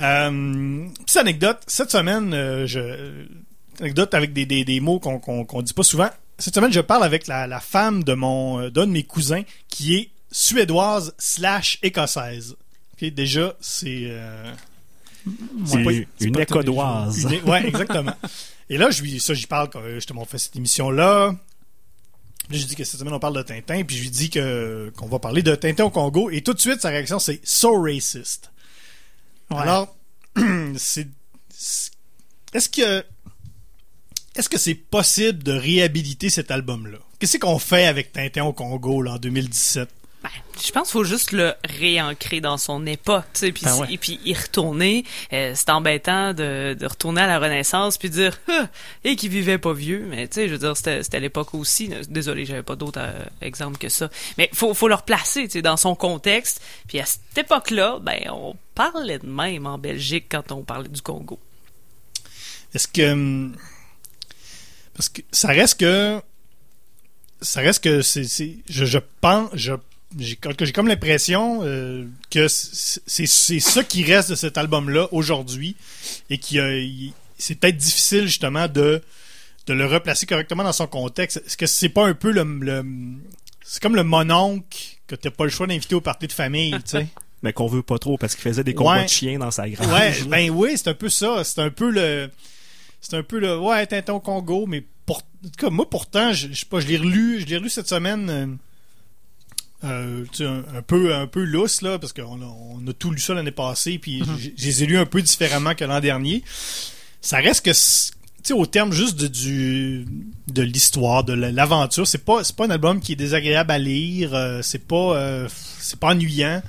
Euh, 0.00 0.86
petite 1.04 1.16
anecdote. 1.18 1.58
Cette 1.68 1.90
semaine, 1.92 2.32
je, 2.66 3.24
anecdote 3.80 4.12
avec 4.14 4.32
des, 4.32 4.46
des, 4.46 4.64
des 4.64 4.80
mots 4.80 4.98
qu'on 4.98 5.18
qu'on 5.20 5.62
dit 5.62 5.72
pas 5.72 5.82
souvent. 5.84 6.10
Cette 6.38 6.54
semaine, 6.56 6.72
je 6.72 6.80
parle 6.80 7.04
avec 7.04 7.28
la, 7.28 7.46
la 7.46 7.60
femme 7.60 8.02
de 8.02 8.14
mon, 8.14 8.68
d'un 8.68 8.86
de 8.86 8.92
mes 8.92 9.04
cousins 9.04 9.42
qui 9.68 9.94
est 9.94 10.10
suédoise 10.32 11.14
slash 11.18 11.78
écossaise. 11.82 12.56
Ok, 12.94 13.08
déjà, 13.10 13.54
c'est, 13.60 14.06
euh, 14.08 14.52
Une, 15.26 16.06
une 16.20 16.38
écodoise. 16.38 17.22
Une- 17.24 17.48
ouais, 17.50 17.66
exactement. 17.66 18.14
Et 18.68 18.76
là, 18.78 18.90
je 18.90 19.02
lui, 19.02 19.18
ça, 19.20 19.34
j'y 19.34 19.46
parle 19.46 19.70
quand 19.70 19.80
euh, 19.80 19.94
justement 19.94 20.22
on 20.22 20.26
fait 20.26 20.38
cette 20.38 20.56
émission-là. 20.56 21.32
Là, 21.32 22.58
je 22.58 22.64
dis 22.66 22.74
que 22.76 22.84
cette 22.84 23.00
semaine 23.00 23.14
on 23.14 23.18
parle 23.20 23.36
de 23.36 23.42
Tintin, 23.42 23.82
puis 23.84 23.96
je 23.96 24.02
lui 24.02 24.10
dis 24.10 24.28
que 24.30 24.92
qu'on 24.96 25.06
va 25.06 25.18
parler 25.18 25.42
de 25.42 25.54
Tintin 25.54 25.84
au 25.84 25.90
Congo, 25.90 26.30
et 26.30 26.42
tout 26.42 26.52
de 26.52 26.60
suite 26.60 26.80
sa 26.82 26.90
réaction 26.90 27.18
c'est 27.18 27.40
so 27.42 27.80
racist. 27.82 28.50
Ouais. 29.50 29.58
Alors, 29.58 29.96
c'est- 30.76 31.08
est-ce 32.52 32.68
que 32.68 33.04
est-ce 34.36 34.48
que 34.48 34.58
c'est 34.58 34.74
possible 34.74 35.42
de 35.42 35.52
réhabiliter 35.52 36.28
cet 36.28 36.50
album-là? 36.50 36.98
Qu'est-ce 37.18 37.38
qu'on 37.38 37.58
fait 37.58 37.86
avec 37.86 38.12
Tintin 38.12 38.44
au 38.44 38.52
Congo 38.52 39.00
là, 39.00 39.12
en 39.12 39.18
2017 39.18 39.88
Ben, 40.24 40.30
je 40.64 40.72
pense 40.72 40.88
qu'il 40.88 40.92
faut 40.92 41.04
juste 41.04 41.32
le 41.32 41.52
réancrer 41.64 42.40
dans 42.40 42.56
son 42.56 42.86
époque, 42.86 43.26
tu 43.34 43.40
sais, 43.40 43.52
puis 43.52 43.64
Ben 43.66 43.76
ouais. 43.80 43.92
et 43.92 43.98
puis 43.98 44.18
y 44.24 44.32
retourner. 44.32 45.04
Euh, 45.34 45.52
c'est 45.54 45.68
embêtant 45.68 46.32
de, 46.32 46.74
de 46.80 46.86
retourner 46.86 47.20
à 47.20 47.26
la 47.26 47.38
Renaissance 47.38 47.98
puis 47.98 48.08
dire 48.08 48.38
Ah, 48.48 48.68
et 49.04 49.16
qui 49.16 49.28
vivait 49.28 49.58
pas 49.58 49.74
vieux, 49.74 50.06
mais 50.08 50.26
tu 50.26 50.36
sais, 50.36 50.48
je 50.48 50.52
veux 50.54 50.58
dire, 50.58 50.74
c'était 50.78 51.02
à 51.14 51.20
l'époque 51.20 51.52
aussi. 51.52 51.90
Désolé, 52.08 52.46
j'avais 52.46 52.62
pas 52.62 52.74
d'autres 52.74 53.00
euh, 53.02 53.12
exemples 53.42 53.76
que 53.76 53.90
ça. 53.90 54.08
Mais 54.38 54.48
faut 54.54 54.72
faut 54.72 54.88
le 54.88 54.94
replacer, 54.94 55.44
tu 55.44 55.50
sais, 55.50 55.62
dans 55.62 55.76
son 55.76 55.94
contexte. 55.94 56.62
Puis 56.88 56.98
à 57.00 57.04
cette 57.04 57.36
époque-là, 57.36 57.98
ben 58.00 58.18
on 58.30 58.56
parlait 58.74 59.18
de 59.18 59.26
même 59.26 59.66
en 59.66 59.76
Belgique 59.76 60.24
quand 60.30 60.52
on 60.52 60.62
parlait 60.62 60.88
du 60.88 61.02
Congo. 61.02 61.38
Est-ce 62.74 62.88
que 62.88 63.12
hum, 63.12 63.54
parce 64.94 65.10
que 65.10 65.20
ça 65.32 65.48
reste 65.48 65.78
que 65.80 66.22
ça 67.42 67.60
reste 67.60 67.84
que 67.84 68.00
c'est 68.00 68.24
c'est- 68.24 68.56
je, 68.70 68.86
je 68.86 68.98
pense 69.20 69.50
je 69.52 69.74
j'ai 70.18 70.36
comme 70.36 70.86
l'impression 70.88 71.60
euh, 71.62 72.04
que 72.30 72.46
c'est 72.48 73.26
ça 73.26 73.82
qui 73.84 74.04
reste 74.04 74.30
de 74.30 74.34
cet 74.34 74.56
album 74.58 74.88
là 74.90 75.08
aujourd'hui 75.12 75.76
et 76.30 76.38
qui 76.38 76.56
il- 76.56 77.12
c'est 77.38 77.56
peut-être 77.56 77.76
difficile 77.76 78.26
justement 78.26 78.68
de 78.68 79.02
de 79.66 79.72
le 79.72 79.86
replacer 79.86 80.26
correctement 80.26 80.62
dans 80.62 80.72
son 80.72 80.86
contexte 80.86 81.42
est-ce 81.46 81.56
que 81.56 81.66
c'est 81.66 81.88
pas 81.88 82.06
un 82.06 82.14
peu 82.14 82.30
le, 82.30 82.44
le- 82.60 82.84
c'est 83.64 83.82
comme 83.82 83.96
le 83.96 84.04
mononcle 84.04 84.78
que 85.06 85.14
t'as 85.16 85.30
pas 85.30 85.44
le 85.44 85.50
choix 85.50 85.66
d'inviter 85.66 85.94
au 85.94 86.00
party 86.00 86.26
de 86.28 86.32
famille 86.32 86.72
tu 86.72 86.80
sais? 86.98 87.06
Mais 87.42 87.52
qu'on 87.52 87.66
veut 87.66 87.82
pas 87.82 87.98
trop 87.98 88.16
parce 88.16 88.34
qu'il 88.34 88.42
faisait 88.42 88.64
des 88.64 88.72
combats 88.72 88.92
Ouais. 88.98 89.04
de 89.04 89.10
chiens 89.10 89.38
dans 89.38 89.50
sa 89.50 89.68
grange. 89.68 89.86
Ouais, 89.92 90.14
ben 90.28 90.48
oui, 90.48 90.70
c'est 90.76 90.88
un 90.88 90.94
peu 90.94 91.10
ça. 91.10 91.44
C'est 91.44 91.60
un 91.60 91.68
peu 91.68 91.90
le. 91.90 92.30
C'est 93.02 93.16
un 93.18 93.22
peu 93.22 93.38
le. 93.38 93.58
Ouais, 93.58 93.84
Tintin 93.86 94.14
au 94.14 94.20
Congo, 94.20 94.64
mais 94.66 94.82
pour, 95.04 95.18
en 95.18 95.20
tout 95.48 95.50
cas, 95.58 95.68
moi 95.68 95.90
pourtant, 95.90 96.32
je, 96.32 96.48
je 96.50 96.60
sais 96.60 96.64
pas, 96.64 96.80
je 96.80 96.86
l'ai 96.86 96.96
relu, 96.96 97.40
je 97.40 97.44
l'ai 97.44 97.58
relu 97.58 97.68
cette 97.68 97.86
semaine. 97.88 98.56
Euh, 99.84 100.24
un, 100.40 100.78
un 100.78 100.82
peu 100.82 101.14
un 101.14 101.26
peu 101.26 101.42
lousse 101.44 101.82
là 101.82 101.98
parce 101.98 102.12
qu'on 102.12 102.40
a, 102.42 102.44
on 102.46 102.86
a 102.88 102.92
tout 102.92 103.10
lu 103.10 103.20
ça 103.20 103.34
l'année 103.34 103.50
passée 103.50 103.98
puis 103.98 104.22
j'ai- 104.40 104.54
je 104.56 104.64
les 104.66 104.82
ai 104.82 104.86
lus 104.86 104.98
un 104.98 105.06
peu 105.06 105.20
différemment 105.22 105.74
que 105.74 105.84
l'an 105.84 106.00
dernier. 106.00 106.42
Ça 107.20 107.38
reste 107.38 107.64
que 107.64 107.72
c'est- 107.72 108.12
tu 108.42 108.48
sais 108.48 108.52
au 108.54 108.66
terme 108.66 108.92
juste 108.92 109.16
de 109.18 109.26
du 109.28 110.04
de 110.48 110.62
l'histoire 110.62 111.24
de 111.24 111.32
la- 111.32 111.50
l'aventure 111.52 112.06
c'est 112.06 112.24
pas 112.24 112.44
c'est 112.44 112.54
pas 112.56 112.66
un 112.66 112.70
album 112.70 113.00
qui 113.00 113.12
est 113.12 113.16
désagréable 113.16 113.70
à 113.70 113.78
lire 113.78 114.34
euh, 114.34 114.60
c'est 114.62 114.86
pas 114.86 115.16
euh, 115.16 115.48
c'est 115.78 115.98
pas 115.98 116.08
ennuyant. 116.08 116.62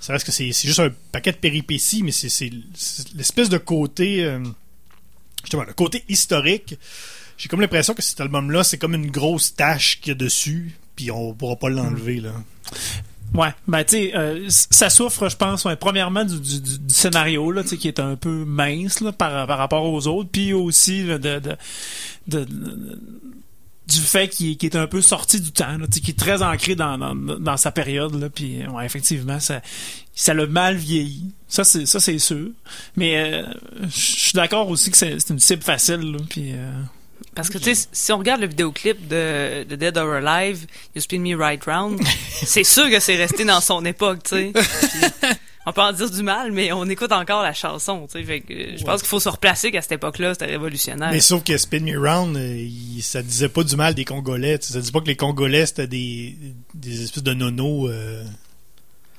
Ça 0.00 0.12
reste 0.12 0.24
que 0.26 0.32
c'est 0.32 0.52
c'est 0.52 0.68
juste 0.68 0.80
un 0.80 0.90
paquet 1.12 1.32
de 1.32 1.36
péripéties 1.38 2.02
mais 2.02 2.12
c'est 2.12 2.50
l'espèce 3.14 3.48
de 3.48 3.58
côté 3.58 4.24
euh, 4.24 4.40
justement 5.42 5.64
le 5.64 5.72
côté 5.74 6.04
historique. 6.08 6.76
J'ai 7.36 7.48
comme 7.48 7.60
l'impression 7.60 7.94
que 7.94 8.02
cet 8.02 8.20
album 8.20 8.50
là 8.50 8.64
c'est 8.64 8.78
comme 8.78 8.94
une 8.94 9.10
grosse 9.10 9.54
tache 9.54 10.00
qu'il 10.00 10.08
y 10.08 10.12
a 10.12 10.14
dessus 10.14 10.72
puis 10.98 11.12
on 11.12 11.32
pourra 11.32 11.54
pas 11.54 11.68
l'enlever 11.68 12.18
là 12.20 12.32
Ouais, 13.34 13.50
ben 13.68 13.84
tu 13.84 13.90
sais, 13.90 14.16
euh, 14.16 14.46
ça 14.48 14.88
souffre, 14.88 15.28
je 15.28 15.36
pense, 15.36 15.66
premièrement 15.78 16.24
du, 16.24 16.38
scénario 16.88 17.52
là, 17.52 17.62
tu 17.62 17.68
sais, 17.68 17.76
qui 17.76 17.86
est 17.86 18.00
un 18.00 18.16
peu 18.16 18.44
mince 18.46 19.04
par, 19.16 19.46
par 19.46 19.58
rapport 19.58 19.84
aux 19.84 20.06
autres, 20.08 20.30
puis 20.32 20.54
aussi 20.54 21.04
de, 21.04 21.40
du 22.26 23.98
fait 23.98 24.28
qu'il 24.28 24.56
est 24.60 24.76
un 24.76 24.86
peu 24.86 25.02
sorti 25.02 25.40
du 25.42 25.52
temps, 25.52 25.76
qui 25.90 26.10
est 26.10 26.18
très 26.18 26.42
ancré 26.42 26.74
dans, 26.74 26.96
dans, 27.14 27.56
sa 27.58 27.70
période, 27.70 28.14
là, 28.14 28.30
puis 28.30 28.66
ouais, 28.66 28.86
effectivement, 28.86 29.38
ça, 29.40 29.60
ça 30.14 30.32
l'a 30.32 30.46
mal 30.46 30.76
vieilli. 30.76 31.30
Ça 31.48 31.64
c'est 31.64 31.84
ça 31.84 32.00
c'est 32.00 32.18
sûr. 32.18 32.48
Mais 32.96 33.18
euh, 33.18 33.46
je 33.82 33.88
suis 33.88 34.32
d'accord 34.32 34.70
aussi 34.70 34.90
que 34.90 34.96
c'est 34.96 35.20
c'est 35.20 35.34
une 35.34 35.38
cible 35.38 35.62
facile, 35.62 36.12
là, 36.12 36.18
puis. 36.30 36.52
euh, 36.54 36.72
Parce 37.34 37.50
que, 37.50 37.58
tu 37.58 37.74
sais, 37.74 37.88
si 37.92 38.12
on 38.12 38.18
regarde 38.18 38.40
le 38.40 38.46
vidéoclip 38.48 39.06
de, 39.08 39.64
de 39.64 39.76
Dead 39.76 39.96
or 39.96 40.12
Alive, 40.14 40.66
You 40.96 41.00
Spin 41.02 41.20
Me 41.20 41.36
Right 41.36 41.62
Round, 41.64 42.00
c'est 42.30 42.64
sûr 42.64 42.90
que 42.90 42.98
c'est 43.00 43.16
resté 43.16 43.44
dans 43.44 43.60
son 43.60 43.84
époque, 43.84 44.24
tu 44.24 44.30
sais. 44.30 44.52
On 45.66 45.72
peut 45.72 45.82
en 45.82 45.92
dire 45.92 46.10
du 46.10 46.22
mal, 46.22 46.50
mais 46.50 46.72
on 46.72 46.86
écoute 46.88 47.12
encore 47.12 47.42
la 47.42 47.52
chanson, 47.52 48.06
tu 48.10 48.18
sais. 48.18 48.24
Fait 48.24 48.40
que 48.40 48.54
euh, 48.54 48.76
je 48.78 48.84
pense 48.84 49.02
qu'il 49.02 49.08
faut 49.08 49.20
se 49.20 49.28
replacer 49.28 49.70
qu'à 49.70 49.82
cette 49.82 49.92
époque-là, 49.92 50.32
c'était 50.32 50.46
révolutionnaire. 50.46 51.10
Mais 51.12 51.20
sauf 51.20 51.44
que 51.44 51.58
Spin 51.58 51.80
Me 51.80 51.98
Round, 51.98 52.34
euh, 52.38 52.56
il- 52.56 53.02
ça 53.02 53.20
disait 53.22 53.50
pas 53.50 53.62
du 53.64 53.76
mal 53.76 53.94
des 53.94 54.06
Congolais. 54.06 54.58
tu 54.58 54.68
sais, 54.68 54.72
Ça 54.72 54.80
disait 54.80 54.92
pas 54.92 55.00
que 55.02 55.08
les 55.08 55.16
Congolais 55.16 55.66
c'était 55.66 55.86
des, 55.86 56.34
des 56.72 57.02
espèces 57.04 57.22
de 57.22 57.34
nonos 57.34 57.86
euh, 57.90 58.24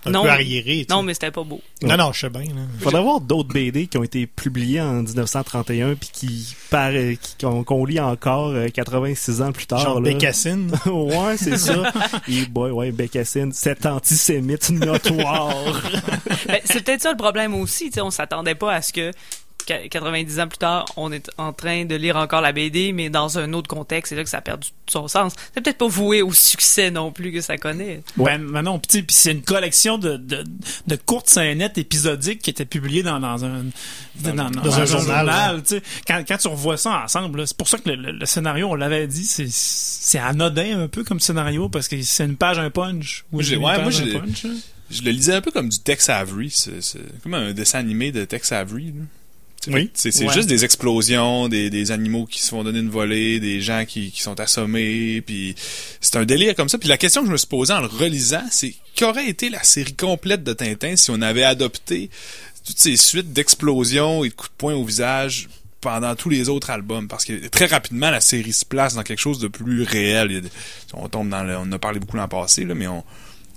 un 0.05 0.11
Non. 0.11 0.23
peu 0.23 0.29
tu 0.37 0.45
sais. 0.63 0.85
non, 0.89 1.03
mais 1.03 1.13
c'était 1.13 1.31
pas 1.31 1.43
beau. 1.43 1.61
non, 1.81 1.97
non, 1.97 2.11
je 2.13 2.19
sais 2.21 2.29
bien. 2.29 2.43
Il 2.43 2.79
faudrait 2.81 2.99
avoir 3.01 3.19
d'autres 3.19 3.49
BD 3.53 3.87
qui 3.87 3.97
ont 3.97 4.03
été 4.03 4.27
publiés 4.27 4.79
en 4.79 5.01
1931 5.03 5.95
puis 5.95 6.09
qui, 6.13 6.55
euh, 6.73 7.15
qui- 7.21 7.35
qu'on 7.65 7.85
lit 7.85 7.99
encore 7.99 8.49
euh, 8.49 8.69
86 8.69 9.41
ans 9.41 9.51
plus 9.51 9.65
tard. 9.67 9.79
Genre 9.79 9.95
là. 10.01 10.11
Bécassine. 10.13 10.71
ouais, 10.85 11.37
c'est 11.37 11.57
ça. 11.57 11.91
Et 12.29 12.45
boy, 12.45 12.71
ouais, 12.71 12.91
Bécassine, 12.91 13.51
cet 13.51 13.85
antisémite 13.85 14.69
notoire. 14.69 15.53
Ben, 16.47 16.59
c'est 16.63 16.83
peut-être 16.83 17.01
ça 17.01 17.11
le 17.11 17.17
problème 17.17 17.53
aussi, 17.55 17.85
tu 17.89 17.95
sais. 17.95 18.01
On 18.01 18.11
s'attendait 18.11 18.55
pas 18.55 18.73
à 18.73 18.81
ce 18.81 18.93
que 18.93 19.11
qu- 19.11 19.17
90 19.89 20.39
ans 20.39 20.47
plus 20.47 20.57
tard, 20.57 20.85
on 20.97 21.11
est 21.11 21.29
en 21.37 21.53
train 21.53 21.85
de 21.85 21.95
lire 21.95 22.15
encore 22.17 22.41
la 22.41 22.51
BD, 22.51 22.91
mais 22.93 23.09
dans 23.09 23.37
un 23.37 23.53
autre 23.53 23.67
contexte. 23.67 24.09
C'est 24.09 24.15
là 24.15 24.23
que 24.23 24.29
ça 24.29 24.37
a 24.37 24.41
perdu 24.41 24.69
tout 24.85 24.93
son 24.93 25.07
sens. 25.07 25.33
C'est 25.53 25.61
peut-être 25.61 25.77
pas 25.77 25.87
voué 25.87 26.21
au 26.21 26.31
succès 26.33 26.91
non 26.91 27.11
plus 27.11 27.31
que 27.31 27.41
ça 27.41 27.57
connaît. 27.57 28.01
Ben, 28.17 28.39
ben 28.51 28.61
non, 28.61 28.79
pis 28.79 29.05
c'est 29.09 29.31
une 29.31 29.41
collection 29.43 29.97
de, 29.97 30.17
de, 30.17 30.43
de 30.87 30.95
courtes 30.95 31.29
scénettes 31.29 31.77
épisodiques 31.77 32.41
qui 32.41 32.49
étaient 32.49 32.65
publiées 32.65 33.03
dans, 33.03 33.19
dans 33.19 33.45
un, 33.45 33.65
dans, 34.15 34.33
dans- 34.35 34.49
dans 34.49 34.79
un 34.79 34.85
journal. 34.85 35.61
Quand, 36.07 36.23
quand 36.27 36.37
tu 36.37 36.47
revois 36.47 36.77
ça 36.77 37.03
ensemble, 37.03 37.47
c'est 37.47 37.55
pour 37.57 37.67
ça 37.67 37.77
que 37.77 37.89
le, 37.89 37.95
le- 37.95 38.11
le 38.11 38.25
scénario, 38.25 38.67
on 38.69 38.75
l'avait 38.75 39.07
dit, 39.07 39.23
c'est, 39.25 39.47
c'est 39.49 40.19
anodin 40.19 40.79
un 40.81 40.87
peu 40.87 41.03
comme 41.03 41.19
scénario 41.19 41.69
parce 41.69 41.87
que 41.87 42.01
c'est 42.01 42.25
une 42.25 42.35
page, 42.37 42.57
un 42.59 42.69
punch. 42.69 43.25
Ou 43.31 43.37
ouais, 43.41 43.57
moi, 43.59 43.73
un 43.73 43.89
j'ai- 43.89 44.13
punch, 44.13 44.45
hein. 44.45 44.55
Je 44.91 45.03
le 45.03 45.11
lisais 45.11 45.35
un 45.35 45.41
peu 45.41 45.51
comme 45.51 45.69
du 45.69 45.77
Tex 45.79 46.09
Avery. 46.09 46.49
C'est 46.49 46.71
comme 47.21 47.35
un 47.35 47.53
dessin 47.53 47.77
animé 47.77 48.11
de 48.11 48.25
Tex 48.25 48.51
Avery. 48.51 48.85
là. 48.87 49.03
Oui. 49.73 49.89
C'est 49.93 50.17
Ouais. 50.25 50.33
juste 50.33 50.47
des 50.49 50.65
explosions, 50.65 51.47
des, 51.47 51.69
des 51.69 51.91
animaux 51.91 52.25
qui 52.25 52.39
se 52.39 52.49
font 52.49 52.63
donner 52.63 52.79
une 52.79 52.89
volée, 52.89 53.39
des 53.39 53.61
gens 53.61 53.85
qui, 53.87 54.11
qui 54.11 54.21
sont 54.21 54.39
assommés, 54.39 55.21
puis 55.21 55.55
c'est 56.01 56.15
un 56.17 56.25
délire 56.25 56.55
comme 56.55 56.69
ça. 56.69 56.77
Puis 56.77 56.89
la 56.89 56.97
question 56.97 57.21
que 57.21 57.27
je 57.27 57.31
me 57.31 57.37
suis 57.37 57.47
posée 57.47 57.73
en 57.73 57.81
le 57.81 57.87
relisant, 57.87 58.43
c'est 58.51 58.73
qu'aurait 58.97 59.27
été 59.29 59.49
la 59.49 59.63
série 59.63 59.93
complète 59.93 60.43
de 60.43 60.53
Tintin 60.53 60.95
si 60.95 61.11
on 61.11 61.21
avait 61.21 61.43
adopté 61.43 62.09
toutes 62.65 62.79
ces 62.79 62.97
suites 62.97 63.33
d'explosions 63.33 64.23
et 64.23 64.29
de 64.29 64.33
coups 64.33 64.49
de 64.51 64.55
poing 64.57 64.73
au 64.75 64.83
visage 64.83 65.47
pendant 65.81 66.13
tous 66.15 66.29
les 66.29 66.49
autres 66.49 66.69
albums? 66.71 67.07
Parce 67.07 67.23
que 67.25 67.47
très 67.47 67.65
rapidement 67.67 68.11
la 68.11 68.19
série 68.21 68.51
se 68.53 68.65
place 68.65 68.95
dans 68.95 69.03
quelque 69.03 69.19
chose 69.21 69.39
de 69.39 69.47
plus 69.47 69.83
réel 69.83 70.43
on 70.93 71.07
tombe 71.07 71.29
dans 71.29 71.43
le, 71.43 71.55
on 71.55 71.61
en 71.61 71.71
a 71.71 71.79
parlé 71.79 71.99
beaucoup 71.99 72.17
l'an 72.17 72.27
passé 72.27 72.65
là 72.65 72.75
mais 72.75 72.87
on 72.87 73.03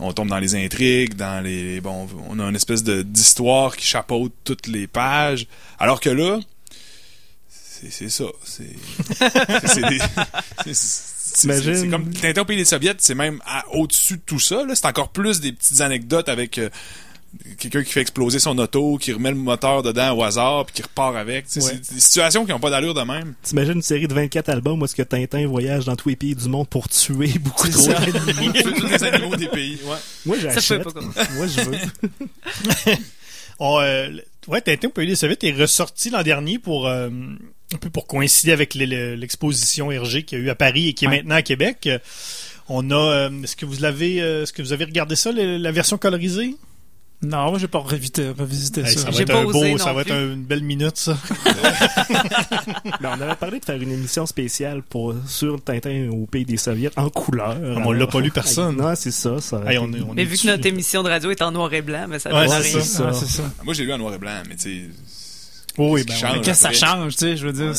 on 0.02 0.12
tombe 0.12 0.28
dans 0.28 0.38
les 0.38 0.54
intrigues, 0.54 1.14
dans 1.14 1.42
les 1.44 1.80
bon, 1.80 2.08
on 2.28 2.38
a 2.38 2.44
une 2.44 2.56
espèce 2.56 2.82
de 2.82 3.02
d'histoire 3.02 3.76
qui 3.76 3.86
chapeaute 3.86 4.32
toutes 4.44 4.66
les 4.66 4.86
pages, 4.86 5.46
alors 5.78 6.00
que 6.00 6.10
là, 6.10 6.40
c'est 7.48 7.90
c'est 7.90 8.08
ça, 8.08 8.24
c'est 8.44 8.64
c'est 9.66 9.88
des- 9.88 9.98
c'est- 10.64 10.74
c'est- 10.74 11.40
T'imagines? 11.40 11.74
c'est 11.76 11.88
comme 11.88 12.12
Tintin 12.12 12.42
au 12.42 12.44
pays 12.44 12.56
des 12.58 12.64
soviets, 12.66 12.94
c'est 12.98 13.14
même 13.14 13.40
au-dessus 13.72 14.16
de 14.18 14.22
tout 14.26 14.38
ça 14.40 14.64
là, 14.66 14.74
c'est 14.74 14.86
encore 14.86 15.08
plus 15.08 15.40
des 15.40 15.52
petites 15.52 15.80
anecdotes 15.80 16.28
avec 16.28 16.58
euh, 16.58 16.68
quelqu'un 17.58 17.82
qui 17.82 17.90
fait 17.92 18.00
exploser 18.02 18.38
son 18.38 18.56
auto, 18.58 18.98
qui 18.98 19.12
remet 19.12 19.30
le 19.30 19.36
moteur 19.36 19.82
dedans 19.82 20.16
au 20.16 20.22
hasard 20.22 20.66
puis 20.66 20.74
qui 20.76 20.82
repart 20.82 21.16
avec, 21.16 21.44
Ouais. 21.44 21.60
c'est 21.62 21.94
des 21.94 22.00
situations 22.00 22.44
qui 22.44 22.50
n'ont 22.52 22.60
pas 22.60 22.70
d'allure 22.70 22.94
de 22.94 23.02
même. 23.02 23.34
T'imagines 23.42 23.74
une 23.74 23.82
série 23.82 24.06
de 24.08 24.14
24 24.14 24.48
albums 24.50 24.80
où 24.80 24.84
est-ce 24.84 24.94
que 24.94 25.02
Tintin 25.02 25.46
voyage 25.46 25.84
dans 25.86 25.96
tous 25.96 26.10
les 26.10 26.16
pays 26.16 26.34
du 26.34 26.48
monde 26.48 26.68
pour 26.68 26.88
tuer 26.88 27.28
beaucoup 27.40 27.68
trop 27.68 27.88
d'ennemis? 27.88 28.52
Tous 28.62 28.86
les 28.86 29.02
animaux 29.04 29.36
des 29.36 29.48
pays, 29.48 29.78
ouais. 29.84 29.96
Moi, 30.26 30.36
j'achète. 30.40 30.84
Moi, 30.84 31.46
je 31.46 31.60
veux. 31.62 31.76
On, 33.58 33.80
euh, 33.80 34.08
le- 34.08 34.24
ouais, 34.48 34.60
Tintin 34.60 34.88
au 34.88 34.90
pays 34.90 35.06
des 35.06 35.16
Soviets 35.16 35.38
est 35.42 35.52
ressorti 35.52 36.10
l'an 36.10 36.22
dernier 36.22 36.58
pour 36.58 36.86
euh, 36.88 37.08
un 37.72 37.76
peu 37.78 37.90
pour 37.90 38.06
coïncider 38.06 38.52
avec 38.52 38.74
le- 38.74 38.86
le- 38.86 39.14
l'exposition 39.14 39.90
Hergé 39.92 40.24
qu'il 40.24 40.38
y 40.38 40.42
a 40.42 40.44
eu 40.44 40.50
à 40.50 40.54
Paris 40.54 40.88
et 40.88 40.94
qui 40.94 41.04
est 41.04 41.08
Ouais. 41.08 41.18
maintenant 41.18 41.36
à 41.36 41.42
Québec. 41.42 41.86
Euh, 41.86 41.98
On 42.68 42.90
a, 42.92 42.94
euh, 42.94 43.42
est-ce 43.42 43.56
que 43.56 43.66
vous 43.66 43.80
l'avez, 43.80 44.22
euh, 44.22 44.44
est-ce 44.44 44.52
que 44.52 44.62
vous 44.62 44.72
avez 44.72 44.84
regardé 44.84 45.16
ça, 45.16 45.32
la 45.32 45.72
version 45.72 45.98
colorisée? 45.98 46.54
Non, 47.24 47.50
moi, 47.50 47.58
j'ai 47.58 47.68
pas 47.68 47.78
revisité 47.78 48.32
Hey, 48.80 48.94
ça. 48.94 49.00
ça 49.04 49.10
va 49.10 49.20
être 49.20 49.28
pas 49.32 49.38
un 49.38 49.44
beau, 49.44 49.78
ça 49.78 49.92
va 49.92 50.02
plus. 50.02 50.12
être 50.12 50.18
une 50.32 50.42
belle 50.44 50.62
minute 50.64 50.96
ça. 50.96 51.16
Ben, 53.00 53.16
on 53.16 53.20
avait 53.20 53.34
parlé 53.36 53.58
de 53.60 53.64
faire 53.64 53.80
une 53.80 53.92
émission 53.92 54.26
spéciale 54.26 54.82
pour, 54.82 55.14
sur 55.26 55.62
Tintin 55.62 56.08
au 56.10 56.26
pays 56.26 56.44
des 56.44 56.56
soviets 56.56 56.90
en 56.96 57.08
couleur. 57.10 57.56
Ah, 57.76 57.80
on 57.84 57.92
l'a 57.92 58.06
pas 58.06 58.20
lu 58.20 58.30
personne. 58.30 58.76
Non, 58.76 58.94
c'est 58.96 59.10
ça. 59.10 59.40
ça 59.40 59.56
aurait 59.58 59.74
Hey, 59.74 59.76
été- 59.76 59.86
on 59.86 59.92
est- 59.92 60.00
on 60.02 60.14
Mais 60.14 60.22
est 60.22 60.24
vu 60.24 60.36
que 60.36 60.46
notre 60.46 60.66
émission 60.66 61.02
de 61.02 61.08
radio 61.08 61.30
est 61.30 61.42
en 61.42 61.50
noir 61.52 61.72
et 61.74 61.82
blanc, 61.82 62.06
mais 62.08 62.18
ça 62.18 62.30
Ouais, 62.32 62.46
rien. 62.46 62.80
ça. 62.80 63.08
Ah, 63.10 63.12
ça. 63.12 63.42
Moi 63.64 63.74
j'ai 63.74 63.84
lu 63.84 63.92
en 63.92 63.98
noir 63.98 64.14
et 64.14 64.18
blanc, 64.18 64.42
mais 64.48 64.56
tu 64.56 64.62
sais 64.62 64.90
Oui, 65.78 66.02
ce 66.02 66.06
ben, 66.06 66.40
qu'est-ce 66.42 66.64
que 66.64 66.68
ça 66.68 66.72
change, 66.72 67.12
tu 67.12 67.18
sais, 67.18 67.36
je 67.36 67.46
veux 67.46 67.52
dire, 67.52 67.68
Ouais. 67.70 67.72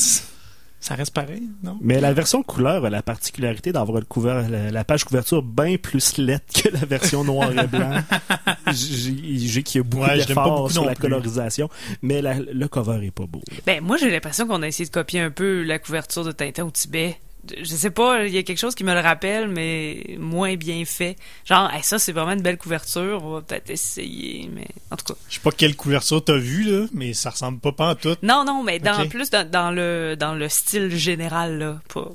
Ça 0.84 0.96
reste 0.96 1.14
pareil, 1.14 1.44
non? 1.64 1.78
Mais 1.82 2.02
la 2.02 2.12
version 2.14 2.44
couleur 2.44 2.84
a 2.86 2.90
la 2.90 3.02
particularité 3.02 3.72
d'avoir 3.72 4.00
le 4.00 4.06
couvert, 4.06 4.50
la, 4.50 4.70
la 4.70 4.84
page 4.84 5.06
couverture 5.06 5.42
bien 5.42 5.78
plus 5.78 6.18
lettre 6.18 6.62
que 6.62 6.70
la 6.70 6.86
version 6.86 7.24
noir 7.24 7.52
et 7.52 7.68
blanc. 7.68 7.92
J'ai 8.72 9.38
j'ai 9.38 9.64
qu'il 9.64 9.80
y 9.80 9.82
a 9.82 9.84
beaucoup 9.84 10.04
Ouais, 10.06 10.18
d'efforts 10.18 10.72
sur 10.72 10.86
la 10.86 10.94
plus. 10.96 11.02
colorisation, 11.04 11.70
mais 12.02 12.22
la- 12.22 12.36
le 12.40 12.68
cover 12.68 13.06
est 13.06 13.12
pas 13.12 13.26
beau. 13.26 13.42
là. 13.50 13.58
Ben, 13.66 13.82
moi, 13.84 13.98
j'ai 13.98 14.10
l'impression 14.10 14.48
qu'on 14.48 14.62
a 14.62 14.68
essayé 14.68 14.86
de 14.88 14.92
copier 14.94 15.20
un 15.22 15.32
peu 15.32 15.64
la 15.64 15.80
couverture 15.80 16.24
de 16.26 16.32
Tintin 16.32 16.66
au 16.66 16.72
Tibet. 16.72 17.18
Je 17.58 17.64
sais 17.76 17.90
pas, 17.90 18.26
il 18.26 18.34
y 18.34 18.38
a 18.38 18.44
quelque 18.44 18.58
chose 18.60 18.74
qui 18.76 18.84
me 18.86 18.94
le 18.94 19.02
rappelle, 19.02 19.50
mais 19.50 20.16
moins 20.18 20.56
bien 20.56 20.86
fait. 20.86 21.18
Genre, 21.46 21.70
hey, 21.74 21.84
ça, 21.84 22.00
c'est 22.00 22.14
vraiment 22.14 22.32
une 22.32 22.42
belle 22.42 22.58
couverture, 22.58 23.22
on 23.24 23.34
va 23.34 23.42
peut-être 23.42 23.70
essayer, 23.70 24.50
mais 24.54 24.68
en 24.92 24.96
tout 24.96 25.14
cas. 25.14 25.20
je 25.30 25.34
sais 25.36 25.42
pas 25.42 25.52
quelle 25.52 25.76
couverture 25.76 26.24
t'as 26.24 26.38
vu 26.38 26.64
là, 26.64 26.88
mais 26.94 27.14
ça 27.14 27.32
ressemble 27.32 27.60
pas 27.60 27.74
pas 27.74 27.90
en 27.92 27.96
tout. 27.96 28.16
Non, 28.24 28.46
non, 28.46 28.64
mais 28.64 28.80
dans 28.80 28.98
plus 29.10 29.30
dans, 29.30 29.50
dans 29.50 29.72
le 29.72 30.16
dans 30.18 30.36
le 30.36 30.48
style 30.48 30.96
général, 30.96 31.58
là. 31.60 31.82
Pas... 31.94 32.10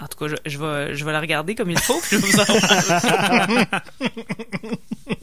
En 0.00 0.08
tout 0.08 0.18
cas, 0.18 0.26
je, 0.44 0.50
je 0.50 0.58
vais, 0.58 0.94
je 0.96 1.04
vais 1.04 1.12
la 1.12 1.20
regarder 1.20 1.54
comme 1.54 1.70
il 1.70 1.78
faut, 1.78 1.98
puis 2.02 2.16
je 2.18 2.26
vous 2.26 2.40
en. 2.40 3.66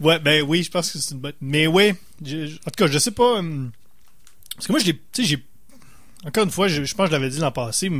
Ouais, 0.00 0.18
ben 0.18 0.42
oui, 0.42 0.62
je 0.62 0.70
pense 0.70 0.90
que 0.92 0.98
c'est 0.98 1.14
une 1.14 1.20
bonne. 1.20 1.32
Mais 1.40 1.66
ouais, 1.66 1.94
je- 2.24 2.56
en 2.56 2.70
tout 2.70 2.76
cas, 2.84 2.86
je 2.88 2.98
sais 2.98 3.12
pas. 3.12 3.38
hum, 3.38 3.70
Parce 4.54 4.66
que 4.66 4.72
moi, 4.72 4.80
je 4.80 4.86
l'ai. 4.86 4.94
Tu 4.94 5.00
sais, 5.12 5.24
j'ai. 5.24 5.44
Encore 6.26 6.44
une 6.44 6.50
fois, 6.50 6.68
je, 6.68 6.84
je 6.84 6.94
pense 6.94 7.06
que 7.08 7.14
je 7.14 7.18
l'avais 7.20 7.30
dit 7.30 7.38
l'an 7.38 7.52
passé. 7.52 7.90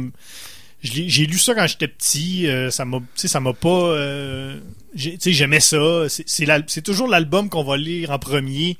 J'ai 0.82 1.24
lu 1.26 1.38
ça 1.38 1.54
quand 1.54 1.66
j'étais 1.66 1.88
petit. 1.88 2.46
euh, 2.46 2.70
ça 2.70 2.84
m'a. 2.84 2.98
Ça 3.14 3.40
pas. 3.54 3.68
euh, 3.68 4.58
j'ai- 4.94 5.12
Tu 5.12 5.20
sais, 5.20 5.32
j'aimais 5.32 5.60
ça. 5.60 6.06
C'est- 6.08 6.28
toujours 6.82 7.08
l'album 7.08 7.48
qu'on 7.48 7.64
va 7.64 7.76
lire 7.76 8.10
en 8.10 8.18
premier. 8.18 8.76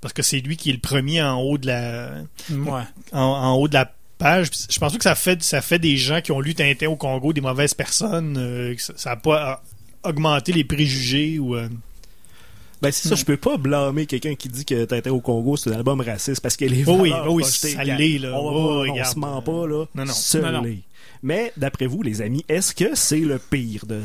Parce 0.00 0.14
que 0.14 0.22
c'est 0.22 0.38
lui 0.38 0.56
qui 0.56 0.70
est 0.70 0.74
le 0.74 0.78
premier 0.78 1.20
en 1.22 1.40
haut 1.40 1.58
de 1.58 1.66
la. 1.66 2.10
Ouais. 2.50 2.82
En, 3.12 3.20
en 3.20 3.54
haut 3.56 3.66
de 3.66 3.74
la 3.74 3.92
page. 4.18 4.50
Puis 4.50 4.60
Je 4.70 4.78
pense 4.78 4.96
que 4.96 5.02
ça 5.02 5.16
fait, 5.16 5.42
ça 5.42 5.60
fait 5.60 5.80
des 5.80 5.96
gens 5.96 6.20
qui 6.20 6.30
ont 6.30 6.40
lu 6.40 6.54
Tintin 6.54 6.86
au 6.88 6.96
Congo 6.96 7.32
des 7.32 7.40
mauvaises 7.40 7.74
personnes. 7.74 8.36
euh, 8.38 8.74
ça, 8.78 8.92
ça 8.96 9.10
a 9.12 9.16
pas 9.16 9.60
augmenté 10.04 10.52
les 10.52 10.62
préjugés 10.64 11.40
ou. 11.40 11.56
Ben 12.82 12.92
c'est 12.92 13.08
ça, 13.08 13.14
je 13.14 13.24
peux 13.24 13.36
pas 13.36 13.56
blâmer 13.56 14.06
quelqu'un 14.06 14.34
qui 14.34 14.48
dit 14.48 14.64
que 14.64 14.84
Tintin 14.84 15.10
au 15.10 15.20
Congo 15.20 15.56
c'est 15.56 15.70
un 15.70 15.76
album 15.76 16.00
raciste 16.00 16.40
parce 16.40 16.56
que 16.56 16.64
les 16.64 16.84
Oh 16.88 16.96
oui, 17.00 17.12
oh 17.26 17.32
oui, 17.32 17.44
ça 17.44 17.82
l'est, 17.84 18.18
là. 18.18 18.32
On, 18.34 18.50
va 18.52 18.58
Oh, 18.58 18.86
on 19.00 19.04
se 19.04 19.18
ment 19.18 19.42
pas 19.42 19.66
là. 19.66 19.84
Non, 19.94 20.04
non. 20.04 20.12
Ça 20.12 20.38
Non, 20.40 20.52
non. 20.52 20.62
l'est. 20.62 20.78
Mais 21.22 21.52
d'après 21.56 21.86
vous 21.86 22.02
les 22.02 22.22
amis, 22.22 22.44
est-ce 22.48 22.72
que 22.74 22.94
c'est 22.94 23.18
le 23.18 23.38
pire 23.38 23.84
de 23.86 24.00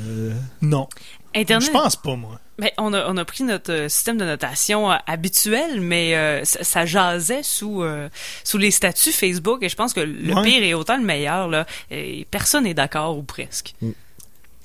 Non. 0.63 0.88
Internet. 1.36 1.67
Je 1.67 1.71
pense 1.71 1.95
pas, 1.95 2.15
moi. 2.15 2.39
Ben, 2.59 2.69
on, 2.78 2.93
a, 2.93 3.07
on 3.11 3.17
a 3.17 3.26
pris 3.26 3.43
notre 3.43 3.71
euh, 3.71 3.89
système 3.89 4.17
de 4.17 4.26
notation 4.26 4.91
euh, 4.91 4.95
habituel, 5.07 5.82
mais 5.82 6.15
euh, 6.15 6.43
ça, 6.45 6.63
ça 6.63 6.86
jasait 6.86 7.41
sous 7.43 7.82
euh, 7.84 8.09
sous 8.43 8.57
les 8.59 8.69
statuts 8.71 9.11
Facebook 9.11 9.61
et 9.63 9.69
je 9.69 9.76
pense 9.76 9.93
que 9.93 9.99
le 9.99 10.34
Ouais. 10.34 10.43
pire 10.43 10.63
est 10.63 10.74
autant 10.76 10.97
le 10.97 11.03
meilleur 11.03 11.47
là. 11.47 11.65
Et 11.91 12.26
personne 12.32 12.63
n'est 12.65 12.74
d'accord 12.76 13.17
ou 13.17 13.24
presque. 13.24 13.74
Ouais. 13.82 13.93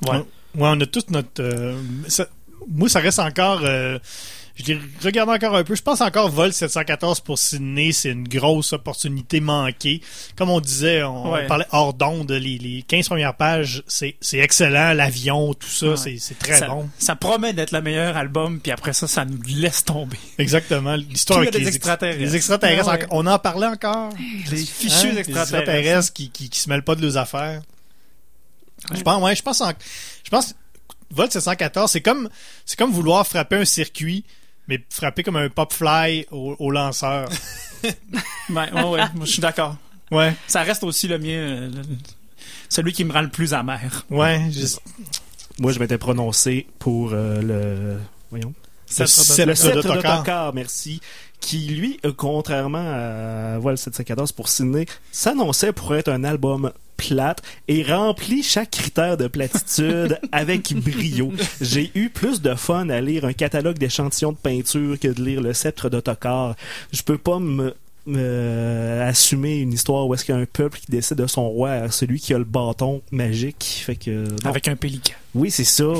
Ouais, 0.06 0.20
on 0.54 0.80
a 0.80 0.86
toute 0.86 1.10
notre. 1.10 1.42
euh, 1.42 1.78
ça- 2.08 2.28
moi, 2.70 2.88
ça 2.88 3.00
reste 3.00 3.18
encore. 3.18 3.60
euh, 3.64 3.98
je 4.60 4.72
les 4.72 4.80
regarde 5.04 5.30
encore 5.30 5.54
un 5.54 5.62
peu. 5.62 5.76
Je 5.76 5.82
pense 5.82 6.00
encore 6.00 6.28
Vol 6.30 6.52
714 6.52 7.20
pour 7.20 7.38
Sydney, 7.38 7.92
c'est 7.92 8.10
une 8.10 8.26
grosse 8.26 8.72
opportunité 8.72 9.38
manquée. 9.38 10.00
Comme 10.34 10.50
on 10.50 10.58
disait, 10.60 11.04
on, 11.04 11.30
Ouais. 11.30 11.42
on 11.44 11.46
parlait 11.46 11.66
hors 11.70 11.94
d'onde, 11.94 12.32
les, 12.32 12.58
les 12.58 12.82
15 12.82 13.06
premières 13.06 13.36
pages, 13.36 13.84
c'est 13.86 14.16
c'est 14.20 14.38
excellent. 14.38 14.94
L'avion, 14.94 15.54
tout 15.54 15.68
ça, 15.68 15.90
Ouais. 15.90 15.96
c'est 15.96 16.16
c'est 16.18 16.36
très 16.40 16.58
ça, 16.58 16.66
bon. 16.66 16.90
ça 16.98 17.14
promet 17.14 17.52
d'être 17.52 17.70
le 17.70 17.80
meilleur 17.82 18.16
album, 18.16 18.58
puis 18.58 18.72
après 18.72 18.92
ça, 18.94 19.06
ça 19.06 19.24
nous 19.24 19.38
laisse 19.46 19.84
tomber. 19.84 20.18
Exactement. 20.38 20.96
L'histoire 20.96 21.38
avec 21.38 21.54
a 21.54 21.58
les 21.58 21.64
des 21.64 21.76
extraterrestres. 21.76 22.20
Les 22.20 22.34
extraterrestres, 22.34 22.88
Ah 22.90 22.96
ouais. 22.98 23.06
on 23.10 23.26
en 23.28 23.38
parlait 23.38 23.66
encore. 23.68 24.10
Les 24.50 24.60
Hein, 24.60 24.64
fichus 24.66 25.12
les 25.12 25.18
extraterrestres. 25.18 25.54
extraterrestres 25.54 26.12
qui, 26.12 26.30
qui, 26.30 26.50
qui 26.50 26.58
se 26.58 26.68
mêlent 26.68 26.82
pas 26.82 26.96
de 26.96 27.02
leurs 27.02 27.16
affaires. 27.16 27.62
Je 28.92 29.02
pense, 29.02 29.22
ouais, 29.22 29.36
je 29.36 29.42
pense, 29.42 29.60
en- 29.60 29.72
je 30.24 30.30
pense, 30.30 30.54
Volt 31.10 31.32
714, 31.32 31.90
c'est 31.90 32.00
comme, 32.00 32.28
c'est 32.66 32.78
comme 32.78 32.92
vouloir 32.92 33.26
frapper 33.26 33.56
un 33.56 33.64
circuit, 33.64 34.24
mais 34.66 34.84
frapper 34.90 35.22
comme 35.22 35.36
un 35.36 35.48
pop 35.48 35.72
fly 35.72 36.26
au, 36.30 36.54
au 36.58 36.70
lanceur. 36.70 37.28
Ouais, 37.82 37.92
ouais, 38.50 38.70
ouais, 38.72 38.82
moi, 39.14 39.24
je 39.24 39.30
suis 39.30 39.40
d'accord. 39.40 39.76
Ouais, 40.10 40.34
Ça 40.46 40.62
reste 40.62 40.84
aussi 40.84 41.08
le 41.08 41.18
mien, 41.18 41.28
euh, 41.28 41.70
le- 41.70 41.82
celui 42.68 42.92
qui 42.92 43.04
me 43.04 43.12
rend 43.12 43.22
le 43.22 43.28
plus 43.30 43.54
amer. 43.54 44.04
ouais. 44.10 44.46
juste- 44.50 44.80
Moi, 45.58 45.72
je 45.72 45.78
m'étais 45.78 45.98
prononcé 45.98 46.66
pour 46.78 47.12
euh, 47.12 47.40
le. 47.42 47.98
Voyons. 48.30 48.52
Le 48.98 49.06
sceptre 49.06 49.46
le 49.46 49.54
sceptre 49.54 49.74
d'Ottokar. 49.82 50.02
d'Ottokar, 50.18 50.54
merci. 50.54 51.00
Qui, 51.40 51.68
lui, 51.68 51.98
euh, 52.04 52.12
contrairement 52.16 52.84
à 52.84 53.58
Vol 53.58 53.78
714 53.78 54.32
pour 54.32 54.48
Sydney, 54.48 54.86
s'annonçait 55.12 55.72
pour 55.72 55.94
être 55.94 56.08
un 56.08 56.24
album 56.24 56.72
plate 56.96 57.42
et 57.68 57.82
remplit 57.84 58.42
chaque 58.42 58.70
critère 58.72 59.16
de 59.16 59.28
platitude 59.28 60.18
avec 60.32 60.74
brio. 60.74 61.32
J'ai 61.60 61.90
eu 61.94 62.10
plus 62.10 62.42
de 62.42 62.54
fun 62.54 62.90
à 62.90 63.00
lire 63.00 63.24
un 63.24 63.32
catalogue 63.32 63.78
d'échantillons 63.78 64.32
de 64.32 64.36
peinture 64.36 64.98
que 64.98 65.08
de 65.08 65.22
lire 65.22 65.40
le 65.40 65.52
sceptre 65.54 65.88
d'Ottokar. 65.88 66.56
Je 66.92 67.02
peux 67.02 67.18
pas 67.18 67.38
me 67.38 67.74
me 68.08 69.02
assumer 69.02 69.58
une 69.58 69.72
histoire 69.72 70.06
où 70.06 70.14
est-ce 70.14 70.24
qu'il 70.24 70.34
y 70.34 70.38
a 70.38 70.40
un 70.40 70.46
peuple 70.46 70.78
qui 70.78 70.90
décide 70.90 71.18
de 71.18 71.26
son 71.26 71.48
roi, 71.48 71.90
celui 71.90 72.18
qui 72.18 72.34
a 72.34 72.38
le 72.38 72.44
bâton 72.44 73.02
magique. 73.12 73.82
Fait 73.84 73.96
que 73.96 74.28
non. 74.28 74.50
Avec 74.50 74.66
un 74.68 74.76
pélican. 74.76 75.14
oui, 75.34 75.50
c'est 75.50 75.64
ça. 75.64 75.84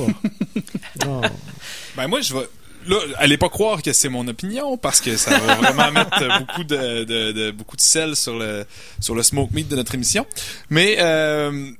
Ben 1.96 2.06
moi, 2.06 2.20
je 2.20 2.32
vais... 2.32 2.48
Là, 2.88 2.96
allez 3.18 3.36
pas 3.38 3.48
croire 3.48 3.82
que 3.82 3.92
c'est 3.92 4.08
mon 4.08 4.26
opinion 4.28 4.76
parce 4.76 5.00
que 5.00 5.16
ça 5.16 5.38
va 5.38 5.54
vraiment 5.56 5.92
mettre 5.92 6.38
beaucoup 6.40 6.64
de, 6.64 7.04
de, 7.04 7.32
de- 7.32 7.50
beaucoup 7.50 7.76
de 7.76 7.80
sel 7.82 8.16
sur 8.16 8.38
le 8.38 8.64
sur 9.00 9.14
le 9.14 9.22
smoke 9.22 9.50
meat 9.52 9.68
de 9.68 9.76
notre 9.76 9.94
émission. 9.94 10.26
Mais 10.70 10.96
euh, 11.00 11.70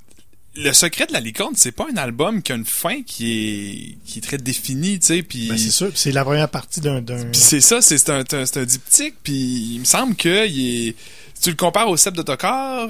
le 0.56 0.72
secret 0.72 1.06
de 1.06 1.12
la 1.12 1.20
licorne, 1.20 1.54
c'est 1.56 1.72
pas 1.72 1.86
un 1.92 1.96
album 1.96 2.42
qui 2.42 2.52
a 2.52 2.56
une 2.56 2.64
fin 2.64 3.02
qui 3.02 3.32
est 3.32 3.98
qui 4.10 4.18
est 4.18 4.22
très 4.22 4.38
définie, 4.38 4.98
tu 4.98 5.06
sais. 5.06 5.22
Puis 5.22 5.48
Ben, 5.48 5.56
c'est 5.58 5.70
sûr, 5.70 5.90
c'est 5.94 6.12
la 6.12 6.24
première 6.24 6.48
partie 6.48 6.80
d'un. 6.80 7.02
c'est 7.32 7.60
ça, 7.60 7.80
c'est 7.80 8.08
un, 8.10 8.22
c'est 8.28 8.56
un, 8.56 8.62
un 8.62 8.64
diptyque, 8.64 9.14
puis 9.22 9.72
il 9.74 9.80
me 9.80 9.84
semble 9.84 10.14
que 10.16 10.46
il 10.48 10.88
est, 10.88 10.94
si 11.34 11.42
tu 11.42 11.50
le 11.50 11.56
compares 11.56 11.88
au 11.88 11.96
Sceptre 11.96 12.18
de 12.18 12.22
Tokar, 12.24 12.88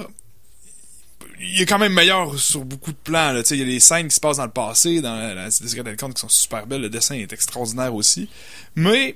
il 1.41 1.61
est 1.61 1.65
quand 1.65 1.79
même 1.79 1.93
meilleur 1.93 2.37
sur 2.37 2.65
beaucoup 2.65 2.91
de 2.91 2.97
plans. 2.97 3.31
Là. 3.31 3.41
Il 3.49 3.57
y 3.57 3.61
a 3.61 3.65
les 3.65 3.79
scènes 3.79 4.07
qui 4.07 4.15
se 4.15 4.19
passent 4.19 4.37
dans 4.37 4.45
le 4.45 4.51
passé, 4.51 5.01
dans 5.01 5.15
la, 5.15 5.33
la, 5.33 5.45
les 5.45 5.51
Secrets 5.51 5.83
d'Alcon 5.83 6.09
qui 6.11 6.21
sont 6.21 6.29
super 6.29 6.67
belles, 6.67 6.81
le 6.81 6.89
dessin 6.89 7.15
est 7.15 7.31
extraordinaire 7.31 7.93
aussi. 7.93 8.29
Mais 8.75 9.15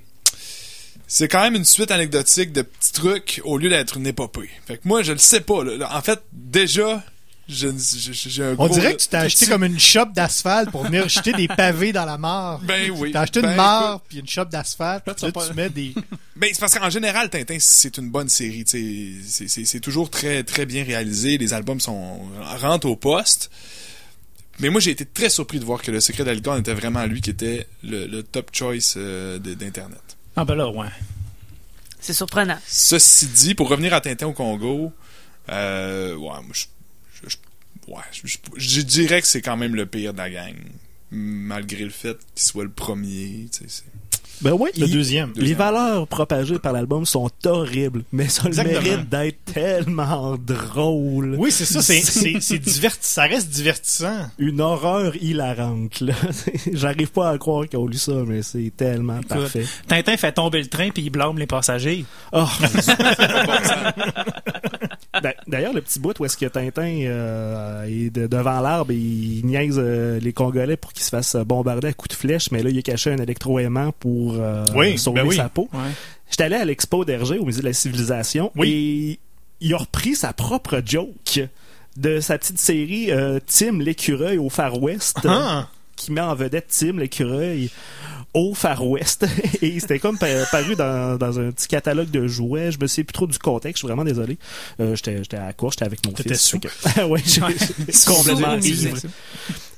c'est 1.07 1.27
quand 1.27 1.41
même 1.41 1.55
une 1.55 1.65
suite 1.65 1.91
anecdotique 1.91 2.51
de 2.53 2.61
petits 2.61 2.91
trucs 2.91 3.41
au 3.43 3.57
lieu 3.57 3.69
d'être 3.69 3.97
une 3.97 4.07
épopée. 4.07 4.49
Fait 4.65 4.77
que 4.77 4.87
moi, 4.87 5.03
je 5.03 5.11
le 5.11 5.17
sais 5.19 5.41
pas. 5.41 5.63
là. 5.63 5.95
En 5.95 6.01
fait, 6.01 6.21
déjà, 6.31 7.03
je- 7.49 7.67
je- 7.69 8.29
j'ai 8.29 8.43
un 8.43 8.51
On 8.51 8.67
gros- 8.67 8.69
dirait 8.69 8.95
que 8.95 9.01
tu 9.01 9.07
t'es 9.07 9.17
acheté 9.17 9.47
comme 9.47 9.63
une 9.63 9.79
shop 9.79 10.05
d'asphalte 10.13 10.71
pour 10.71 10.83
venir 10.85 11.07
jeter 11.09 11.33
des 11.33 11.47
pavés 11.47 11.91
dans 11.91 12.05
la 12.05 12.17
mare. 12.17 12.59
Ben 12.59 12.89
oui. 12.91 13.11
T'as 13.11 13.21
acheté 13.21 13.41
Ben, 13.41 13.49
une 13.51 13.55
mare 13.57 14.01
puis 14.07 14.19
une 14.19 14.27
shop 14.27 14.45
d'asphalte. 14.45 15.03
puis 15.05 15.15
tu 15.15 15.25
Là, 15.25 15.31
pas- 15.31 15.47
tu 15.47 15.53
mets 15.53 15.69
des. 15.69 15.93
Ben, 16.35 16.49
c'est 16.53 16.59
parce 16.59 16.77
qu'en 16.77 16.89
général, 16.89 17.29
Tintin, 17.29 17.57
c'est 17.59 17.97
une 17.97 18.09
bonne 18.09 18.29
série. 18.29 18.63
C'est- 18.65 19.47
C'est 19.47 19.65
c'est 19.65 19.79
toujours 19.79 20.09
très, 20.09 20.43
très 20.43 20.65
bien 20.65 20.83
réalisé. 20.83 21.37
Les 21.37 21.53
albums 21.53 21.79
sont 21.79 22.19
rentrent 22.61 22.87
au 22.87 22.95
poste. 22.95 23.51
Mais 24.59 24.69
moi, 24.69 24.79
j'ai 24.79 24.91
été 24.91 25.05
très 25.05 25.29
surpris 25.29 25.59
de 25.59 25.65
voir 25.65 25.81
que 25.81 25.89
le 25.91 25.99
secret 25.99 26.23
d'Algon 26.23 26.57
était 26.57 26.73
vraiment 26.75 27.05
lui 27.05 27.21
qui 27.21 27.31
était 27.31 27.67
le, 27.83 28.05
le 28.05 28.21
top 28.23 28.49
choice 28.53 28.93
euh, 28.97 29.39
d'Internet. 29.39 29.99
Ah 30.35 30.45
ben 30.45 30.55
là, 30.55 30.69
ouais. 30.69 30.87
C'est 31.99 32.13
surprenant. 32.13 32.57
Ceci 32.67 33.27
dit, 33.27 33.55
pour 33.55 33.67
revenir 33.69 33.93
à 33.93 34.01
Tintin 34.01 34.27
au 34.27 34.33
Congo, 34.33 34.91
euh, 35.49 36.11
ouais, 36.15 36.19
moi, 36.19 36.43
je- 36.51 36.65
ouais, 37.87 38.03
je, 38.11 38.37
je- 38.57 38.81
dirais 38.81 39.21
que 39.21 39.27
c'est 39.27 39.41
quand 39.41 39.57
même 39.57 39.75
le 39.75 39.85
pire 39.85 40.13
de 40.13 40.17
la 40.19 40.29
gang. 40.29 40.55
Malgré 41.11 41.83
le 41.83 41.89
fait 41.91 42.17
qu'il 42.35 42.43
soit 42.43 42.63
le 42.63 42.71
premier. 42.71 43.47
tu 43.51 43.67
sais, 43.69 43.83
Ben 44.43 44.51
ouais, 44.53 44.71
Le 44.77 44.87
il- 44.87 44.91
deuxième. 44.93 45.31
Les 45.35 45.53
valeurs 45.53 46.07
propagées 46.07 46.59
par 46.59 46.73
l'album 46.73 47.05
sont 47.05 47.29
horribles, 47.45 48.03
mais 48.11 48.27
ça 48.27 48.49
le 48.49 48.55
mérite 48.55 49.09
d'être 49.09 49.43
tellement 49.45 50.35
drôle. 50.37 51.35
Oui, 51.39 51.51
c'est 51.51 51.65
ça. 51.65 51.81
C'est, 51.81 52.01
c'est, 52.03 52.39
c'est 52.41 52.57
diverti- 52.59 52.97
Ça 53.01 53.23
reste 53.23 53.49
divertissant. 53.49 54.27
Une 54.37 54.59
horreur 54.61 55.15
hilarante, 55.21 56.01
là. 56.01 56.13
J'arrive 56.73 57.11
pas 57.11 57.29
à 57.29 57.37
croire 57.37 57.67
qu'ils 57.67 57.79
ont 57.79 57.87
lu 57.87 57.97
ça, 57.97 58.13
mais 58.27 58.41
c'est 58.43 58.71
tellement 58.75 59.21
parfait. 59.23 59.65
Tintin 59.87 60.17
fait 60.17 60.31
tomber 60.33 60.59
le 60.61 60.67
train 60.67 60.89
puis 60.89 61.03
il 61.03 61.09
blâme 61.09 61.37
les 61.37 61.47
passagers. 61.47 62.05
Oh. 62.31 62.45
D'a- 65.21 65.35
D'ailleurs, 65.47 65.73
le 65.73 65.81
petit 65.81 65.99
bout 65.99 66.19
où 66.19 66.25
est-ce 66.25 66.35
que 66.35 66.47
Tintin 66.47 67.01
euh, 67.03 67.83
est 67.83 68.09
de- 68.09 68.25
devant 68.27 68.59
l'arbre 68.61 68.91
et 68.91 68.95
il 68.95 69.45
niaise 69.45 69.75
euh, 69.77 70.19
les 70.19 70.33
Congolais 70.33 70.75
pour 70.75 70.91
qu'ils 70.91 71.03
se 71.03 71.09
fassent 71.09 71.35
bombarder 71.35 71.89
à 71.89 71.93
coups 71.93 72.15
de 72.15 72.19
flèche, 72.19 72.49
mais 72.51 72.63
là, 72.63 72.69
il 72.71 72.79
a 72.79 72.81
caché 72.81 73.11
un 73.11 73.17
électroaimant 73.17 73.91
pour 73.99 74.32
euh, 74.39 74.65
Oui, 74.75 74.97
sauver 74.97 75.21
ben 75.21 75.27
oui. 75.27 75.35
sa 75.37 75.49
peau. 75.49 75.69
Ouais. 75.73 75.79
J'étais 76.29 76.43
allé 76.45 76.55
à 76.55 76.65
l'expo 76.65 77.05
d'Hergé 77.05 77.37
au 77.37 77.45
musée 77.45 77.61
de 77.61 77.67
la 77.67 77.73
civilisation 77.73 78.51
et 78.63 79.19
il 79.61 79.73
a 79.73 79.77
repris 79.77 80.15
sa 80.15 80.33
propre 80.33 80.81
joke 80.85 81.39
de 81.95 82.19
sa 82.19 82.37
petite 82.37 82.59
série 82.59 83.11
euh, 83.11 83.39
Tim 83.45 83.79
l'écureuil 83.79 84.37
au 84.39 84.49
Far 84.49 84.81
West 84.81 85.19
Ah. 85.25 85.67
qui 85.95 86.11
met 86.11 86.21
en 86.21 86.33
vedette 86.33 86.67
Tim 86.75 86.97
l'écureuil 86.97 87.69
au 88.33 88.55
Far 88.55 88.83
West 88.87 89.27
et 89.61 89.79
c'était 89.79 89.99
comme 89.99 90.17
pa- 90.17 90.43
paru 90.51 90.75
dans, 90.75 91.17
dans 91.19 91.39
un 91.39 91.51
petit 91.51 91.67
catalogue 91.67 92.09
de 92.09 92.25
jouets 92.25 92.71
je 92.71 92.79
me 92.79 92.87
sais 92.87 93.03
plus 93.03 93.13
trop 93.13 93.27
du 93.27 93.37
contexte 93.37 93.77
je 93.77 93.79
suis 93.81 93.87
vraiment 93.87 94.03
désolé 94.03 94.39
euh, 94.79 94.95
j'étais 94.95 95.17
j'étais 95.19 95.37
à 95.37 95.45
la 95.45 95.53
course 95.53 95.75
j'étais 95.75 95.85
avec 95.85 96.03
mon 96.03 96.13
T'étais 96.13 96.29
fils 96.33 96.41
sous. 96.41 96.59
Fait 96.59 97.01
que- 97.01 97.05
ouais 97.09 97.21
complètement 98.07 98.59
Sous- 98.59 98.67
ivre 98.67 98.97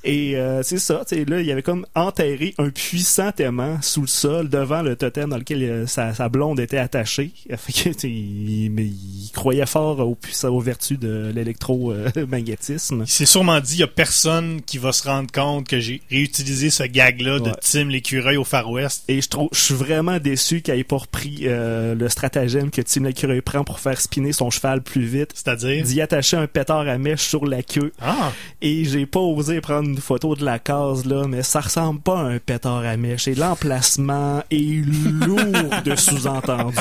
et 0.06 0.36
euh, 0.36 0.62
c'est 0.62 0.78
ça, 0.78 1.02
tu 1.06 1.16
sais, 1.16 1.24
là, 1.24 1.40
il 1.40 1.50
avait 1.50 1.62
comme 1.62 1.84
enterré 1.96 2.54
un 2.58 2.70
puissant 2.70 3.32
aimant 3.38 3.78
sous 3.82 4.02
le 4.02 4.06
sol 4.06 4.48
devant 4.48 4.80
le 4.82 4.94
totem 4.94 5.30
dans 5.30 5.36
lequel 5.36 5.64
euh, 5.64 5.86
sa, 5.88 6.14
sa 6.14 6.28
blonde 6.28 6.60
était 6.60 6.78
attachée. 6.78 7.32
Fait 7.56 7.72
que, 7.72 8.06
il, 8.06 8.70
mais 8.70 8.84
il 8.84 9.30
croyait 9.34 9.66
fort 9.66 9.98
aux, 9.98 10.16
aux 10.44 10.60
vertus 10.60 10.98
de 11.00 11.32
l'électromagnétisme. 11.34 13.02
Il 13.04 13.10
s'est 13.10 13.26
sûrement 13.26 13.58
dit, 13.58 13.74
il 13.74 13.80
y 13.80 13.82
a 13.82 13.88
personne 13.88 14.62
qui 14.62 14.78
va 14.78 14.92
se 14.92 15.08
rendre 15.08 15.30
compte 15.32 15.66
que 15.66 15.80
j'ai 15.80 16.00
réutilisé 16.08 16.70
ce 16.70 16.84
gag-là 16.84 17.40
de 17.40 17.46
Ouais. 17.46 17.52
Tim 17.60 17.88
l'écureuil 17.88 18.36
au 18.36 18.44
Far 18.44 18.68
West. 18.70 19.04
Et 19.08 19.20
je 19.20 19.28
trouve, 19.28 19.48
je 19.52 19.60
suis 19.60 19.74
vraiment 19.74 20.18
déçu 20.18 20.62
qu'il 20.62 20.74
ait 20.74 20.84
pas 20.84 20.96
repris 20.96 21.42
euh, 21.42 21.94
le 21.94 22.08
stratagème 22.08 22.70
que 22.70 22.82
Tim 22.82 23.04
l'écureuil 23.04 23.40
prend 23.40 23.62
pour 23.62 23.78
faire 23.78 24.00
spinner 24.00 24.32
son 24.32 24.50
cheval 24.50 24.82
plus 24.82 25.04
vite. 25.04 25.30
C'est-à-dire? 25.34 25.84
D'y 25.84 26.00
attacher 26.00 26.36
un 26.36 26.46
pétard 26.46 26.88
à 26.88 26.98
mèche 26.98 27.22
sur 27.22 27.46
la 27.46 27.62
queue. 27.62 27.92
Ah! 28.00 28.32
Et 28.62 28.84
j'ai 28.84 29.06
pas 29.06 29.20
osé 29.20 29.60
prendre 29.60 29.95
une 29.96 30.02
photo 30.02 30.34
de 30.36 30.44
la 30.44 30.58
case, 30.58 31.06
là, 31.06 31.26
mais 31.26 31.42
ça 31.42 31.60
ressemble 31.60 32.00
pas 32.00 32.18
à 32.20 32.22
un 32.24 32.38
pétard 32.38 32.84
à 32.84 32.96
mèche. 32.98 33.28
Et 33.28 33.34
l'emplacement 33.34 34.44
est 34.50 34.84
lourd 34.84 35.82
de 35.84 35.96
sous-entendus. 35.96 36.76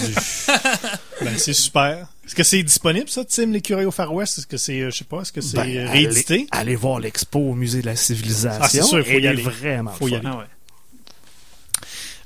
Ben, 1.21 1.37
c'est 1.37 1.53
super. 1.53 2.09
Est-ce 2.25 2.35
que 2.35 2.43
c'est 2.43 2.61
disponible, 2.61 3.07
ça, 3.07 3.23
Tim 3.23 3.45
l'écureuil 3.51 3.85
au 3.85 3.91
Far 3.91 4.13
West? 4.13 4.37
Est-ce 4.37 4.47
que 4.47 4.57
c'est, 4.57 4.81
euh, 4.81 4.91
je 4.91 4.97
sais 4.97 5.03
pas, 5.05 5.21
est-ce 5.21 5.31
que 5.31 5.39
c'est 5.39 5.55
Ben, 5.55 5.77
euh, 5.77 5.89
réédité? 5.89 6.45
Allez, 6.51 6.61
allez 6.61 6.75
voir 6.75 6.99
l'expo 6.99 7.39
au 7.39 7.53
musée 7.53 7.79
de 7.81 7.85
la 7.85 7.95
civilisation. 7.95 8.59
Ah, 8.61 8.67
c'est 8.67 8.81
sûr, 8.81 8.99
il 8.99 9.05
faut 9.05 9.19
y 9.19 9.27
aller. 9.27 9.41
vraiment 9.41 9.91
Faut 9.91 10.09
y 10.09 10.15
aller. 10.15 10.27
Ah 10.27 10.37
ouais. 10.39 10.45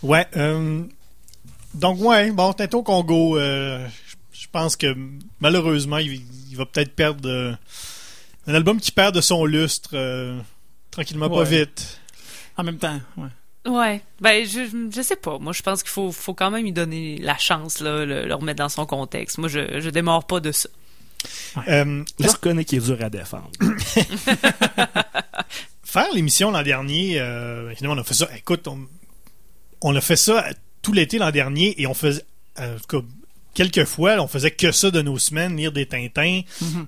Ouais. 0.01 0.27
euh, 0.37 0.81
donc, 1.75 1.99
ouais, 2.01 2.31
bon, 2.31 2.51
Tinto 2.53 2.81
Congo, 2.81 3.37
euh, 3.37 3.87
je 4.33 4.41
je 4.41 4.47
pense 4.51 4.75
que 4.75 4.87
malheureusement, 5.39 5.99
il, 5.99 6.23
il 6.49 6.57
va 6.57 6.65
peut-être 6.65 6.95
perdre 6.95 7.29
euh, 7.29 7.53
un 8.47 8.53
album 8.55 8.79
qui 8.79 8.91
perd 8.91 9.13
de 9.13 9.21
son 9.21 9.45
lustre 9.45 9.91
euh, 9.93 10.39
tranquillement, 10.91 11.29
pas 11.29 11.39
Ouais. 11.39 11.45
vite. 11.59 11.99
En 12.57 12.63
même 12.63 12.77
temps, 12.77 12.99
ouais. 13.17 13.27
Ouais. 13.69 14.01
Ben, 14.21 14.45
je, 14.45 14.87
je 14.93 15.01
sais 15.01 15.15
pas. 15.17 15.37
Moi, 15.37 15.53
je 15.53 15.61
pense 15.61 15.83
qu'il 15.83 15.91
faut, 15.91 16.11
faut 16.11 16.33
quand 16.33 16.49
même 16.49 16.63
lui 16.63 16.71
donner 16.71 17.17
la 17.19 17.37
chance, 17.37 17.81
là, 17.81 18.05
le, 18.05 18.25
le 18.25 18.33
remettre 18.33 18.59
dans 18.59 18.69
son 18.69 18.85
contexte. 18.85 19.37
Moi, 19.37 19.49
je, 19.49 19.79
je 19.79 19.89
démarre 19.89 20.25
pas 20.25 20.39
de 20.39 20.51
ça. 20.51 20.69
Euh, 21.67 22.03
Je 22.19 22.27
reconnais 22.27 22.63
qu'il 22.63 22.77
est 22.79 22.85
dur 22.85 22.97
à 23.03 23.09
défendre. 23.09 23.51
faire 25.83 26.07
l'émission 26.13 26.51
l'an 26.51 26.63
dernier, 26.63 27.19
euh, 27.19 27.73
on 27.83 27.97
a 27.97 28.03
fait 28.03 28.13
ça. 28.13 28.29
Écoute, 28.37 28.67
on, 28.67 28.79
on 29.81 29.95
a 29.95 30.01
fait 30.01 30.15
ça 30.15 30.45
tout 30.81 30.93
l'été 30.93 31.17
l'an 31.17 31.31
dernier 31.31 31.79
et 31.81 31.87
on 31.87 31.93
faisait, 31.93 32.23
euh, 32.59 32.75
en 32.75 32.79
tout 32.79 33.01
cas, 33.01 33.07
quelques 33.53 33.85
fois, 33.85 34.17
on 34.21 34.27
faisait 34.27 34.51
que 34.51 34.71
ça 34.71 34.91
de 34.91 35.01
nos 35.01 35.17
semaines, 35.17 35.55
lire 35.57 35.71
des 35.71 35.85
Tintins. 35.87 36.41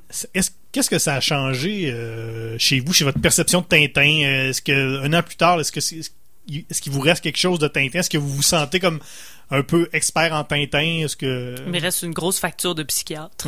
C'est- 0.09 0.29
Est-ce 0.33 0.51
Qu'est-ce 0.71 0.89
que 0.89 0.99
ça 0.99 1.15
a 1.15 1.19
changé 1.19 1.91
euh, 1.91 2.55
chez 2.57 2.79
vous, 2.79 2.93
chez 2.93 3.03
votre 3.03 3.19
perception 3.19 3.61
de 3.61 3.65
Tintin? 3.65 4.21
Euh, 4.23 4.49
Est-ce 4.49 4.61
que 4.61 5.03
un 5.05 5.13
an 5.13 5.21
plus 5.23 5.35
tard, 5.35 5.59
est-ce 5.59 5.71
que 5.71 5.81
c'est- 5.81 6.11
est-ce 6.69 6.81
qu'il 6.81 6.91
vous 6.91 7.01
reste 7.01 7.21
quelque 7.23 7.37
chose 7.37 7.59
de 7.59 7.67
Tintin? 7.67 7.99
Est-ce 7.99 8.09
que 8.09 8.17
vous 8.17 8.29
vous 8.29 8.41
sentez 8.41 8.79
comme 8.79 8.99
un 9.53 9.63
peu 9.63 9.89
expert 9.93 10.33
en 10.33 10.43
Tintin? 10.45 11.01
Est-ce 11.03 11.15
que 11.17 11.55
Il 11.65 11.71
me 11.71 11.79
reste 11.79 12.03
une 12.03 12.13
grosse 12.13 12.39
facture 12.39 12.73
de 12.73 12.83
psychiatre. 12.83 13.47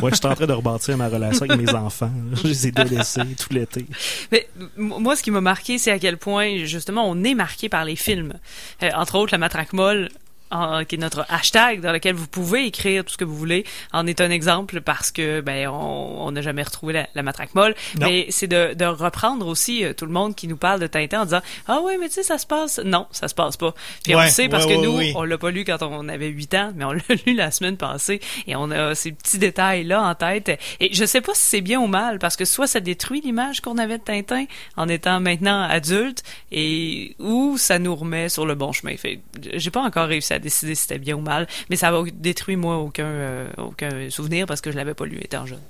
Ouais, 0.00 0.10
je 0.10 0.16
suis 0.16 0.26
en 0.26 0.34
train 0.34 0.46
de 0.46 0.52
rebâtir 0.52 0.96
ma 0.96 1.08
relation 1.08 1.44
avec 1.44 1.60
mes 1.60 1.74
enfants. 1.74 2.10
Je 2.34 2.46
les 2.48 2.66
ai 2.68 2.70
délaissés 2.70 3.20
tout 3.38 3.52
l'été. 3.52 3.84
Mais 4.30 4.48
moi, 4.76 5.16
ce 5.16 5.22
qui 5.24 5.30
m'a 5.32 5.40
marqué, 5.40 5.76
c'est 5.78 5.90
à 5.90 5.98
quel 5.98 6.16
point, 6.18 6.64
justement, 6.64 7.08
on 7.10 7.22
est 7.24 7.34
marqué 7.34 7.68
par 7.68 7.84
les 7.84 7.96
films. 7.96 8.34
Euh, 8.82 8.90
entre 8.94 9.16
autres, 9.16 9.32
La 9.32 9.38
Matraque 9.38 9.72
Molle. 9.72 10.08
En- 10.52 10.84
qui 10.84 10.94
est 10.94 10.98
notre 10.98 11.24
hashtag 11.28 11.80
dans 11.80 11.92
lequel 11.92 12.14
vous 12.14 12.26
pouvez 12.28 12.66
écrire 12.66 13.04
tout 13.04 13.12
ce 13.12 13.16
que 13.18 13.24
vous 13.24 13.36
voulez, 13.36 13.64
en 13.92 14.06
est 14.06 14.20
un 14.20 14.30
exemple 14.30 14.80
parce 14.80 15.10
que 15.10 15.40
ben 15.40 15.68
on 15.68 16.02
on 16.22 16.30
n'a 16.32 16.42
jamais 16.42 16.62
retrouvé 16.62 16.92
la, 16.92 17.08
la 17.14 17.22
matraque 17.22 17.54
molle. 17.54 17.74
Non. 17.98 18.06
Mais 18.06 18.26
c'est 18.30 18.46
de, 18.46 18.74
de 18.74 18.84
reprendre 18.84 19.46
aussi 19.46 19.84
euh, 19.84 19.92
tout 19.92 20.06
le 20.06 20.12
monde 20.12 20.34
qui 20.34 20.46
nous 20.46 20.56
parle 20.56 20.78
de 20.80 20.86
Tintin 20.86 21.22
en 21.22 21.24
disant 21.24 21.40
ah 21.66 21.80
oui 21.82 21.94
mais 22.00 22.08
tu 22.08 22.14
sais 22.14 22.22
ça 22.22 22.38
se 22.38 22.46
passe. 22.46 22.78
Non 22.84 23.06
ça 23.10 23.28
se 23.28 23.34
passe 23.34 23.56
pas. 23.56 23.74
Puis 24.04 24.14
on 24.14 24.20
le 24.20 24.28
sait 24.28 24.48
parce 24.48 24.66
ouais, 24.66 24.74
que 24.74 24.78
ouais, 24.80 24.86
nous 24.86 24.96
oui. 24.98 25.12
on 25.16 25.24
l'a 25.24 25.38
pas 25.38 25.50
lu 25.50 25.64
quand 25.64 25.82
on 25.82 26.08
avait 26.08 26.28
8 26.28 26.54
ans, 26.54 26.72
mais 26.76 26.84
on 26.84 26.92
l'a 26.92 27.00
lu 27.26 27.34
la 27.34 27.50
semaine 27.50 27.76
passée 27.76 28.20
et 28.46 28.54
on 28.56 28.70
a 28.70 28.94
ces 28.94 29.12
petits 29.12 29.38
détails 29.38 29.84
là 29.84 30.02
en 30.02 30.14
tête. 30.14 30.50
Et 30.80 30.92
je 30.94 31.04
sais 31.04 31.20
pas 31.20 31.34
si 31.34 31.42
c'est 31.46 31.60
bien 31.60 31.80
ou 31.80 31.86
mal 31.86 32.18
parce 32.18 32.36
que 32.36 32.44
soit 32.44 32.66
ça 32.66 32.80
détruit 32.80 33.20
l'image 33.22 33.60
qu'on 33.60 33.78
avait 33.78 33.98
de 33.98 34.04
Tintin 34.04 34.44
en 34.76 34.88
étant 34.88 35.18
maintenant 35.20 35.62
adulte 35.62 36.22
et 36.50 37.16
ou 37.18 37.56
ça 37.58 37.78
nous 37.78 37.94
remet 37.96 38.28
sur 38.28 38.46
le 38.46 38.54
bon 38.54 38.72
chemin. 38.72 38.96
Fait 38.96 39.20
j'ai 39.54 39.70
pas 39.70 39.82
encore 39.82 40.06
réussi 40.08 40.32
à 40.34 40.38
décider 40.42 40.74
si 40.74 40.82
c'était 40.82 40.98
bien 40.98 41.16
ou 41.16 41.20
mal, 41.20 41.48
mais 41.70 41.76
ça 41.76 41.90
va 41.90 42.02
détruire 42.12 42.58
moi 42.58 42.76
aucun 42.78 43.06
euh, 43.06 43.48
aucun 43.58 44.10
souvenir 44.10 44.46
parce 44.46 44.60
que 44.60 44.70
je 44.70 44.76
l'avais 44.76 44.94
pas 44.94 45.06
lu 45.06 45.18
étant 45.22 45.46
jeune. 45.46 45.62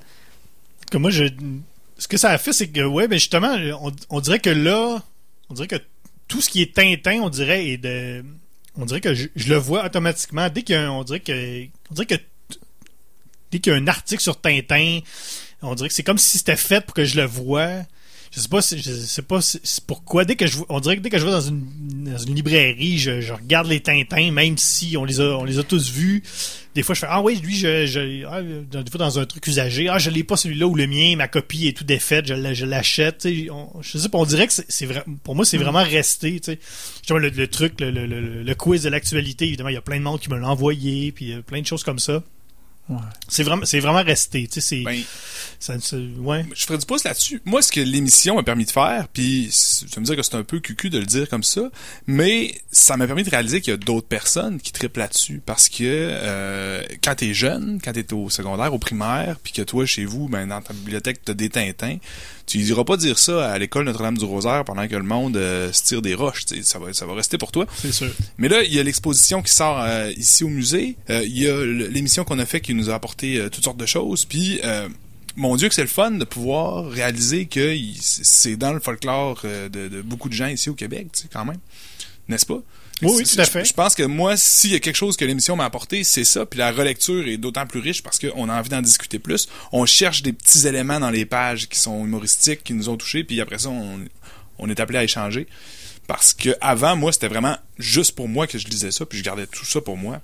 moi, 0.94 1.10
je, 1.10 1.24
ce 1.98 2.08
que 2.08 2.16
ça 2.16 2.30
a 2.30 2.38
fait, 2.38 2.52
c'est 2.52 2.68
que, 2.68 2.80
ouais, 2.84 3.06
ben 3.08 3.18
justement, 3.18 3.54
on, 3.80 3.92
on 4.10 4.20
dirait 4.20 4.40
que 4.40 4.50
là, 4.50 5.02
on 5.48 5.54
dirait 5.54 5.68
que 5.68 5.76
tout 6.28 6.40
ce 6.40 6.48
qui 6.48 6.62
est 6.62 6.74
Tintin, 6.74 7.20
on 7.22 7.28
dirait, 7.28 7.68
est 7.68 7.76
de, 7.76 8.24
on 8.76 8.84
dirait 8.86 9.00
que 9.00 9.14
je, 9.14 9.28
le 9.36 9.56
vois 9.56 9.84
automatiquement. 9.84 10.48
Dès 10.48 10.62
qu'il 10.62 10.74
y 10.74 10.78
a 10.78 10.88
un- 10.88 10.90
on 10.90 11.04
dirait 11.04 11.20
que, 11.20 11.64
on 11.90 11.94
dirait 11.94 12.06
que, 12.06 12.14
dès 13.50 13.58
qu'il 13.60 13.72
y 13.72 13.76
a 13.76 13.78
un 13.78 13.86
article 13.86 14.22
sur 14.22 14.40
Tintin, 14.40 15.00
on 15.60 15.74
dirait 15.74 15.88
que 15.88 15.94
c'est 15.94 16.02
comme 16.02 16.18
si 16.18 16.38
c'était 16.38 16.56
fait 16.56 16.80
pour 16.84 16.94
que 16.94 17.04
je 17.04 17.20
le 17.20 17.26
vois. 17.26 17.82
Je 18.34 18.40
sais 18.40 18.48
pas, 18.48 18.62
si- 18.62 18.78
je 18.78 18.90
sais 18.92 19.20
pas 19.20 19.42
si- 19.42 19.60
c'est 19.62 19.84
pourquoi. 19.84 20.24
Dès 20.24 20.36
que 20.36 20.46
je, 20.46 20.56
on 20.70 20.80
dirait 20.80 20.96
que 20.96 21.02
dès 21.02 21.10
que 21.10 21.18
je 21.18 21.24
vais 21.26 21.30
dans 21.30 21.42
une, 21.42 21.66
dans 22.12 22.16
une 22.16 22.34
librairie, 22.34 22.96
je, 22.98 23.20
je 23.20 23.32
regarde 23.34 23.66
les 23.68 23.80
Tintins, 23.80 24.30
même 24.30 24.56
si 24.56 24.96
on 24.96 25.04
les 25.04 25.20
a, 25.20 25.36
on 25.36 25.44
les 25.44 25.58
a 25.58 25.62
tous 25.62 25.90
vus. 25.90 26.22
Des 26.74 26.82
fois, 26.82 26.94
je 26.94 27.00
fais 27.00 27.06
ah 27.10 27.20
oui, 27.20 27.36
lui, 27.36 27.54
je, 27.54 27.84
je 27.84 28.24
ah, 28.26 28.40
des 28.42 28.90
fois 28.90 28.98
dans 28.98 29.18
un 29.18 29.26
truc 29.26 29.46
usagé, 29.46 29.90
ah 29.90 29.98
je 29.98 30.08
l'ai 30.08 30.24
pas 30.24 30.38
celui-là 30.38 30.66
ou 30.66 30.74
le 30.74 30.86
mien, 30.86 31.14
ma 31.16 31.28
copie 31.28 31.66
est 31.68 31.76
tout 31.76 31.84
défaite, 31.84 32.26
je, 32.26 32.54
je 32.54 32.64
l'achète. 32.64 33.18
tu 33.18 33.44
sais. 33.44 33.50
On- 33.50 33.82
Je 33.82 33.98
sais 33.98 34.08
pas, 34.08 34.16
on 34.16 34.24
dirait 34.24 34.46
que 34.46 34.54
c'est 34.54 34.64
c'est 34.66 34.86
vrai. 34.86 35.04
Pour 35.24 35.34
moi, 35.34 35.44
c'est 35.44 35.58
vraiment 35.58 35.82
resté. 35.84 36.40
Tu 36.40 36.52
sais, 36.52 37.14
le, 37.18 37.28
le 37.28 37.46
truc, 37.48 37.78
le, 37.82 37.90
le, 37.90 38.06
le, 38.06 38.42
le 38.42 38.54
quiz 38.54 38.82
de 38.82 38.88
l'actualité, 38.88 39.46
évidemment, 39.46 39.68
il 39.68 39.74
y 39.74 39.76
a 39.76 39.82
plein 39.82 39.98
de 39.98 40.04
monde 40.04 40.20
qui 40.20 40.30
me 40.30 40.38
l'a 40.38 40.48
envoyé, 40.48 41.12
puis 41.12 41.34
euh, 41.34 41.42
plein 41.42 41.60
de 41.60 41.66
choses 41.66 41.82
comme 41.84 41.98
ça. 41.98 42.22
Ouais. 42.88 42.98
C'est 43.28 43.44
vraiment, 43.44 43.64
c'est 43.64 43.78
vraiment 43.80 44.02
resté. 44.02 44.48
Tu 44.52 44.60
sais, 44.60 44.82
Ben, 44.82 45.00
ça, 45.60 45.74
ouais. 46.18 46.44
je 46.54 46.66
ferai 46.66 46.78
du 46.78 46.84
pouce 46.84 47.04
là-dessus. 47.04 47.40
Moi, 47.44 47.62
ce 47.62 47.70
que 47.70 47.80
l'émission 47.80 48.34
m'a 48.34 48.42
permis 48.42 48.64
de 48.64 48.70
faire, 48.72 49.06
puis 49.08 49.50
tu 49.52 49.86
vas 49.94 50.00
me 50.00 50.06
dire 50.06 50.16
que 50.16 50.22
c'est 50.22 50.34
un 50.34 50.42
peu 50.42 50.58
cucu 50.58 50.90
de 50.90 50.98
le 50.98 51.06
dire 51.06 51.28
comme 51.28 51.44
ça, 51.44 51.70
mais 52.06 52.60
ça 52.72 52.96
m'a 52.96 53.06
permis 53.06 53.22
de 53.22 53.30
réaliser 53.30 53.60
qu'il 53.60 53.70
y 53.70 53.74
a 53.74 53.76
d'autres 53.78 54.08
personnes 54.08 54.60
qui 54.60 54.72
triplent 54.72 54.98
là-dessus. 54.98 55.40
Parce 55.46 55.68
que 55.68 55.78
euh, 55.84 56.82
quand 57.04 57.14
t'es 57.14 57.32
jeune, 57.34 57.80
quand 57.82 57.92
t'es 57.92 58.12
au 58.12 58.28
secondaire, 58.30 58.74
au 58.74 58.78
primaire, 58.78 59.36
puis 59.42 59.52
que 59.52 59.62
toi, 59.62 59.86
chez 59.86 60.04
vous, 60.04 60.28
ben, 60.28 60.48
dans 60.48 60.60
ta 60.60 60.74
bibliothèque, 60.74 61.20
t'as 61.24 61.34
des 61.34 61.50
Tintins, 61.50 61.98
tu 62.52 62.58
iras 62.58 62.84
pas 62.84 62.98
dire 62.98 63.18
ça 63.18 63.50
à 63.50 63.58
l'école 63.58 63.86
Notre-Dame-du-Rosaire 63.86 64.64
pendant 64.66 64.86
que 64.86 64.94
le 64.94 65.02
monde 65.02 65.38
euh, 65.38 65.72
se 65.72 65.84
tire 65.84 66.02
des 66.02 66.14
roches. 66.14 66.44
Ça 66.62 66.78
va, 66.78 66.92
ça 66.92 67.06
va 67.06 67.14
rester 67.14 67.38
pour 67.38 67.50
toi. 67.50 67.66
C'est 67.80 67.92
sûr. 67.92 68.10
Mais 68.36 68.48
là, 68.48 68.62
il 68.62 68.74
y 68.74 68.78
a 68.78 68.82
l'exposition 68.82 69.40
qui 69.40 69.54
sort 69.54 69.80
euh, 69.80 70.10
ici 70.18 70.44
au 70.44 70.48
musée. 70.48 70.96
Euh, 71.08 71.22
il 71.24 71.38
y 71.38 71.48
a 71.48 71.64
l'émission 71.64 72.24
qu'on 72.24 72.38
a 72.38 72.44
fait 72.44 72.60
qui 72.60 72.74
nous 72.74 72.90
a 72.90 72.94
apporté 72.94 73.42
toutes 73.50 73.64
sortes 73.64 73.78
de 73.78 73.86
choses. 73.86 74.26
Puis, 74.26 74.60
mon 75.34 75.56
Dieu, 75.56 75.68
que 75.68 75.74
c'est 75.74 75.80
le 75.80 75.88
fun 75.88 76.10
de 76.10 76.24
pouvoir 76.24 76.90
réaliser 76.90 77.46
que 77.46 77.74
c'est 77.98 78.56
dans 78.56 78.74
le 78.74 78.80
folklore 78.80 79.40
de, 79.44 79.88
de 79.88 80.02
beaucoup 80.02 80.28
de 80.28 80.34
gens 80.34 80.48
ici 80.48 80.68
au 80.68 80.74
Québec, 80.74 81.06
tu 81.12 81.22
sais, 81.22 81.28
quand 81.32 81.46
même. 81.46 81.58
N'est-ce 82.28 82.44
pas? 82.44 82.60
Oui, 83.10 83.24
tout 83.24 83.40
à 83.40 83.44
je- 83.44 83.50
fait. 83.50 83.64
Je 83.64 83.72
pense 83.72 83.94
que 83.94 84.02
moi, 84.02 84.36
s'il 84.36 84.70
y 84.72 84.74
a 84.74 84.80
quelque 84.80 84.96
chose 84.96 85.16
que 85.16 85.24
l'émission 85.24 85.56
m'a 85.56 85.64
apporté, 85.64 86.04
c'est 86.04 86.24
ça. 86.24 86.46
Puis 86.46 86.58
la 86.58 86.70
relecture 86.72 87.26
est 87.26 87.36
d'autant 87.36 87.66
plus 87.66 87.80
riche 87.80 88.02
parce 88.02 88.18
qu'on 88.18 88.48
a 88.48 88.58
envie 88.58 88.68
d'en 88.68 88.82
discuter 88.82 89.18
plus. 89.18 89.48
On 89.72 89.86
cherche 89.86 90.22
des 90.22 90.32
petits 90.32 90.66
éléments 90.66 91.00
dans 91.00 91.10
les 91.10 91.24
pages 91.26 91.68
qui 91.68 91.78
sont 91.78 92.04
humoristiques, 92.04 92.62
qui 92.64 92.74
nous 92.74 92.88
ont 92.88 92.96
touchés. 92.96 93.24
Puis 93.24 93.40
après 93.40 93.58
ça, 93.58 93.70
on, 93.70 94.00
on 94.58 94.68
est 94.70 94.78
appelé 94.80 94.98
à 94.98 95.04
échanger. 95.04 95.46
Parce 96.06 96.34
que 96.34 96.50
avant, 96.60 96.96
moi, 96.96 97.12
c'était 97.12 97.28
vraiment 97.28 97.56
juste 97.78 98.14
pour 98.14 98.28
moi 98.28 98.46
que 98.46 98.58
je 98.58 98.66
lisais 98.66 98.90
ça, 98.90 99.06
puis 99.06 99.18
je 99.18 99.24
gardais 99.24 99.46
tout 99.46 99.64
ça 99.64 99.80
pour 99.80 99.96
moi. 99.96 100.20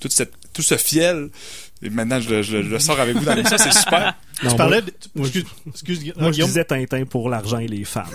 Toute 0.00 0.12
cette, 0.12 0.32
tout 0.54 0.62
ce 0.62 0.76
fiel. 0.78 1.28
Et 1.82 1.90
maintenant, 1.90 2.18
je, 2.20 2.30
le- 2.30 2.42
je 2.42 2.56
le- 2.56 2.62
je 2.62 2.68
le 2.70 2.78
sors 2.78 2.98
avec 2.98 3.14
vous 3.16 3.24
dans 3.24 3.34
l'émission, 3.34 3.58
c'est 3.58 3.72
super. 3.74 4.00
Non, 4.06 4.12
tu 4.38 4.46
moi- 4.46 4.54
parlais 4.56 4.80
de, 4.82 4.92
moi, 5.14 5.26
excuse, 5.26 5.44
excuse, 5.68 6.12
Moi, 6.16 6.32
je 6.32 6.42
disais 6.44 6.64
Tintin 6.64 7.04
pour 7.04 7.28
l'argent 7.28 7.58
et 7.58 7.68
les 7.68 7.84
femmes. 7.84 8.06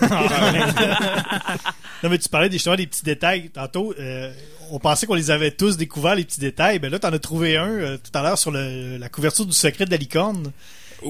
Non, 2.02 2.08
mais 2.08 2.16
tu 2.18 2.30
parlais 2.30 2.48
des, 2.48 2.54
justement 2.56 2.76
des 2.76 2.86
petits 2.86 3.04
détails. 3.04 3.50
Tantôt, 3.50 3.92
euh, 4.00 4.32
on 4.70 4.78
pensait 4.78 5.06
qu'on 5.06 5.14
les 5.14 5.30
avait 5.30 5.50
tous 5.50 5.76
découverts, 5.76 6.14
les 6.14 6.24
petits 6.24 6.40
détails. 6.40 6.78
Ben 6.78 6.90
là, 6.90 6.98
t'en 6.98 7.12
as 7.12 7.18
trouvé 7.18 7.58
un 7.58 7.68
euh, 7.68 7.98
tout 7.98 8.16
à 8.18 8.22
l'heure 8.22 8.38
sur 8.38 8.50
le, 8.50 8.96
la 8.96 9.08
couverture 9.10 9.44
du 9.44 9.52
secret 9.52 9.84
de 9.84 9.90
la 9.90 9.98
licorne. 9.98 10.50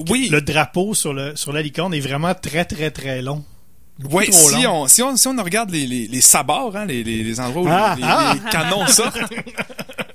Oui, 0.09 0.27
Le 0.29 0.41
drapeau 0.41 0.93
sur, 0.93 1.13
le, 1.13 1.33
sur 1.37 1.53
la 1.53 1.61
licorne 1.61 1.93
est 1.93 2.01
vraiment 2.01 2.33
très, 2.35 2.65
très, 2.65 2.91
très 2.91 3.21
long. 3.21 3.43
Trop 4.03 4.21
si 4.23 4.67
on, 4.67 4.87
si, 4.87 5.01
on, 5.01 5.15
si 5.15 5.27
on 5.27 5.35
regarde 5.43 5.69
les, 5.69 5.85
les, 5.87 6.07
les 6.07 6.21
sabords, 6.21 6.75
hein, 6.75 6.85
les, 6.85 7.03
les, 7.05 7.23
les 7.23 7.39
endroits 7.39 7.61
où 7.63 7.67
Ah, 7.69 7.95
les, 7.97 8.03
ah. 8.05 8.33
les 8.33 8.49
canons 8.49 8.85
sortent, 8.87 9.17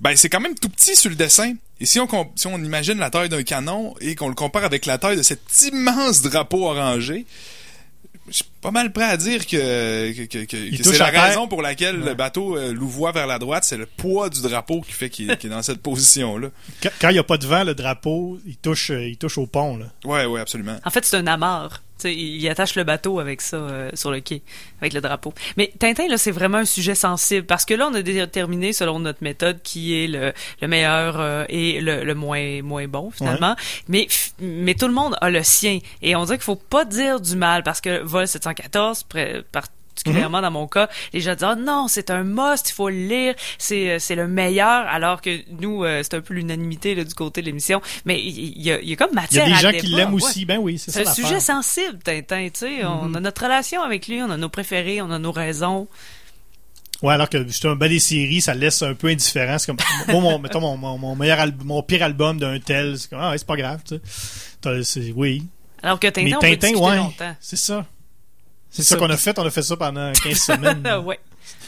ben 0.00 0.16
c'est 0.16 0.28
quand 0.28 0.40
même 0.40 0.54
tout 0.58 0.68
petit 0.68 0.96
sur 0.96 1.10
le 1.10 1.16
dessin. 1.16 1.54
Et 1.80 1.86
si 1.86 1.98
on, 2.00 2.08
si 2.36 2.46
on 2.46 2.58
imagine 2.58 2.98
la 2.98 3.10
taille 3.10 3.28
d'un 3.28 3.42
canon 3.42 3.94
et 4.00 4.14
qu'on 4.14 4.28
le 4.28 4.34
compare 4.34 4.64
avec 4.64 4.84
la 4.86 4.98
taille 4.98 5.16
de 5.16 5.22
cet 5.22 5.40
immense 5.62 6.20
drapeau 6.22 6.66
orangé, 6.66 7.24
je 8.28 8.34
suis 8.36 8.44
pas 8.60 8.70
mal 8.70 8.92
prêt 8.92 9.04
à 9.06 9.16
dire 9.16 9.46
que, 9.46 10.12
que, 10.12 10.22
que- 10.24 10.44
que- 10.44 10.56
Il 10.56 10.76
que 10.78 10.82
touche 10.82 10.92
c'est 10.92 10.98
la 10.98 11.10
raison 11.10 11.48
pour 11.48 11.62
laquelle 11.62 11.96
le 11.96 12.14
bateau 12.14 12.56
euh, 12.56 12.72
louvoie 12.72 13.12
vers 13.12 13.26
la 13.26 13.38
droite, 13.38 13.64
c'est 13.64 13.78
le 13.78 13.86
poids 13.86 14.28
du 14.28 14.40
drapeau 14.42 14.82
qui 14.82 14.92
fait 14.92 15.08
qu'il 15.10 15.30
est 15.30 15.46
dans 15.46 15.62
cette 15.62 15.80
position-là. 15.82 16.48
Quand 16.82 16.90
quand 17.00 17.08
il 17.08 17.14
n'y 17.14 17.18
a 17.18 17.24
pas 17.24 17.38
de 17.38 17.46
vent, 17.46 17.64
le 17.64 17.74
drapeau, 17.74 18.38
il 18.46 18.56
touche, 18.56 18.90
il 18.90 19.16
touche 19.16 19.38
au 19.38 19.46
pont. 19.46 19.78
Là. 19.78 19.86
Ouais, 20.04 20.26
ouais, 20.26 20.40
absolument. 20.40 20.78
En 20.84 20.90
fait, 20.90 21.04
c'est 21.04 21.16
un 21.16 21.26
amarre. 21.26 21.82
Il 22.08 22.48
attache 22.48 22.74
le 22.76 22.84
bateau 22.84 23.20
avec 23.20 23.40
ça 23.40 23.56
euh, 23.56 23.90
sur 23.94 24.10
le 24.10 24.20
quai, 24.20 24.42
avec 24.80 24.92
le 24.92 25.00
drapeau. 25.00 25.32
Mais 25.56 25.72
Tintin, 25.78 26.08
là, 26.08 26.16
c'est 26.18 26.30
vraiment 26.30 26.58
un 26.58 26.64
sujet 26.64 26.94
sensible 26.94 27.46
parce 27.46 27.64
que 27.64 27.74
là, 27.74 27.88
on 27.90 27.94
a 27.94 28.02
déterminé 28.02 28.72
selon 28.72 29.00
notre 29.00 29.22
méthode 29.22 29.60
qui 29.62 29.94
est 30.02 30.06
le, 30.06 30.32
le 30.62 30.68
meilleur 30.68 31.16
euh, 31.20 31.44
et 31.48 31.80
le, 31.80 32.04
le 32.04 32.14
moins 32.14 32.62
moins 32.62 32.86
bon 32.88 33.10
finalement. 33.10 33.56
Mais 33.88 34.06
mais 34.38 34.74
tout 34.74 34.86
le 34.88 34.94
monde 34.94 35.16
a 35.20 35.30
le 35.30 35.42
sien 35.42 35.78
et 36.02 36.16
on 36.16 36.24
dirait 36.24 36.38
qu'il 36.38 36.44
faut 36.44 36.56
pas 36.56 36.84
dire 36.84 37.20
du 37.20 37.36
mal 37.36 37.62
parce 37.62 37.80
que 37.80 38.02
vol 38.02 38.26
714 38.26 39.04
près- 39.04 39.42
particulièrement 39.94 40.40
dans 40.40 40.50
mon 40.50 40.66
cas, 40.66 40.88
les 41.12 41.20
gens 41.20 41.34
disent 41.34 41.44
ah 41.44 41.54
non 41.56 41.86
c'est 41.88 42.10
un 42.10 42.24
must, 42.24 42.70
il 42.70 42.72
faut 42.72 42.88
le 42.88 42.96
lire, 42.96 43.34
c'est 43.58 43.90
euh, 43.90 43.98
c'est 43.98 44.14
le 44.14 44.28
meilleur, 44.28 44.86
alors 44.88 45.20
que 45.20 45.40
nous 45.60 45.84
euh, 45.84 46.02
c'est 46.02 46.14
un 46.14 46.20
peu 46.20 46.34
l'unanimité 46.34 46.94
du 47.04 47.14
côté 47.14 47.40
de 47.40 47.46
l'émission, 47.46 47.80
mais 48.04 48.20
il 48.20 48.60
y, 48.60 48.70
a, 48.70 48.80
y 48.80 48.92
a 48.92 48.96
comme 48.96 49.10
Il 49.10 49.12
y 49.12 49.16
matière 49.16 49.44
a 49.44 49.48
des 49.48 49.54
gens 49.54 49.78
qui 49.78 49.86
l'aiment 49.88 50.14
ouais. 50.14 50.22
aussi. 50.22 50.44
Ben 50.44 50.58
oui, 50.58 50.78
c'est 50.78 50.90
ça 50.90 51.04
C'est 51.04 51.08
un 51.08 51.14
sujet 51.14 51.40
sensible, 51.40 51.98
Tintin, 52.02 52.48
tu 52.52 52.60
sais. 52.60 52.84
On 52.84 53.14
a 53.14 53.20
notre 53.20 53.42
relation 53.42 53.82
avec 53.82 54.08
lui, 54.08 54.22
on 54.22 54.30
a 54.30 54.36
nos 54.36 54.48
préférés, 54.48 55.00
on 55.02 55.10
a 55.10 55.18
nos 55.18 55.32
raisons. 55.32 55.88
Ouais, 57.02 57.14
alors 57.14 57.30
que 57.30 57.46
justement, 57.46 57.76
ben 57.76 57.88
des 57.88 57.98
séries, 57.98 58.42
ça 58.42 58.54
laisse 58.54 58.82
un 58.82 58.94
peu 58.94 59.08
indifférent. 59.08 59.58
C'est 59.58 59.66
comme, 59.66 59.78
moi, 60.08 60.20
mon, 60.20 60.38
mettons, 60.42 60.60
mon, 60.60 60.76
mon, 60.76 60.98
mon 60.98 61.16
meilleur 61.16 61.40
album, 61.40 61.66
mon 61.66 61.82
pire 61.82 62.02
album 62.02 62.38
d'un 62.38 62.58
tel, 62.60 62.98
c'est 62.98 63.08
comme, 63.08 63.20
ah 63.20 63.30
ouais, 63.30 63.38
c'est 63.38 63.46
pas 63.46 63.56
grave, 63.56 63.80
tu 63.86 63.96
sais. 64.84 65.12
Oui. 65.16 65.44
Alors 65.82 65.98
que 65.98 66.08
Tintin, 66.08 66.24
Mais 66.24 66.34
on 66.34 66.40
Tintin, 66.40 66.74
ouais. 66.74 67.34
C'est 67.40 67.56
ça. 67.56 67.86
C'est 68.70 68.82
ça. 68.82 68.90
ça 68.94 68.96
qu'on 68.96 69.10
a 69.10 69.16
fait. 69.16 69.38
On 69.38 69.44
a 69.44 69.50
fait 69.50 69.62
ça 69.62 69.76
pendant 69.76 70.12
15 70.12 70.36
semaines. 70.38 70.88
ouais. 71.04 71.18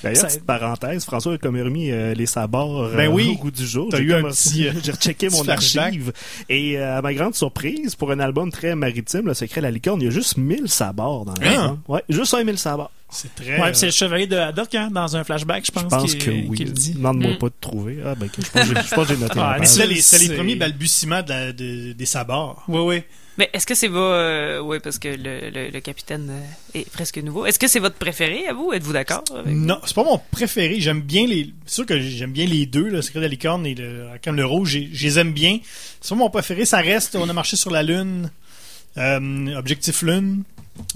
D'ailleurs, 0.03 0.27
petite 0.27 0.45
parenthèse, 0.45 1.05
François 1.05 1.35
a 1.35 1.39
comme 1.39 1.57
remis 1.61 1.91
euh, 1.93 2.13
les 2.15 2.27
sabords 2.27 2.83
euh, 2.83 2.97
Ben 2.97 3.09
oui. 3.09 3.35
au 3.37 3.41
goût 3.43 3.51
du 3.53 3.65
jour. 3.65 3.89
T'as 3.91 3.99
J'ai 3.99 4.03
eu 4.05 4.15
un 4.15 4.23
comme- 4.23 4.31
petit, 4.33 4.67
euh, 4.69 4.73
J'ai 4.83 4.91
rechecké 4.93 5.29
mon 5.29 5.49
archive. 5.49 6.13
Et 6.49 6.77
euh, 6.77 6.99
à 6.99 7.03
ma 7.03 7.15
grande 7.15 7.35
surprise, 7.37 7.95
pour 7.95 8.11
un 8.11 8.19
album 8.19 8.51
très 8.51 8.75
maritime, 8.75 9.27
Le 9.27 9.35
Secret 9.35 9.61
de 9.61 9.67
la 9.67 9.71
licorne, 9.71 10.01
il 10.01 10.05
y 10.05 10.09
a 10.09 10.11
juste 10.11 10.37
1000 10.37 10.69
sabords 10.69 11.25
dans 11.25 11.35
l'album. 11.41 11.81
Ouais, 11.87 12.03
juste 12.09 12.35
un 12.35 12.43
1000 12.43 12.59
sabords. 12.59 12.91
C'est 13.11 13.33
très. 13.35 13.61
Ouais, 13.61 13.69
euh, 13.69 13.75
c'est 13.75 13.87
le 13.87 13.93
chevalier 13.93 14.27
de 14.27 14.37
Haddock, 14.37 14.75
hein, 14.75 14.89
dans 14.93 15.17
un 15.17 15.23
flashback, 15.23 15.67
je 15.67 15.71
pense, 15.71 15.83
Je 15.85 15.89
pense 15.89 16.15
qu'il- 16.17 16.19
que 16.47 16.49
oui. 16.49 16.65
dit. 16.65 16.95
Demande-moi 16.95 17.33
Mm. 17.33 17.39
pas 17.39 17.49
de 17.49 17.55
trouver. 17.61 17.99
Ah, 18.05 18.15
ben, 18.17 18.27
ok, 18.27 18.33
je 18.45 18.51
pense 18.95 19.07
que 19.09 19.15
j'ai- 19.15 19.21
noté. 19.21 19.39
Ah, 19.39 19.57
c'était 19.65 19.87
les, 19.87 19.95
les 19.97 20.01
c'est- 20.01 20.35
premiers 20.35 20.57
balbutiements 20.57 21.23
de 21.23 21.29
la- 21.29 21.53
de- 21.53 21.93
des 21.93 22.07
sabords. 22.07 22.65
Oui, 22.69 22.81
oui. 22.81 23.03
Mais 23.39 23.49
est-ce 23.55 23.67
que 23.67 23.75
c'est 23.75 23.89
votre... 23.89 24.13
euh, 24.15 24.61
oui, 24.61 24.79
parce 24.83 24.99
que 24.99 25.09
le, 25.09 25.51
le, 25.51 25.71
le 25.71 25.81
capitaine 25.81 26.29
euh, 26.31 26.79
est 26.79 26.91
presque 26.91 27.17
nouveau. 27.19 27.47
Est-ce 27.47 27.59
que 27.59 27.67
c'est 27.67 27.79
votre 27.79 27.97
préféré, 27.97 28.47
à 28.47 28.53
vous? 28.53 28.73
Êtes-vous 28.75 28.93
d'accord? 28.93 29.25
avec- 29.35 29.55
Non, 29.57 29.81
c'est 29.87 29.95
pas 29.95 30.05
mon 30.05 30.21
préféré. 30.31 30.81
J'aime 30.81 31.01
bien 31.01 31.27
les. 31.27 31.51
C'est 31.65 31.75
sûr 31.77 31.87
que 31.87 31.99
j'aime 31.99 32.33
bien 32.33 32.45
les 32.47 32.67
deux, 32.67 32.89
le 32.89 33.01
secret 33.01 33.21
de 33.21 33.25
la 33.25 33.29
licorne 33.29 33.65
et 33.67 33.75
le 33.75 34.07
comme 34.23 34.37
le 34.37 34.45
rouge. 34.45 34.79
Je 34.93 35.03
les 35.05 35.19
aime 35.19 35.33
bien. 35.33 35.59
C'est 36.01 36.11
pas 36.11 36.15
mon 36.17 36.29
préféré. 36.31 36.65
Ça 36.67 36.79
reste. 36.79 37.17
On 37.17 37.29
a 37.29 37.33
marché 37.33 37.57
sur 37.57 37.71
la 37.71 37.83
lune. 37.83 38.31
Euh, 38.99 39.55
Objectif 39.57 40.03
lune. 40.03 40.43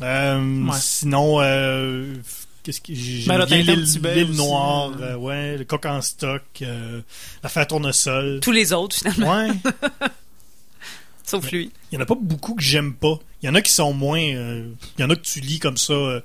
Euh, 0.03 0.65
Ouais. 0.67 0.77
Sinon, 0.79 1.41
euh, 1.41 2.15
qu'est-ce 2.63 2.81
que 2.83 2.93
j'ai- 2.95 3.21
j'aime 3.23 3.39
le 3.39 3.47
bien 3.47 3.59
l'île 3.63 4.37
noire. 4.37 4.93
euh. 5.01 5.15
ouais, 5.17 5.57
le 5.57 5.65
coq 5.65 5.87
en 5.87 6.03
stock. 6.03 6.43
Euh, 6.61 7.01
l'affaire 7.43 7.67
tournesol. 7.67 8.41
Tous 8.43 8.53
les 8.53 8.73
autres, 8.75 8.97
finalement, 8.97 9.35
Ouais. 9.39 9.49
sauf 11.27 11.51
lui. 11.51 11.71
Il 11.93 11.97
y 11.97 11.99
en 11.99 12.01
a 12.01 12.07
pas 12.07 12.17
beaucoup 12.19 12.55
que 12.55 12.63
j'aime 12.63 12.95
pas. 12.95 13.19
Il 13.43 13.47
y 13.47 13.49
en 13.51 13.55
a 13.55 13.61
qui 13.61 13.71
sont 13.73 13.93
moins. 13.93 14.21
euh, 14.23 14.67
Il 14.97 15.03
y 15.03 15.05
en 15.05 15.11
a 15.11 15.17
que 15.17 15.21
tu 15.21 15.41
lis 15.41 15.59
comme 15.59 15.77
ça. 15.77 15.93
euh, 15.93 16.21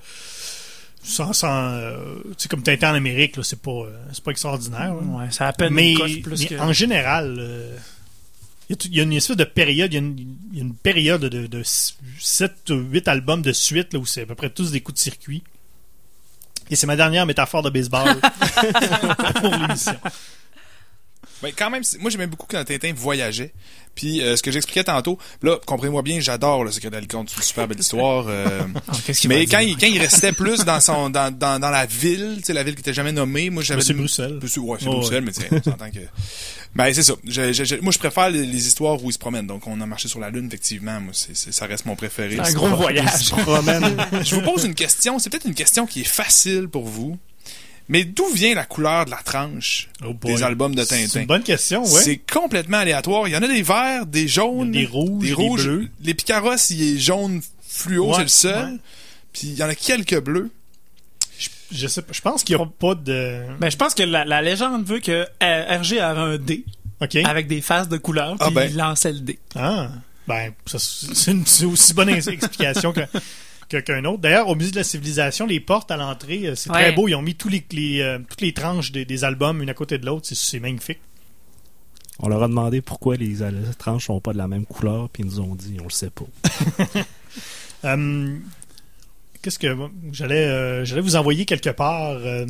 sans, 1.03 1.33
sans 1.33 1.71
euh, 1.73 1.97
tu 2.37 2.43
sais, 2.43 2.47
comme 2.47 2.61
Tintin 2.63 2.91
en 2.91 2.95
Amérique, 2.95 3.35
là, 3.35 3.43
c'est 3.43 3.59
pas, 3.59 3.71
euh, 3.71 3.91
c'est 4.13 4.23
pas 4.23 4.31
extraordinaire. 4.31 4.93
là. 4.93 5.01
Ouais, 5.01 5.31
ça 5.31 5.45
a 5.45 5.49
à 5.49 5.53
peine 5.53 5.73
mais 5.73 5.93
une 5.93 6.21
plus 6.21 6.41
mais 6.41 6.45
que... 6.47 6.55
en 6.59 6.71
général, 6.73 7.37
euh, 7.39 7.75
il 8.69 8.77
y, 8.93 8.99
a 8.99 9.01
y 9.01 9.03
une 9.03 9.13
espèce 9.13 9.35
de 9.35 9.43
période, 9.43 9.91
il 9.91 9.95
y 9.95 9.97
a 9.97 9.99
une, 9.99 10.17
il 10.53 10.57
y 10.59 10.61
a 10.61 10.63
une 10.63 10.75
période 10.75 11.21
de, 11.25 11.47
de 11.47 11.63
7 11.63 12.69
ou 12.69 12.75
8 12.75 13.07
albums 13.07 13.41
de 13.41 13.51
suite 13.51 13.93
là, 13.93 13.99
où 13.99 14.05
c'est 14.05 14.21
à 14.21 14.25
peu 14.27 14.35
près 14.35 14.51
tous 14.51 14.69
des 14.71 14.81
coups 14.81 14.95
de 14.99 15.03
circuit. 15.03 15.43
Et 16.69 16.75
c'est 16.75 16.87
ma 16.87 16.95
dernière 16.95 17.25
métaphore 17.25 17.63
de 17.63 17.69
baseball 17.71 18.15
pour 19.41 19.53
l'émission. 19.55 19.95
Ben, 21.41 21.51
quand 21.57 21.69
même, 21.69 21.83
c'est- 21.83 21.97
moi 21.99 22.09
j'aimais 22.11 22.27
beaucoup 22.27 22.45
quand 22.49 22.63
Tintin 22.63 22.93
voyageait. 22.95 23.53
Puis 23.93 24.21
euh, 24.21 24.37
ce 24.37 24.41
que 24.43 24.51
j'expliquais 24.51 24.85
tantôt, 24.85 25.17
là, 25.41 25.59
comprenez-moi 25.65 26.01
bien, 26.01 26.19
j'adore 26.21 26.63
le 26.63 26.71
secret 26.71 26.89
licorne, 27.01 27.27
c'est 27.27 27.35
une 27.37 27.43
super 27.43 27.67
belle 27.67 27.79
histoire. 27.79 28.25
euh, 28.29 28.61
Ah, 28.87 28.93
mais 29.27 29.45
quand 29.47 29.59
dire? 29.59 29.67
il, 29.69 29.77
quand 29.77 29.87
il 29.87 29.99
restait 29.99 30.31
plus 30.31 30.63
dans 30.63 30.79
son 30.79 31.09
dans, 31.09 31.29
dans, 31.35 31.59
dans 31.59 31.69
la 31.69 31.85
ville, 31.85 32.35
tu 32.37 32.45
sais, 32.45 32.53
la 32.53 32.63
ville 32.63 32.75
qui 32.75 32.81
était 32.81 32.93
jamais 32.93 33.11
nommée, 33.11 33.49
moi 33.49 33.63
j'avais 33.63 33.81
c'est 33.81 33.93
Bruxelles. 33.93 34.39
Ouais, 34.41 34.47
c'est 34.79 34.87
Ouais, 34.87 34.95
Bruxelles, 34.95 35.23
mais 35.25 35.31
tu 35.33 35.41
sais, 35.41 35.49
on 35.51 35.61
s'entend 35.61 35.89
que. 35.91 35.99
Ben 36.73 36.93
c'est 36.93 37.03
ça. 37.03 37.15
Je- 37.25 37.51
je- 37.51 37.65
je- 37.65 37.75
moi 37.81 37.91
je 37.91 37.99
préfère 37.99 38.29
les, 38.29 38.45
les 38.45 38.67
histoires 38.67 39.03
où 39.03 39.09
ils 39.09 39.13
se 39.13 39.19
promènent. 39.19 39.45
Donc 39.45 39.67
on 39.67 39.81
a 39.81 39.85
marché 39.85 40.07
sur 40.07 40.21
la 40.21 40.29
lune, 40.29 40.45
effectivement. 40.47 41.01
Moi, 41.01 41.11
c'est, 41.13 41.35
c'est- 41.35 41.51
ça 41.51 41.65
reste 41.65 41.85
mon 41.85 41.97
préféré. 41.97 42.39
Un 42.39 42.53
gros 42.53 42.69
voyage. 42.69 43.33
Je 44.23 44.35
vous 44.35 44.41
pose 44.41 44.63
une 44.63 44.73
question. 44.73 45.19
C'est 45.19 45.29
peut-être 45.29 45.47
une 45.47 45.53
question 45.53 45.85
qui 45.85 45.99
est 46.01 46.05
facile 46.05 46.69
pour 46.69 46.85
vous. 46.85 47.17
Mais 47.89 48.03
d'où 48.05 48.25
vient 48.33 48.55
la 48.55 48.65
couleur 48.65 49.05
de 49.05 49.11
la 49.11 49.17
tranche 49.17 49.89
Oh 50.05 50.13
des 50.23 50.43
albums 50.43 50.73
de 50.75 50.83
C'est 50.83 51.01
Tintin? 51.03 51.21
une 51.21 51.27
bonne 51.27 51.43
question, 51.43 51.83
ouais. 51.83 52.01
C'est 52.01 52.17
complètement 52.17 52.77
aléatoire. 52.77 53.27
Il 53.27 53.33
y 53.33 53.35
en 53.37 53.41
a 53.43 53.47
des 53.47 53.61
verts, 53.63 54.05
des 54.05 54.27
jaunes, 54.27 54.71
des 54.71 54.85
rouges, 54.85 55.25
des 55.27 55.33
rouges. 55.33 55.63
bleus. 55.65 55.87
Les 56.03 56.13
Picaros, 56.13 56.55
il 56.69 56.81
est 56.95 56.99
jaune 56.99 57.41
fluo, 57.67 58.07
Ouais, 58.09 58.13
c'est 58.17 58.21
le 58.23 58.27
seul. 58.29 58.65
ouais. 58.73 58.79
Puis 59.33 59.47
il 59.47 59.55
y 59.55 59.63
en 59.63 59.69
a 59.69 59.75
quelques 59.75 60.19
bleus. 60.21 60.49
Je 61.71 61.87
sais 61.87 62.01
pas, 62.01 62.11
je 62.13 62.21
pense 62.21 62.43
qu'il 62.43 62.57
y 62.57 62.61
a 62.61 62.65
pas 62.65 62.95
de. 62.95 63.43
Ben, 63.59 63.69
je 63.71 63.77
pense 63.77 63.93
que 63.93 64.03
la, 64.03 64.25
la 64.25 64.41
légende 64.41 64.85
veut 64.85 64.99
que 64.99 65.25
euh, 65.41 65.77
RG 65.79 65.99
avait 65.99 66.19
un 66.19 66.37
dé 66.37 66.65
avec 67.25 67.47
des 67.47 67.61
faces 67.61 67.87
de 67.89 67.97
couleurs, 67.97 68.35
Ah 68.39 68.45
puis 68.47 68.55
ben. 68.55 68.69
il 68.69 68.75
lançait 68.77 69.13
le 69.13 69.19
dé. 69.21 69.39
Ah, 69.55 69.89
ben, 70.27 70.51
c'est 70.65 71.31
une 71.31 71.45
c'est 71.45 71.65
aussi 71.65 71.93
bonne 71.93 72.09
explication 72.27 72.91
que 72.93 72.99
que- 73.71 73.77
qu'un 73.77 74.05
autre. 74.05 74.19
D'ailleurs, 74.21 74.47
au 74.49 74.55
Musée 74.55 74.71
de 74.71 74.75
la 74.77 74.83
Civilisation, 74.83 75.45
les 75.47 75.59
portes 75.59 75.89
à 75.91 75.97
l'entrée, 75.97 76.47
euh, 76.47 76.55
c'est 76.55 76.69
Ouais. 76.69 76.81
très 76.83 76.91
beau. 76.91 77.07
Ils 77.07 77.15
ont 77.15 77.21
mis 77.21 77.35
tous 77.35 77.49
les, 77.49 77.63
les, 77.71 78.01
euh, 78.01 78.19
toutes 78.29 78.41
les 78.41 78.53
tranches 78.53 78.91
des, 78.91 79.05
des 79.05 79.23
albums 79.23 79.61
une 79.61 79.69
à 79.69 79.73
côté 79.73 79.97
de 79.97 80.05
l'autre. 80.05 80.25
C'est- 80.27 80.35
C'est 80.35 80.59
magnifique. 80.59 80.99
On 82.19 82.27
leur 82.29 82.43
a 82.43 82.47
demandé 82.47 82.81
pourquoi 82.81 83.15
les, 83.15 83.41
euh, 83.41 83.49
les 83.49 83.73
tranches 83.75 84.05
sont 84.07 84.19
pas 84.19 84.33
de 84.33 84.37
la 84.37 84.47
même 84.47 84.65
couleur, 84.65 85.09
puis 85.09 85.23
ils 85.23 85.25
nous 85.25 85.39
ont 85.39 85.55
dit, 85.55 85.77
on 85.79 85.85
le 85.85 85.89
sait 85.89 86.11
pas. 86.11 86.25
Euh, 87.85 88.37
Qu'est-ce 89.41 89.57
que 89.57 89.75
j'allais 90.11 90.45
euh, 90.45 90.85
j'allais 90.85 91.01
vous 91.01 91.15
envoyer 91.15 91.45
quelque 91.45 91.71
part. 91.71 92.17
euh, 92.17 92.45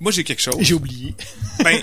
Moi, 0.00 0.12
j'ai 0.12 0.24
quelque 0.24 0.40
chose. 0.40 0.56
J'ai 0.60 0.72
oublié. 0.72 1.14
Ben, 1.62 1.76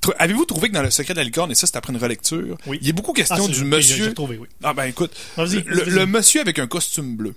tr- 0.00 0.14
Avez-vous 0.18 0.44
trouvé 0.44 0.68
que 0.68 0.74
dans 0.74 0.82
Le 0.82 0.90
secret 0.90 1.14
de 1.14 1.18
la 1.18 1.24
licorne, 1.24 1.50
et 1.50 1.56
ça 1.56 1.66
c'est 1.66 1.74
après 1.76 1.92
une 1.92 1.98
relecture, 1.98 2.56
Oui. 2.68 2.78
il 2.80 2.86
y 2.86 2.90
a 2.90 2.92
beaucoup 2.92 3.12
question 3.12 3.36
Ah, 3.40 3.46
c'est- 3.46 3.52
du 3.58 3.64
monsieur... 3.64 3.96
J'ai 3.96 4.04
j'ai 4.04 4.14
trouvé, 4.14 4.38
oui. 4.38 4.46
Ah 4.62 4.72
ben 4.72 4.84
écoute, 4.84 5.10
Vas-y, 5.36 5.64
le, 5.64 5.74
vas-y. 5.82 5.90
le 5.90 6.06
monsieur 6.06 6.40
avec 6.42 6.60
un 6.60 6.68
costume 6.68 7.16
bleu. 7.16 7.34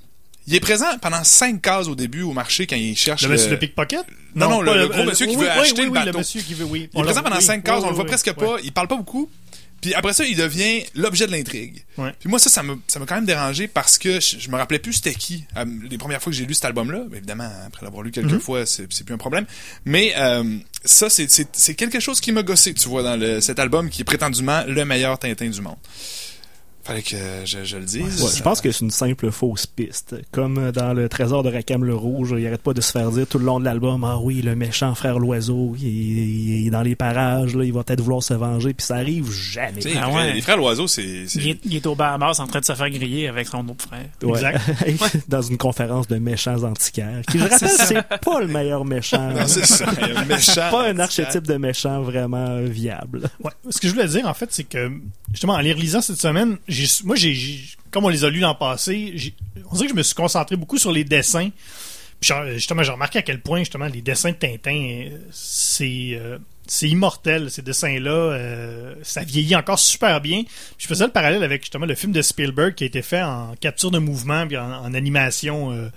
Il 0.47 0.55
est 0.55 0.59
présent 0.59 0.85
pendant 1.01 1.23
cinq 1.23 1.61
cases 1.61 1.87
au 1.87 1.95
début 1.95 2.21
au 2.23 2.33
marché 2.33 2.67
quand 2.67 2.75
il 2.75 2.95
cherche 2.97 3.21
Le 3.23 3.29
le... 3.29 3.33
monsieur 3.35 3.49
le 3.51 3.59
pickpocket? 3.59 4.05
Non, 4.35 4.49
non, 4.49 4.61
le- 4.61 4.87
gros 4.89 5.03
monsieur 5.05 5.25
qui 5.25 5.35
oui, 5.37 5.43
veut 5.43 5.49
oui, 5.53 5.59
acheter 5.61 5.81
oui, 5.81 5.87
le 5.87 5.93
bateau. 5.93 6.17
monsieur 6.17 6.41
qui 6.41 6.53
veut, 6.53 6.65
oui. 6.65 6.89
Il 6.93 6.99
est 6.99 7.03
présent 7.03 7.23
pendant 7.23 7.39
cinq 7.39 7.63
cases, 7.63 7.83
on 7.83 7.89
le 7.89 7.95
voit 7.95 8.05
presque 8.05 8.33
pas, 8.33 8.57
il 8.63 8.71
parle 8.73 8.87
pas 8.87 8.97
beaucoup. 8.97 9.29
Puis 9.81 9.93
après 9.93 10.13
ça, 10.13 10.23
il 10.25 10.37
devient 10.37 10.81
l'objet 10.95 11.27
de 11.27 11.33
l'intrigue. 11.33 11.83
Ouais. 11.97 12.13
Puis 12.17 12.29
moi, 12.29 12.39
ça, 12.39 12.49
ça 12.49 12.63
m'a 12.63 12.75
ça 12.87 13.01
quand 13.05 13.15
même 13.15 13.25
dérangé 13.25 13.67
parce 13.67 13.97
que 13.97 14.21
je, 14.21 14.39
je 14.39 14.49
me 14.49 14.55
rappelais 14.55 14.79
plus 14.79 14.93
c'était 14.93 15.13
qui. 15.13 15.43
euh, 15.57 15.65
les 15.89 15.97
premières 15.97 16.21
fois 16.23 16.31
que 16.31 16.37
j'ai 16.37 16.45
lu 16.45 16.53
cet 16.53 16.63
album-là, 16.65 17.03
évidemment, 17.13 17.49
après 17.67 17.85
l'avoir 17.85 18.01
lu 18.01 18.11
quelques 18.11 18.31
Mhm. 18.31 18.39
fois, 18.39 18.65
c'est 18.65 18.87
plus 18.87 19.13
un 19.13 19.17
problème. 19.17 19.45
Mais 19.83 20.13
euh, 20.15 20.43
ça, 20.85 21.09
c'est- 21.09 21.75
quelque 21.75 21.99
chose 21.99 22.21
qui 22.21 22.31
m'a 22.31 22.43
gossé, 22.43 22.73
tu 22.73 22.87
vois, 22.87 23.03
dans 23.03 23.17
le, 23.17 23.41
cet 23.41 23.59
album 23.59 23.89
qui 23.89 24.01
est 24.01 24.05
prétendument 24.05 24.63
le 24.67 24.85
meilleur 24.85 25.19
Tintin 25.19 25.49
du 25.49 25.59
monde. 25.61 25.75
Fallait 26.83 27.01
que 27.01 27.15
je, 27.45 27.63
je 27.63 27.77
le 27.77 27.85
dise. 27.85 28.21
Ouais, 28.21 28.31
je 28.35 28.43
pense 28.43 28.59
que 28.59 28.71
c'est 28.71 28.83
une 28.83 28.91
simple 28.91 29.31
fausse 29.31 29.65
piste. 29.65 30.15
Comme 30.31 30.71
dans 30.71 30.93
le 30.93 31.07
trésor 31.07 31.43
de 31.43 31.49
Rackham 31.49 31.85
le 31.85 31.95
Rouge, 31.95 32.35
il 32.37 32.45
arrête 32.45 32.61
pas 32.61 32.73
de 32.73 32.81
se 32.81 32.91
faire 32.91 33.09
dire 33.11 33.25
tout 33.25 33.39
le 33.39 33.45
long 33.45 33.59
de 33.59 33.65
l'album 33.65 34.03
Ah 34.03 34.17
oui, 34.19 34.41
le 34.41 34.55
méchant 34.55 34.93
frère 34.93 35.17
l'oiseau, 35.19 35.75
il, 35.79 35.87
il 35.87 36.67
est 36.67 36.69
dans 36.69 36.81
les 36.81 36.95
parages, 36.95 37.55
là, 37.55 37.63
il 37.63 37.71
va 37.71 37.83
peut-être 37.83 38.01
vouloir 38.01 38.21
se 38.21 38.33
venger, 38.33 38.73
puis 38.73 38.85
ça 38.85 38.95
arrive 38.95 39.31
jamais. 39.31 39.79
Ah 39.95 40.07
les, 40.07 40.13
ouais. 40.13 40.33
les 40.33 40.41
frères 40.41 40.57
Loiseau, 40.57 40.87
c'est... 40.87 41.25
Il 41.35 41.47
est, 41.49 41.59
il 41.65 41.75
est 41.75 41.85
au 41.87 41.95
Bahamas 41.95 42.39
en 42.39 42.47
train 42.47 42.59
de 42.59 42.65
se 42.65 42.73
faire 42.73 42.89
griller 42.89 43.27
avec 43.27 43.47
son 43.47 43.67
autre 43.69 43.85
frère. 43.85 44.05
Ouais. 44.21 44.37
Exact. 44.85 45.17
dans 45.29 45.41
une 45.41 45.57
conférence 45.57 46.07
de 46.07 46.17
méchants 46.17 46.63
antiquaires. 46.63 47.21
Qui, 47.29 47.39
je 47.39 47.43
rappelle, 47.49 47.69
c'est 47.69 48.19
pas 48.19 48.39
le 48.39 48.47
meilleur 48.47 48.85
méchant. 48.85 49.29
Non, 49.29 49.47
c'est 49.47 49.65
ça, 49.65 49.85
un 49.87 50.25
méchant. 50.25 50.69
pas 50.69 50.89
un 50.89 50.99
archétype 50.99 51.47
de 51.47 51.55
méchant 51.55 52.01
vraiment 52.01 52.61
viable. 52.61 53.29
Ouais. 53.43 53.51
Ce 53.69 53.79
que 53.79 53.87
je 53.87 53.93
voulais 53.93 54.07
dire, 54.07 54.27
en 54.27 54.33
fait, 54.33 54.49
c'est 54.51 54.65
que, 54.65 54.91
justement, 55.31 55.53
en 55.53 55.59
les 55.59 55.73
relisant 55.73 56.01
cette 56.01 56.19
semaine, 56.19 56.57
moi, 57.03 57.15
comme 57.91 58.05
on 58.05 58.09
les 58.09 58.23
a 58.23 58.29
lus 58.29 58.39
l'an 58.39 58.55
passé, 58.55 59.13
on 59.69 59.75
dirait 59.75 59.87
que 59.87 59.93
je 59.93 59.97
me 59.97 60.03
suis 60.03 60.15
concentré 60.15 60.55
beaucoup 60.55 60.77
sur 60.77 60.91
les 60.91 61.03
dessins. 61.03 61.49
Puis, 62.19 62.31
justement, 62.53 62.83
j'ai 62.83 62.91
remarqué 62.91 63.19
à 63.19 63.21
quel 63.21 63.41
point, 63.41 63.59
justement, 63.59 63.87
les 63.87 64.01
dessins 64.01 64.31
de 64.31 64.35
Tintin, 64.35 64.71
euh, 64.71 65.17
c'est, 65.31 66.11
euh, 66.13 66.37
c'est 66.67 66.87
immortel, 66.87 67.51
ces 67.51 67.61
dessins-là. 67.61 68.11
euh, 68.11 68.95
ça 69.03 69.23
vieillit 69.23 69.55
encore 69.55 69.79
super 69.79 70.21
bien. 70.21 70.43
Puis 70.43 70.75
je 70.79 70.87
faisais 70.87 71.05
le 71.05 71.11
parallèle 71.11 71.43
avec, 71.43 71.63
justement, 71.63 71.85
le 71.85 71.95
film 71.95 72.11
de 72.11 72.21
Spielberg 72.21 72.75
qui 72.75 72.85
a 72.85 72.87
été 72.87 73.01
fait 73.01 73.21
en 73.21 73.55
capture 73.59 73.91
de 73.91 73.99
mouvement 73.99 74.47
puis 74.47 74.57
en, 74.57 74.93
animation 74.93 75.71
euh, 75.71 75.89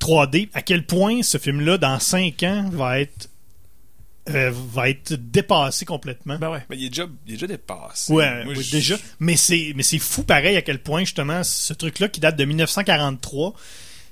3D. 0.00 0.48
À 0.52 0.62
quel 0.62 0.84
point 0.84 1.22
ce 1.22 1.38
film-là, 1.38 1.78
dans 1.78 1.98
5 1.98 2.42
ans, 2.42 2.68
va 2.70 3.00
être 3.00 3.30
euh, 4.30 4.50
va 4.72 4.88
être 4.88 5.12
dépassé 5.14 5.84
complètement. 5.84 6.38
Ben 6.38 6.50
ouais. 6.50 6.62
Mais 6.70 6.76
il 6.78 6.86
est 6.86 6.88
déjà, 6.88 7.06
il 7.26 7.32
est 7.32 7.36
déjà 7.36 7.46
dépassé. 7.46 8.12
Ouais, 8.12 8.44
Moi, 8.44 8.54
oui, 8.56 8.62
je- 8.64 8.70
déjà. 8.70 8.96
Mais 9.20 9.36
c'est, 9.36 9.72
mais 9.76 9.82
c'est 9.82 9.98
fou 9.98 10.22
pareil 10.22 10.56
à 10.56 10.62
quel 10.62 10.80
point, 10.82 11.00
justement, 11.00 11.42
ce 11.44 11.72
truc-là 11.74 12.08
qui 12.08 12.20
date 12.20 12.36
de 12.36 12.44
1943, 12.44 13.54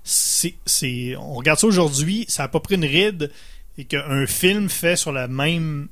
c'est, 0.05 0.55
c'est, 0.67 1.17
on 1.17 1.35
regarde 1.35 1.59
ça 1.59 1.67
aujourd'hui, 1.67 2.25
ça 2.29 2.45
a 2.45 2.49
pas 2.49 2.61
pris 2.61 2.75
une 2.75 2.85
ride 2.85 3.31
et 3.79 3.85
qu'un 3.85 4.27
film 4.27 4.69
fait 4.69 4.97
sur 4.97 5.13
la 5.13 5.29
même, 5.29 5.89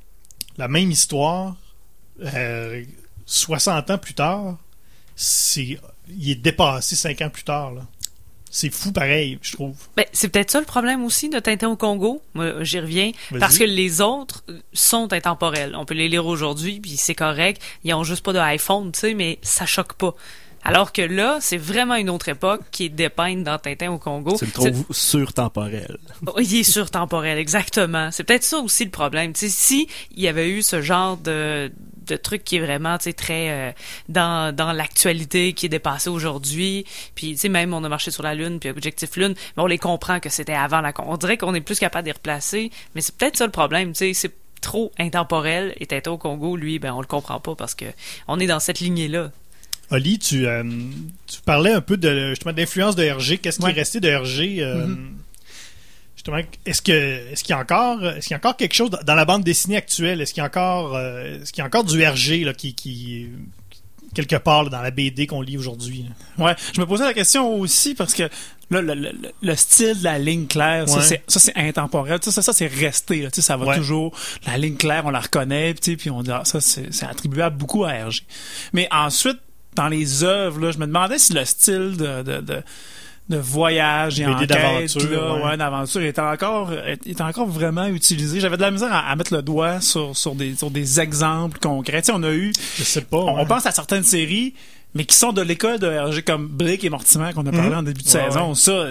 la 0.58 0.68
même 0.68 0.90
histoire, 0.90 1.56
euh, 2.22 2.84
60 3.24 3.90
ans 3.90 3.98
plus 3.98 4.14
tard, 4.14 4.58
c'est, 5.16 5.78
il 6.08 6.30
est 6.30 6.34
dépassé 6.34 6.94
5 6.96 7.22
ans 7.22 7.30
plus 7.30 7.44
tard, 7.44 7.72
là. 7.72 7.86
C'est 8.50 8.70
fou 8.70 8.90
pareil, 8.90 9.38
je 9.42 9.52
trouve. 9.52 9.76
Ben, 9.96 10.04
c'est 10.12 10.28
peut-être 10.28 10.50
ça 10.50 10.58
le 10.58 10.66
problème 10.66 11.04
aussi 11.04 11.28
de 11.28 11.38
Tintin 11.38 11.68
au 11.68 11.76
Congo. 11.76 12.20
Moi, 12.34 12.64
j'y 12.64 12.80
reviens. 12.80 13.12
Parce 13.38 13.56
que 13.56 13.64
les 13.64 14.00
autres 14.00 14.44
sont 14.72 15.12
intemporels. 15.12 15.76
On 15.76 15.84
peut 15.84 15.94
les 15.94 16.08
lire 16.08 16.26
aujourd'hui, 16.26 16.80
puis 16.80 16.96
c'est 16.96 17.14
correct. 17.14 17.62
Ils 17.84 17.94
ont 17.94 18.02
juste 18.02 18.24
pas 18.24 18.32
de 18.32 18.38
iPhone, 18.38 18.90
tu 18.92 19.00
sais, 19.00 19.14
mais 19.14 19.38
ça 19.42 19.66
choque 19.66 19.94
pas. 19.94 20.14
Alors 20.62 20.92
que 20.92 21.00
là, 21.00 21.38
c'est 21.40 21.56
vraiment 21.56 21.94
une 21.94 22.10
autre 22.10 22.28
époque 22.28 22.60
qui 22.70 22.86
est 22.86 22.90
dépeinte 22.90 23.44
dans 23.44 23.58
Tintin 23.58 23.92
au 23.92 23.98
Congo. 23.98 24.36
C'est 24.36 24.46
le 24.46 24.52
trop 24.52 24.92
surtemporel. 24.92 25.96
Oh, 26.26 26.34
Il 26.38 26.54
est 26.54 26.64
surtemporel, 26.64 27.38
exactement. 27.38 28.10
C'est 28.10 28.24
peut-être 28.24 28.44
ça 28.44 28.58
aussi 28.58 28.84
le 28.84 28.90
problème. 28.90 29.32
Tu 29.32 29.40
sais, 29.40 29.48
si 29.48 29.88
il 30.14 30.22
y 30.22 30.28
avait 30.28 30.50
eu 30.50 30.60
ce 30.60 30.82
genre 30.82 31.16
de, 31.16 31.72
de 32.06 32.16
truc 32.16 32.44
qui 32.44 32.56
est 32.56 32.60
vraiment, 32.60 32.98
tu 32.98 33.04
sais, 33.04 33.12
très 33.12 33.50
euh, 33.50 33.72
dans, 34.08 34.54
dans 34.54 34.72
l'actualité, 34.72 35.52
qui 35.52 35.66
est 35.66 35.70
dépassé 35.70 36.08
aujourd'hui, 36.10 36.84
puis 37.14 37.32
tu 37.32 37.36
sais, 37.38 37.48
même 37.48 37.72
on 37.74 37.82
a 37.84 37.88
marché 37.88 38.10
sur 38.10 38.22
la 38.22 38.34
Lune, 38.34 38.58
puis 38.60 38.70
Objectif 38.70 39.16
Lune, 39.16 39.34
mais 39.56 39.62
on 39.62 39.66
les 39.66 39.78
comprend 39.78 40.20
que 40.20 40.28
c'était 40.28 40.54
avant 40.54 40.80
la... 40.80 40.92
On 41.06 41.16
dirait 41.16 41.36
qu'on 41.36 41.54
est 41.54 41.60
plus 41.60 41.78
capable 41.78 42.04
de 42.04 42.10
les 42.10 42.12
replacer, 42.16 42.70
mais 42.94 43.00
c'est 43.00 43.14
peut-être 43.16 43.36
ça 43.36 43.44
le 43.46 43.52
problème, 43.52 43.92
tu 43.92 43.98
sais, 43.98 44.14
c'est 44.14 44.32
trop 44.60 44.92
intemporel, 44.98 45.74
et 45.78 45.86
Tintin 45.86 46.10
au 46.12 46.18
Congo, 46.18 46.56
lui, 46.56 46.78
ben 46.78 46.92
on 46.92 47.00
le 47.00 47.06
comprend 47.06 47.40
pas 47.40 47.54
parce 47.54 47.74
que 47.74 47.86
on 48.28 48.38
est 48.40 48.46
dans 48.46 48.60
cette 48.60 48.80
lignée-là. 48.80 49.30
Oli, 49.90 50.18
tu, 50.18 50.46
euh, 50.46 50.62
tu 51.26 51.40
parlais 51.44 51.72
un 51.72 51.80
peu 51.80 51.96
de 51.96 52.28
justement 52.30 52.52
de 52.52 52.58
l'influence 52.60 52.94
de 52.94 53.08
RG. 53.10 53.38
Qu'est-ce 53.38 53.58
qui 53.58 53.64
Ouais. 53.64 53.70
est 53.72 53.74
resté 53.74 53.98
de 54.00 54.08
RG 54.08 54.62
euh, 54.62 54.86
Justement, 56.20 56.42
est-ce 56.66 56.82
que 56.82 56.92
est-ce 57.32 57.42
qu'il 57.42 57.54
y 57.54 57.56
a 57.56 57.60
encore 57.62 58.04
est-ce 58.04 58.26
qu'il 58.26 58.32
y 58.32 58.34
a 58.34 58.36
encore 58.36 58.54
quelque 58.58 58.74
chose 58.74 58.90
dans- 58.90 59.14
la 59.14 59.24
bande 59.24 59.42
dessinée 59.42 59.78
actuelle? 59.78 60.20
Est-ce 60.20 60.34
qu'il 60.34 60.42
y 60.42 60.44
a 60.44 60.48
encore 60.48 60.94
euh, 60.94 61.40
est-ce 61.40 61.50
qu'il 61.50 61.62
y 61.62 61.64
a 61.64 61.66
encore 61.66 61.82
du 61.84 61.96
RG 62.06 62.44
là, 62.44 62.52
qui, 62.52 62.74
qui 62.74 63.26
quelque 64.14 64.36
part 64.36 64.64
là, 64.64 64.68
dans 64.68 64.82
la 64.82 64.90
BD 64.90 65.26
qu'on 65.26 65.40
lit 65.40 65.56
aujourd'hui? 65.56 66.04
Ouais, 66.36 66.54
je 66.74 66.78
me 66.80 66.84
posais 66.84 67.04
la 67.04 67.14
question 67.14 67.54
aussi 67.58 67.94
parce 67.94 68.12
que 68.12 68.24
là, 68.70 68.82
le, 68.82 68.92
le- 68.92 69.12
le- 69.12 69.32
le 69.40 69.56
style 69.56 69.98
de 69.98 70.04
la 70.04 70.18
ligne 70.18 70.46
claire, 70.46 70.86
ça, 70.90 70.98
Ouais. 70.98 71.02
c'est 71.04 71.22
ça 71.26 71.40
c'est 71.40 71.56
intemporel, 71.56 72.18
ça, 72.22 72.30
ça, 72.32 72.42
ça, 72.42 72.52
c'est 72.52 72.66
resté, 72.66 73.22
là, 73.22 73.30
ça 73.32 73.56
va 73.56 73.64
Ouais. 73.64 73.76
toujours. 73.78 74.14
La 74.46 74.58
ligne 74.58 74.76
claire, 74.76 75.06
on 75.06 75.10
la 75.10 75.20
reconnaît, 75.20 75.72
puis 75.72 76.10
on 76.10 76.22
dit 76.22 76.30
ah, 76.32 76.42
ça 76.44 76.60
c'est 76.60 76.92
c'est 76.92 77.06
attribuable 77.06 77.56
beaucoup 77.56 77.84
à 77.84 77.92
RG. 77.92 78.24
Mais 78.74 78.88
ensuite, 78.90 79.38
dans 79.74 79.88
les 79.88 80.22
œuvres, 80.22 80.60
là, 80.60 80.70
je 80.70 80.76
me 80.76 80.86
demandais 80.86 81.18
si 81.18 81.32
le 81.32 81.46
style 81.46 81.96
de, 81.96 82.22
de, 82.22 82.40
de 82.42 82.62
de 83.30 83.38
voyage 83.38 84.20
et 84.20 84.24
BD 84.24 84.34
enquête, 84.34 84.48
d'aventure, 84.50 85.36
ouais. 85.36 85.42
ouais, 85.50 85.56
d'aventure, 85.56 86.02
est 86.02 86.18
encore, 86.18 86.72
est 86.72 87.20
encore 87.20 87.46
vraiment 87.46 87.86
utilisé. 87.86 88.40
J'avais 88.40 88.56
de 88.56 88.62
la 88.62 88.70
misère 88.70 88.92
à, 88.92 89.08
à 89.10 89.16
mettre 89.16 89.32
le 89.34 89.40
doigt 89.42 89.80
sur, 89.80 90.16
sur 90.16 90.34
des, 90.34 90.54
sur 90.56 90.70
des 90.70 91.00
exemples 91.00 91.58
concrets. 91.58 92.02
Tu 92.02 92.06
sais, 92.06 92.12
on 92.14 92.22
a 92.24 92.32
eu, 92.32 92.52
Je 92.76 92.82
sais 92.82 93.00
pas. 93.02 93.16
on, 93.18 93.36
ouais. 93.36 93.42
on 93.42 93.46
pense 93.46 93.64
à 93.66 93.70
certaines 93.70 94.02
séries, 94.02 94.54
mais 94.94 95.04
qui 95.04 95.14
sont 95.14 95.32
de 95.32 95.40
l'école 95.42 95.78
de 95.78 95.86
RG 95.86 96.22
comme 96.24 96.48
Brick 96.48 96.82
et 96.82 96.90
Mortimer 96.90 97.30
qu'on 97.32 97.46
a 97.46 97.52
parlé 97.52 97.68
Mhm. 97.70 97.76
en 97.78 97.82
début 97.84 98.02
de 98.02 98.06
Ouais, 98.08 98.24
saison. 98.30 98.48
ouais. 98.48 98.54
Ça, 98.56 98.86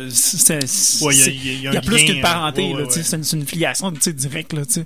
c'est, 0.66 1.04
Ouais, 1.06 1.14
il 1.18 1.62
y 1.64 1.68
a- 1.68 1.74
y 1.74 1.76
y 1.76 1.82
plus 1.82 2.06
qu'une 2.06 2.22
parenté, 2.22 2.72
là, 2.74 2.86
c'est 2.90 3.34
une, 3.34 3.46
filiation 3.46 3.92
tu 3.92 4.00
sais, 4.02 4.14
directe. 4.14 4.54
Là, 4.54 4.66
tu 4.66 4.72
sais. 4.74 4.86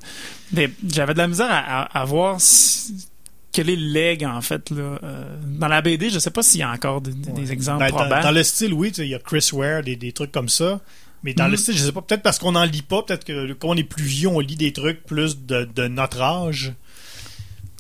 Mais 0.52 0.72
j'avais 0.92 1.14
de 1.14 1.20
la 1.20 1.28
misère 1.28 1.52
à, 1.52 1.82
à- 1.84 2.02
à 2.02 2.06
voir 2.06 2.38
si- 2.42 3.08
quel 3.54 3.70
est 3.70 3.76
le 3.78 3.88
leg, 3.94 4.26
en 4.26 4.42
fait. 4.42 4.70
Là. 4.72 5.00
Euh, 5.04 5.38
dans 5.46 5.68
la 5.70 5.82
BD, 5.82 6.10
je 6.10 6.20
sais 6.20 6.32
pas 6.32 6.44
s'il 6.44 6.60
y 6.60 6.64
a 6.64 6.72
encore 6.72 7.00
des, 7.02 7.52
exemples 7.54 7.80
Ben, 7.80 7.90
dans, 7.92 7.96
probants. 7.98 8.22
dans 8.22 8.32
le 8.32 8.44
style, 8.44 8.74
oui, 8.74 8.90
tu 8.92 8.96
sais, 8.96 9.08
il 9.08 9.12
y 9.12 9.16
a 9.16 9.20
Chris 9.20 9.48
Ware, 9.54 9.84
des, 9.84 9.96
des 9.96 10.12
trucs 10.12 10.32
comme 10.32 10.50
ça. 10.50 10.82
Mais 11.24 11.34
dans 11.34 11.48
le 11.48 11.56
style, 11.56 11.78
je 11.78 11.84
sais 11.86 11.92
pas, 11.94 12.02
peut-être 12.02 12.22
parce 12.24 12.38
qu'on 12.38 12.52
n'en 12.52 12.66
lit 12.66 12.82
pas, 12.82 13.02
peut-être 13.04 13.24
que 13.24 13.54
quand 13.54 13.70
on 13.70 13.78
est 13.78 13.84
plus 13.86 14.04
vieux, 14.04 14.28
on 14.28 14.40
lit 14.42 14.58
des 14.58 14.74
trucs 14.74 15.04
plus 15.06 15.38
de, 15.46 15.64
de 15.74 15.88
notre 15.88 16.20
âge. 16.22 16.74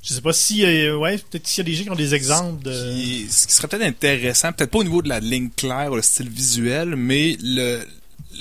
Je 0.02 0.14
sais 0.14 0.22
pas 0.22 0.34
si, 0.34 0.64
euh, 0.66 0.96
ouais, 0.98 1.18
peut-être 1.18 1.48
s'il 1.48 1.66
y 1.66 1.68
a 1.68 1.72
des 1.72 1.76
gens 1.78 1.84
qui 1.84 1.90
ont 1.90 1.96
des 1.96 2.14
exemples 2.16 2.64
de. 2.64 2.72
Qui- 2.94 3.28
ce 3.30 3.48
qui 3.48 3.54
serait 3.54 3.68
peut-être 3.68 3.84
intéressant, 3.86 4.52
peut-être 4.54 4.70
pas 4.72 4.80
au 4.80 4.84
niveau 4.84 5.02
de 5.02 5.10
la 5.10 5.20
ligne 5.20 5.50
claire 5.50 5.92
ou 5.92 5.96
le 5.96 6.02
style 6.02 6.30
visuel, 6.30 6.96
mais 6.98 7.38
le, 7.42 7.80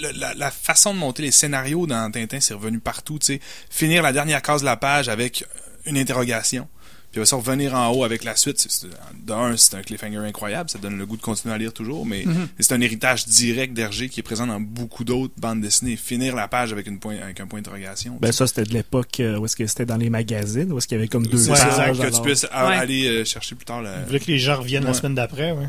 le- 0.00 0.10
la, 0.18 0.34
la 0.34 0.50
façon 0.50 0.92
de 0.92 0.98
monter 0.98 1.22
les 1.22 1.30
scénarios 1.32 1.86
dans 1.86 2.10
Tintin, 2.10 2.40
c'est 2.40 2.54
revenu 2.54 2.78
partout. 2.80 3.18
Tu 3.20 3.26
sais, 3.26 3.40
finir 3.70 4.02
la 4.02 4.12
dernière 4.12 4.42
case 4.42 4.60
de 4.62 4.66
la 4.66 4.76
page 4.76 5.08
avec 5.08 5.44
une 5.86 5.96
interrogation, 5.96 6.68
puis 7.12 7.24
ça 7.26 7.36
revenir 7.36 7.74
en 7.74 7.90
haut 7.90 8.04
avec 8.04 8.24
la 8.24 8.34
suite. 8.36 8.58
C'est- 8.58 8.70
c'est- 8.70 8.86
D'un, 9.24 9.56
c'est 9.56 9.76
un 9.76 9.82
cliffhanger 9.82 10.18
incroyable, 10.18 10.68
ça 10.70 10.78
donne 10.78 10.98
le 10.98 11.06
goût 11.06 11.16
de 11.16 11.22
continuer 11.22 11.54
à 11.54 11.58
lire 11.58 11.72
toujours, 11.72 12.04
mais 12.06 12.24
Mhm. 12.26 12.34
mais 12.34 12.48
c'est 12.64 12.74
un 12.74 12.80
héritage 12.80 13.26
direct 13.26 13.72
d'Hergé 13.74 14.08
qui 14.08 14.18
est 14.20 14.22
présent 14.24 14.46
dans 14.46 14.60
beaucoup 14.60 15.04
d'autres 15.04 15.34
bandes 15.36 15.60
dessinées. 15.60 15.96
Finir 15.96 16.34
la 16.34 16.48
page 16.48 16.72
avec, 16.72 16.86
une 16.88 16.98
point, 16.98 17.16
avec 17.22 17.38
un 17.40 17.46
point 17.46 17.60
d'interrogation. 17.60 18.18
Ben 18.20 18.32
ça, 18.32 18.46
c'était 18.46 18.64
de 18.64 18.72
l'époque 18.74 19.20
euh, 19.20 19.38
où 19.38 19.44
est-ce 19.44 19.54
que 19.56 19.66
c'était 19.66 19.86
dans 19.86 19.96
les 19.96 20.10
magazines, 20.10 20.72
où 20.72 20.78
est-ce 20.78 20.88
qu'il 20.88 20.96
y 20.96 20.98
avait 20.98 21.08
comme 21.08 21.26
deux 21.26 21.36
c'est 21.38 21.50
Ouais, 21.50 21.56
ça, 21.56 21.66
pages. 21.68 21.98
que 21.98 22.14
tu 22.16 22.22
puisses 22.22 22.44
Ouais. 22.44 22.50
aller 22.52 23.06
euh, 23.06 23.24
chercher 23.24 23.54
plus 23.54 23.64
tard. 23.66 23.82
la- 23.82 24.00
Je 24.02 24.06
voulais 24.06 24.20
que 24.20 24.30
les 24.30 24.38
gens 24.38 24.56
reviennent 24.58 24.84
la 24.84 24.94
semaine 24.94 25.14
d'après, 25.14 25.52
ouais. 25.52 25.68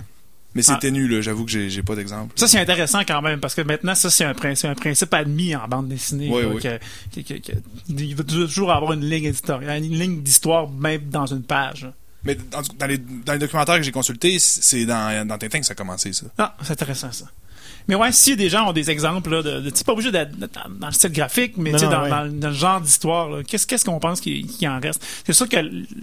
Mais 0.56 0.62
c'est 0.62 0.74
Ah. 0.74 0.78
ténu, 0.78 1.08
là. 1.08 1.20
J'avoue 1.22 1.46
que 1.46 1.52
j'ai 1.52 1.70
j'ai 1.70 1.82
pas 1.82 1.96
d'exemple. 1.96 2.32
Ça, 2.36 2.48
c'est 2.48 2.60
intéressant 2.60 3.02
quand 3.08 3.22
même, 3.22 3.40
parce 3.40 3.56
que 3.56 3.62
maintenant, 3.62 3.96
ça, 3.96 4.10
c'est 4.12 4.24
un 4.24 4.34
principe, 4.36 4.70
un 4.70 4.76
principe 4.76 5.14
admis 5.14 5.56
en 5.56 5.68
bande 5.68 5.88
dessinée. 5.88 6.30
Oui, 6.32 6.44
là, 6.44 6.48
oui. 6.50 6.62
que- 6.62 7.22
que- 7.22 7.34
que- 7.34 7.52
que- 7.52 7.58
il 7.90 8.16
va 8.16 8.24
toujours 8.24 8.72
avoir 8.72 8.94
une 8.94 9.04
ligne 9.10 9.26
éditoriale, 9.26 9.84
une 9.84 9.98
ligne 9.98 10.22
d'histoire, 10.22 10.70
même 10.70 11.02
dans 11.10 11.26
une 11.26 11.42
page. 11.44 11.88
Mais 12.24 12.36
dans, 12.36 12.62
dans 12.80 12.86
les, 12.86 13.00
dans 13.00 13.34
les 13.34 13.40
documentaires 13.40 13.78
que 13.78 13.84
j'ai 13.84 13.92
consultés, 13.92 14.38
c'est 14.40 14.86
dans, 14.86 15.28
dans 15.28 15.38
Tintin 15.38 15.60
que 15.60 15.66
ça 15.66 15.74
a 15.74 15.76
commencé, 15.76 16.14
ça. 16.14 16.28
Ah, 16.38 16.56
c'est 16.64 16.72
intéressant, 16.74 17.12
ça. 17.12 17.26
Mais 17.90 17.96
ouais, 17.96 18.14
si 18.14 18.38
des 18.38 18.48
gens 18.48 18.70
ont 18.70 18.74
des 18.74 18.90
exemples, 18.90 19.30
là, 19.30 19.42
de, 19.44 19.60
de 19.60 19.70
tu 19.70 19.78
sais, 19.78 19.84
pas 19.84 19.92
obligé 19.92 20.10
d'être 20.10 20.38
dans, 20.38 20.48
dans 20.80 20.88
le 20.88 20.94
style 20.94 21.12
graphique, 21.12 21.56
mais 21.58 21.72
Non, 21.72 21.80
non, 21.82 21.90
dans, 21.90 22.04
ouais. 22.04 22.10
dans 22.10 22.24
le- 22.24 22.32
dans 22.32 22.48
le 22.50 22.54
genre 22.54 22.80
d'histoire, 22.80 23.30
là, 23.30 23.44
qu'est-ce 23.44 23.68
qu'est-ce 23.68 23.84
qu'on 23.84 24.00
pense 24.00 24.22
qu'il 24.22 24.48
qu'il 24.48 24.70
en 24.70 24.80
reste? 24.80 25.04
C'est 25.26 25.34
sûr 25.34 25.50
que 25.50 25.58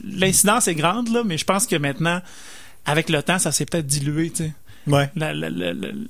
l'incidence 0.04 0.68
est 0.68 0.74
grande, 0.74 1.08
là, 1.08 1.22
mais 1.24 1.38
je 1.38 1.44
pense 1.44 1.66
que 1.66 1.76
maintenant, 1.76 2.20
avec 2.86 3.10
le 3.10 3.22
temps, 3.22 3.38
ça 3.38 3.52
s'est 3.52 3.66
peut-être 3.66 3.86
dilué, 3.86 4.30
tu 4.30 4.44
sais. 4.44 4.52
Ouais. 4.86 5.10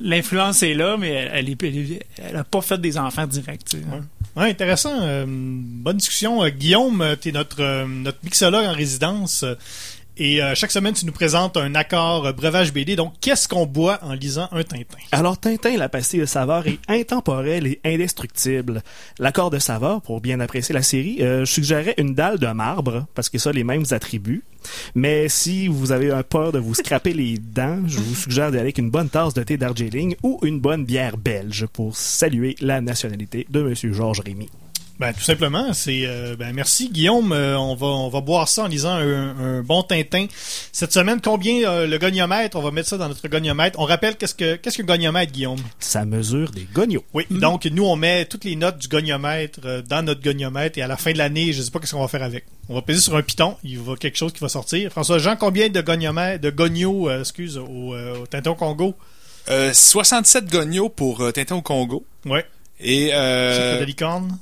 L'influence 0.01 0.63
est 0.63 0.75
là, 0.75 0.97
mais 0.97 1.11
elle, 1.11 1.49
est, 1.49 2.07
elle, 2.19 2.37
a 2.37 2.45
pas 2.45 2.61
fait 2.61 2.81
des 2.81 2.99
enfants 2.99 3.27
directs, 3.27 3.65
tu 3.65 3.79
sais. 3.79 3.85
Ouais. 3.85 4.01
Ouais, 4.37 4.51
intéressant. 4.51 4.97
Euh, 5.03 5.25
bonne 5.29 5.97
discussion. 5.97 6.43
Euh, 6.43 6.51
Guillaume, 6.51 7.01
euh, 7.01 7.17
t'es 7.17 7.33
notre, 7.33 7.61
euh, 7.61 7.85
notre 7.87 8.19
mixologue 8.23 8.65
en 8.65 8.73
résidence. 8.73 9.45
Et 10.21 10.43
euh, 10.43 10.55
chaque 10.55 10.71
semaine, 10.71 10.93
tu 10.93 11.07
nous 11.07 11.13
présentes 11.13 11.57
un 11.57 11.75
accord 11.75 12.27
euh, 12.27 12.33
breuvage 12.33 12.75
BD. 12.75 12.95
Donc, 12.95 13.15
qu'est-ce 13.23 13.49
qu'on 13.49 13.65
boit 13.65 13.99
en 14.03 14.13
lisant 14.13 14.49
un 14.53 14.63
Tintin? 14.63 14.99
Alors, 15.13 15.41
Tintin, 15.41 15.79
la 15.79 15.89
pastille 15.89 16.21
de 16.21 16.27
saveur 16.27 16.67
est 16.67 16.79
intemporelle 16.89 17.67
et 17.67 17.81
indestructible. 17.87 18.83
L'accord 19.19 19.49
de 19.49 19.59
saveur, 19.59 20.03
pour 20.03 20.21
bien 20.21 20.39
apprécier 20.41 20.75
la 20.75 20.83
série, 20.83 21.23
euh, 21.23 21.47
je 21.47 21.51
suggérerais 21.51 21.95
une 21.97 22.15
dalle 22.15 22.39
de 22.39 22.49
marbre, 22.49 23.07
parce 23.15 23.31
que 23.31 23.39
ça 23.39 23.51
les 23.51 23.65
mêmes 23.65 23.87
attributs. 23.93 24.45
Mais 24.95 25.31
si 25.31 25.69
vous 25.69 25.91
avez 25.91 26.11
un 26.11 26.23
peur 26.23 26.53
de 26.53 26.59
vous 26.59 26.75
scraper 26.75 27.15
les 27.15 27.39
dents, 27.39 27.81
je 27.87 27.99
vous 27.99 28.15
suggère 28.15 28.51
d'aller 28.51 28.61
avec 28.61 28.77
une 28.77 28.91
bonne 28.91 29.09
tasse 29.09 29.33
de 29.33 29.43
thé 29.43 29.57
Darjeeling 29.57 30.17
ou 30.23 30.39
une 30.43 30.61
bonne 30.61 30.85
bière 30.85 31.17
belge 31.17 31.65
pour 31.73 31.97
saluer 31.97 32.57
la 32.61 32.83
nationalité 32.83 33.47
de 33.49 33.63
Monsieur 33.63 33.95
Georges 33.95 34.21
Rémy. 34.21 34.51
Ben, 35.01 35.15
tout 35.15 35.23
simplement, 35.23 35.73
c'est 35.73 36.03
euh, 36.05 36.37
ben 36.37 36.53
merci 36.53 36.91
Guillaume. 36.91 37.33
Euh, 37.33 37.59
on 37.59 37.75
va 37.75 37.87
on 37.87 38.11
va 38.11 38.21
boire 38.21 38.49
ça 38.49 38.65
en 38.65 38.67
lisant 38.67 38.93
un, 38.93 39.59
un 39.59 39.63
bon 39.63 39.83
Tintin. 39.83 40.27
Cette 40.73 40.93
semaine, 40.93 41.23
combien 41.25 41.67
euh, 41.67 41.87
le 41.87 41.97
goniomètre? 41.97 42.59
On 42.59 42.61
va 42.61 42.71
mettre 42.71 42.91
ça 42.91 42.99
dans 42.99 43.09
notre 43.09 43.27
goniomètre. 43.27 43.79
On 43.81 43.87
rappelle 43.87 44.17
qu'est-ce 44.17 44.35
que 44.35 44.57
qu'est-ce 44.57 44.77
qu'un 44.77 44.85
goniomètre, 44.85 45.33
Guillaume? 45.33 45.59
Ça 45.79 46.05
mesure 46.05 46.51
des 46.51 46.69
gognos. 46.75 47.03
Oui. 47.15 47.25
Donc 47.31 47.65
nous, 47.65 47.87
on 47.87 47.97
met 47.97 48.27
toutes 48.27 48.45
les 48.45 48.57
notes 48.57 48.77
du 48.77 48.89
goniomètre 48.89 49.61
euh, 49.65 49.81
dans 49.81 50.05
notre 50.05 50.21
goniomètre 50.23 50.77
et 50.77 50.83
à 50.83 50.87
la 50.87 50.99
fin 50.99 51.13
de 51.13 51.19
l'année, 51.19 51.55
je 51.55 51.63
sais 51.63 51.71
pas 51.71 51.79
qu'est-ce 51.79 51.93
qu'on 51.95 52.03
va 52.03 52.09
faire 52.09 52.23
avec. 52.23 52.45
On 52.69 52.75
va 52.75 52.83
peser 52.83 53.01
sur 53.01 53.17
un 53.17 53.23
piton. 53.23 53.57
Il 53.65 53.79
va 53.79 53.97
quelque 53.97 54.19
chose 54.19 54.35
qui 54.35 54.41
va 54.41 54.51
sortir. 54.51 54.91
François 54.91 55.19
Jean, 55.19 55.35
combien 55.35 55.71
de 55.71 55.81
goniomètres, 55.81 56.43
de 56.43 56.51
gognos, 56.51 57.09
euh, 57.09 57.21
excuse, 57.21 57.57
au, 57.57 57.95
euh, 57.95 58.19
au 58.19 58.27
Tintin 58.27 58.51
au 58.51 58.55
Congo? 58.55 58.95
Euh, 59.49 59.73
67 59.73 60.53
gognos 60.53 60.91
pour 60.91 61.23
euh, 61.23 61.33
Tintin 61.33 61.57
au 61.57 61.63
Congo. 61.63 62.05
Ouais. 62.27 62.45
Et 62.81 63.11
euh, 63.15 63.81
de 63.81 63.85
licorne? 63.85 64.39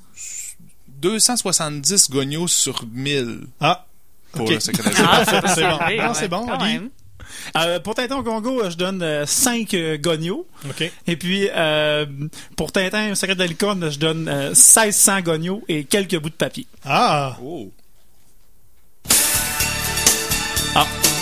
270 1.01 2.11
gognos 2.11 2.49
sur 2.49 2.85
1000 2.93 3.41
Ah. 3.61 3.85
pour 4.33 4.43
Ok. 4.47 4.51
le 4.51 4.61
secret 4.61 4.91
de 4.91 4.97
Ah, 4.99 5.23
c'est 5.25 5.49
c'est 5.55 5.63
bon. 5.63 5.79
élevé, 5.87 5.97
Non, 6.03 6.09
ouais, 6.09 6.15
c'est 6.15 6.29
bon, 6.29 6.47
quand 6.47 6.63
Oli. 6.63 6.73
même. 6.75 6.91
Euh, 7.57 7.79
pour 7.81 7.95
Tintin 7.95 8.17
au 8.17 8.23
Congo, 8.23 8.63
euh, 8.65 8.71
je 8.71 8.77
donne 8.77 9.27
5 9.27 9.75
gognos. 10.01 10.47
Ok. 10.69 10.91
Et 11.07 11.17
puis, 11.17 11.49
euh, 11.55 12.07
pour 12.57 12.73
Tintin, 12.73 13.11
un 13.11 13.15
secret 13.15 13.35
de 13.35 13.41
la 13.41 13.47
licorne, 13.47 13.91
je 13.91 13.99
donne 13.99 14.29
euh, 14.29 14.49
1600 14.51 15.21
gognos 15.23 15.63
et 15.69 15.85
quelques 15.85 16.19
bouts 16.19 16.31
de 16.31 16.35
papier. 16.35 16.67
Ah. 16.85 17.37
Oh. 17.43 17.71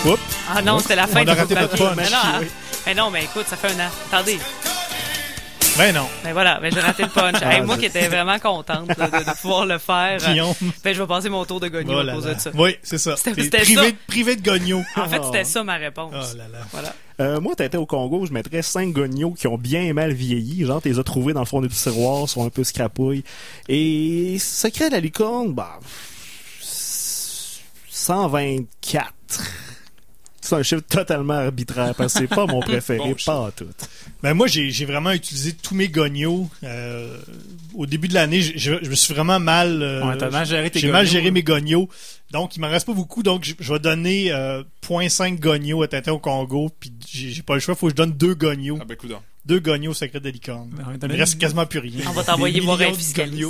Oups. 0.05 0.19
Ah 0.53 0.61
non, 0.61 0.79
c'était 0.79 0.95
la 0.95 1.07
fin 1.07 1.21
On 1.21 1.25
de 1.25 1.29
a 1.31 1.33
raté 1.33 1.55
notre 1.55 1.75
punch. 1.77 1.95
Mais 1.97 2.09
non, 2.09 2.17
hein. 2.23 2.37
Oui. 2.41 2.47
mais 2.85 2.95
non, 2.95 3.09
mais 3.11 3.23
écoute, 3.23 3.45
ça 3.47 3.57
fait 3.57 3.69
un 3.71 3.87
an. 3.87 3.89
Attendez. 4.11 4.37
Ben 5.77 5.93
non. 5.93 6.07
Mais 6.23 6.33
voilà, 6.33 6.59
ben 6.59 6.71
j'ai 6.73 6.79
raté 6.79 7.03
le 7.03 7.09
punch. 7.09 7.35
Ah, 7.41 7.53
Hey, 7.55 7.61
moi 7.61 7.77
qui 7.77 7.85
étais 7.85 8.07
vraiment 8.07 8.39
contente 8.39 8.87
de, 8.87 8.93
de- 8.93 9.23
de 9.25 9.41
pouvoir 9.41 9.65
le 9.65 9.77
faire. 9.77 10.19
euh, 10.23 10.27
Guillaume. 10.31 10.53
Ben 10.83 10.93
je 10.95 11.01
vais 11.01 11.07
passer 11.07 11.29
mon 11.29 11.45
tour 11.45 11.59
de 11.59 11.67
gogno 11.67 11.93
Oh 11.95 11.99
à 11.99 12.03
là 12.03 12.13
cause 12.13 12.25
de 12.25 12.35
ça. 12.39 12.49
Oui, 12.53 12.75
c'est 12.83 12.97
ça. 12.97 13.15
C'était- 13.15 13.59
privé, 13.61 13.95
privé 14.07 14.35
de 14.35 14.41
gognos. 14.41 14.83
En 14.95 15.07
fait, 15.07 15.23
c'était 15.23 15.43
ça 15.43 15.63
ma 15.63 15.75
réponse. 15.75 16.13
Oh 16.13 16.37
là 16.37 16.45
là. 16.51 16.59
Voilà. 16.71 16.93
Euh, 17.19 17.39
moi, 17.41 17.55
Tintin 17.55 17.79
au 17.79 17.85
Congo, 17.85 18.25
je 18.27 18.31
mettrais 18.33 18.61
5 18.61 18.91
gognos 18.93 19.33
qui 19.37 19.47
ont 19.47 19.57
bien 19.57 19.91
mal 19.93 20.13
vieilli. 20.13 20.65
Genre, 20.65 20.81
t'es 20.81 20.89
les 20.89 20.99
as 20.99 21.03
trouvés 21.03 21.33
dans 21.33 21.39
le 21.39 21.45
fond 21.47 21.61
du 21.61 21.67
tiroir, 21.67 22.27
sont 22.29 22.45
un 22.45 22.49
peu 22.49 22.63
scrapouilles. 22.63 23.23
Et 23.69 24.37
Secret 24.39 24.89
de 24.89 24.93
la 24.95 24.99
licorne, 24.99 25.53
bah... 25.53 25.79
124. 27.89 29.13
C'est 30.47 30.55
un 30.55 30.63
chiffre 30.63 30.81
totalement 30.81 31.33
arbitraire 31.35 31.93
parce 31.95 32.13
que 32.13 32.19
c'est 32.19 32.27
pas 32.27 32.45
mon 32.45 32.59
préféré, 32.61 32.99
Bon 32.99 33.15
pas 33.25 33.39
en 33.39 33.51
tout. 33.51 33.67
Ben 34.23 34.33
moi, 34.33 34.47
j'ai 34.47 34.69
j'ai 34.71 34.85
vraiment 34.85 35.11
utilisé 35.11 35.53
tous 35.53 35.75
mes 35.75 35.89
gognos. 35.89 36.49
Euh, 36.63 37.17
au 37.75 37.85
début 37.85 38.07
de 38.07 38.13
l'année, 38.13 38.41
je, 38.41 38.53
je- 38.57 38.83
je 38.83 38.89
me 38.89 38.95
suis 38.95 39.13
vraiment 39.13 39.39
mal... 39.39 39.81
euh, 39.81 40.03
Ouais, 40.07 40.17
t'as 40.17 40.29
mal 40.29 40.45
géré 40.45 40.69
tes 40.71 40.79
J'ai 40.79 40.91
mal 40.91 41.05
géré 41.05 41.31
mes 41.31 41.43
gognos. 41.43 41.89
Donc, 42.31 42.55
il 42.55 42.59
m'en 42.61 42.69
reste 42.69 42.85
pas 42.87 42.93
beaucoup. 42.93 43.23
Donc, 43.23 43.43
je, 43.45 43.53
je 43.59 43.73
vais 43.73 43.79
donner 43.79 44.31
euh, 44.31 44.63
0.5 44.87 45.39
gognos 45.39 45.83
à 45.83 45.87
Tintin 45.87 46.13
au 46.13 46.19
Congo. 46.19 46.69
Puis, 46.79 46.91
j'ai 47.07 47.29
j'ai 47.29 47.41
pas 47.43 47.53
le 47.53 47.59
choix. 47.59 47.75
faut 47.75 47.87
que 47.87 47.91
je 47.91 47.95
donne 47.95 48.11
deux 48.13 48.33
gognos. 48.35 48.77
Ah 48.81 48.85
ben, 48.85 48.97
coudonc. 48.97 49.21
Deux 49.47 49.59
gognos 49.59 49.91
au 49.91 49.93
secret 49.93 50.19
de 50.19 50.29
licorne. 50.29 50.69
Il 51.09 51.11
reste 51.15 51.37
quasiment 51.39 51.65
plus 51.65 51.79
rien. 51.79 52.03
On 52.07 52.11
va 52.11 52.23
t'envoyer 52.23 52.59
voir 52.59 52.81
un 52.81 52.93
fiscaliste. 52.93 53.45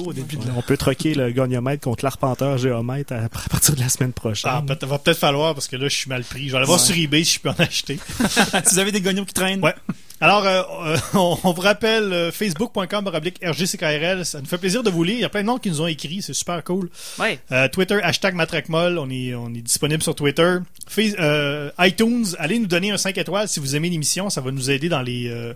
On 0.56 0.62
peut 0.62 0.78
troquer 0.78 1.16
le 1.16 1.32
goniomètre 1.32 1.84
contre 1.84 2.04
l'arpenteur 2.06 2.58
géomètre 2.58 3.14
à, 3.14 3.18
à 3.26 3.30
partir 3.30 3.76
de 3.76 3.80
la 3.80 3.90
semaine 3.90 4.14
prochaine. 4.14 4.52
Ah, 4.54 4.62
peut- 4.66 4.86
va 4.86 5.00
peut-être 5.00 5.18
falloir 5.18 5.54
parce 5.56 5.68
que 5.68 5.76
là, 5.76 5.88
je 5.88 5.96
suis 5.96 6.10
mal 6.10 6.24
pris. 6.24 6.48
Je 6.48 6.52
vais 6.52 6.58
aller 6.58 6.66
voir 6.68 6.80
Ouais. 6.80 6.86
sur 6.86 6.96
eBay 6.96 7.24
si 7.24 7.36
je 7.36 7.40
peux 7.40 7.50
en 7.50 7.54
acheter. 7.58 7.98
si 8.66 8.74
vous 8.74 8.80
avez 8.80 8.92
des 8.92 9.02
gognos 9.02 9.26
qui 9.26 9.34
traînent, 9.34 9.64
Ouais. 9.64 9.74
Alors, 10.20 10.46
euh, 10.46 10.64
euh, 10.86 10.98
on, 11.14 11.38
on 11.44 11.52
vous 11.52 11.62
rappelle 11.62 12.12
euh, 12.12 12.32
facebook.com 12.32 13.08
oblique 13.14 13.40
RGCKRL. 13.44 14.26
Ça 14.26 14.40
nous 14.40 14.48
fait 14.48 14.58
plaisir 14.58 14.82
de 14.82 14.90
vous 14.90 15.04
lire. 15.04 15.16
Il 15.16 15.22
y 15.22 15.26
a 15.26 15.30
plein 15.30 15.42
de 15.42 15.48
monde 15.48 15.62
qui 15.62 15.70
nous 15.70 15.82
ont 15.82 15.88
écrit. 15.88 16.22
C'est 16.22 16.34
super 16.34 16.64
cool. 16.64 16.90
Ouais. 17.20 17.40
Euh, 17.52 17.68
Twitter, 17.68 18.00
hashtag 18.02 18.34
Matraquemol. 18.34 18.98
On 18.98 19.10
est, 19.10 19.36
on 19.36 19.50
est 19.54 19.62
disponible 19.62 20.02
sur 20.02 20.16
Twitter. 20.16 20.58
Euh, 20.98 21.70
iTunes, 21.80 22.26
allez 22.40 22.58
nous 22.58 22.68
donner 22.68 22.92
un 22.92 22.98
5 22.98 23.18
étoiles 23.18 23.48
si 23.48 23.60
vous 23.60 23.76
aimez 23.76 23.90
l'émission. 23.90 24.30
Ça 24.30 24.42
va 24.42 24.52
nous 24.52 24.72
aider 24.72 24.90
dans 24.90 25.02
les, 25.02 25.30
euh, 25.30 25.54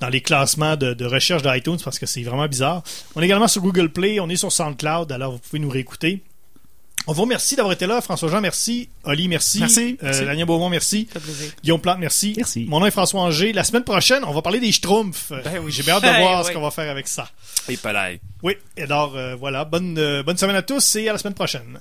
dans 0.00 0.08
les 0.08 0.20
classements 0.20 0.76
de, 0.76 0.92
de 0.92 1.04
recherche 1.06 1.42
d'iTunes 1.42 1.78
parce 1.82 1.98
que 1.98 2.06
c'est 2.06 2.22
vraiment 2.22 2.46
bizarre. 2.46 2.82
On 3.16 3.22
est 3.22 3.24
également 3.24 3.48
sur 3.48 3.62
Google 3.62 3.88
Play. 3.88 4.20
On 4.20 4.28
est 4.28 4.36
sur 4.36 4.52
SoundCloud. 4.52 5.12
Alors, 5.12 5.32
vous 5.32 5.38
pouvez 5.38 5.60
nous 5.60 5.70
réécouter. 5.70 6.22
On 7.06 7.12
vous 7.12 7.22
remercie 7.22 7.54
d'avoir 7.54 7.72
été 7.72 7.86
là. 7.86 8.00
François-Jean, 8.00 8.40
merci. 8.40 8.88
Oli, 9.04 9.28
merci. 9.28 9.60
Merci. 9.60 9.98
Euh, 10.02 10.06
Merci. 10.06 10.24
Daniel 10.24 10.46
Beaumont, 10.46 10.70
merci. 10.70 11.04
Plaisir. 11.04 11.52
Guillaume 11.62 11.80
Plante, 11.80 11.98
merci. 11.98 12.32
Merci. 12.36 12.64
Mon 12.66 12.80
nom 12.80 12.86
est 12.86 12.90
François 12.90 13.20
Anger. 13.20 13.52
La 13.52 13.62
semaine 13.62 13.84
prochaine, 13.84 14.24
on 14.24 14.32
va 14.32 14.40
parler 14.40 14.58
des 14.58 14.72
Schtroumpfs. 14.72 15.30
Ben 15.30 15.58
oui. 15.62 15.70
J'ai 15.70 15.82
bien 15.82 15.96
hâte 15.96 16.02
de 16.04 16.08
voir 16.22 16.40
oui. 16.40 16.48
ce 16.48 16.52
qu'on 16.54 16.62
va 16.62 16.70
faire 16.70 16.90
avec 16.90 17.06
ça. 17.06 17.28
Et 17.68 17.76
palais. 17.76 18.20
Oui, 18.42 18.54
alors 18.78 19.16
euh, 19.16 19.34
voilà, 19.34 19.64
bonne, 19.66 19.98
euh, 19.98 20.22
bonne 20.22 20.38
semaine 20.38 20.56
à 20.56 20.62
tous 20.62 20.96
et 20.96 21.08
à 21.08 21.12
la 21.12 21.18
semaine 21.18 21.34
prochaine. 21.34 21.78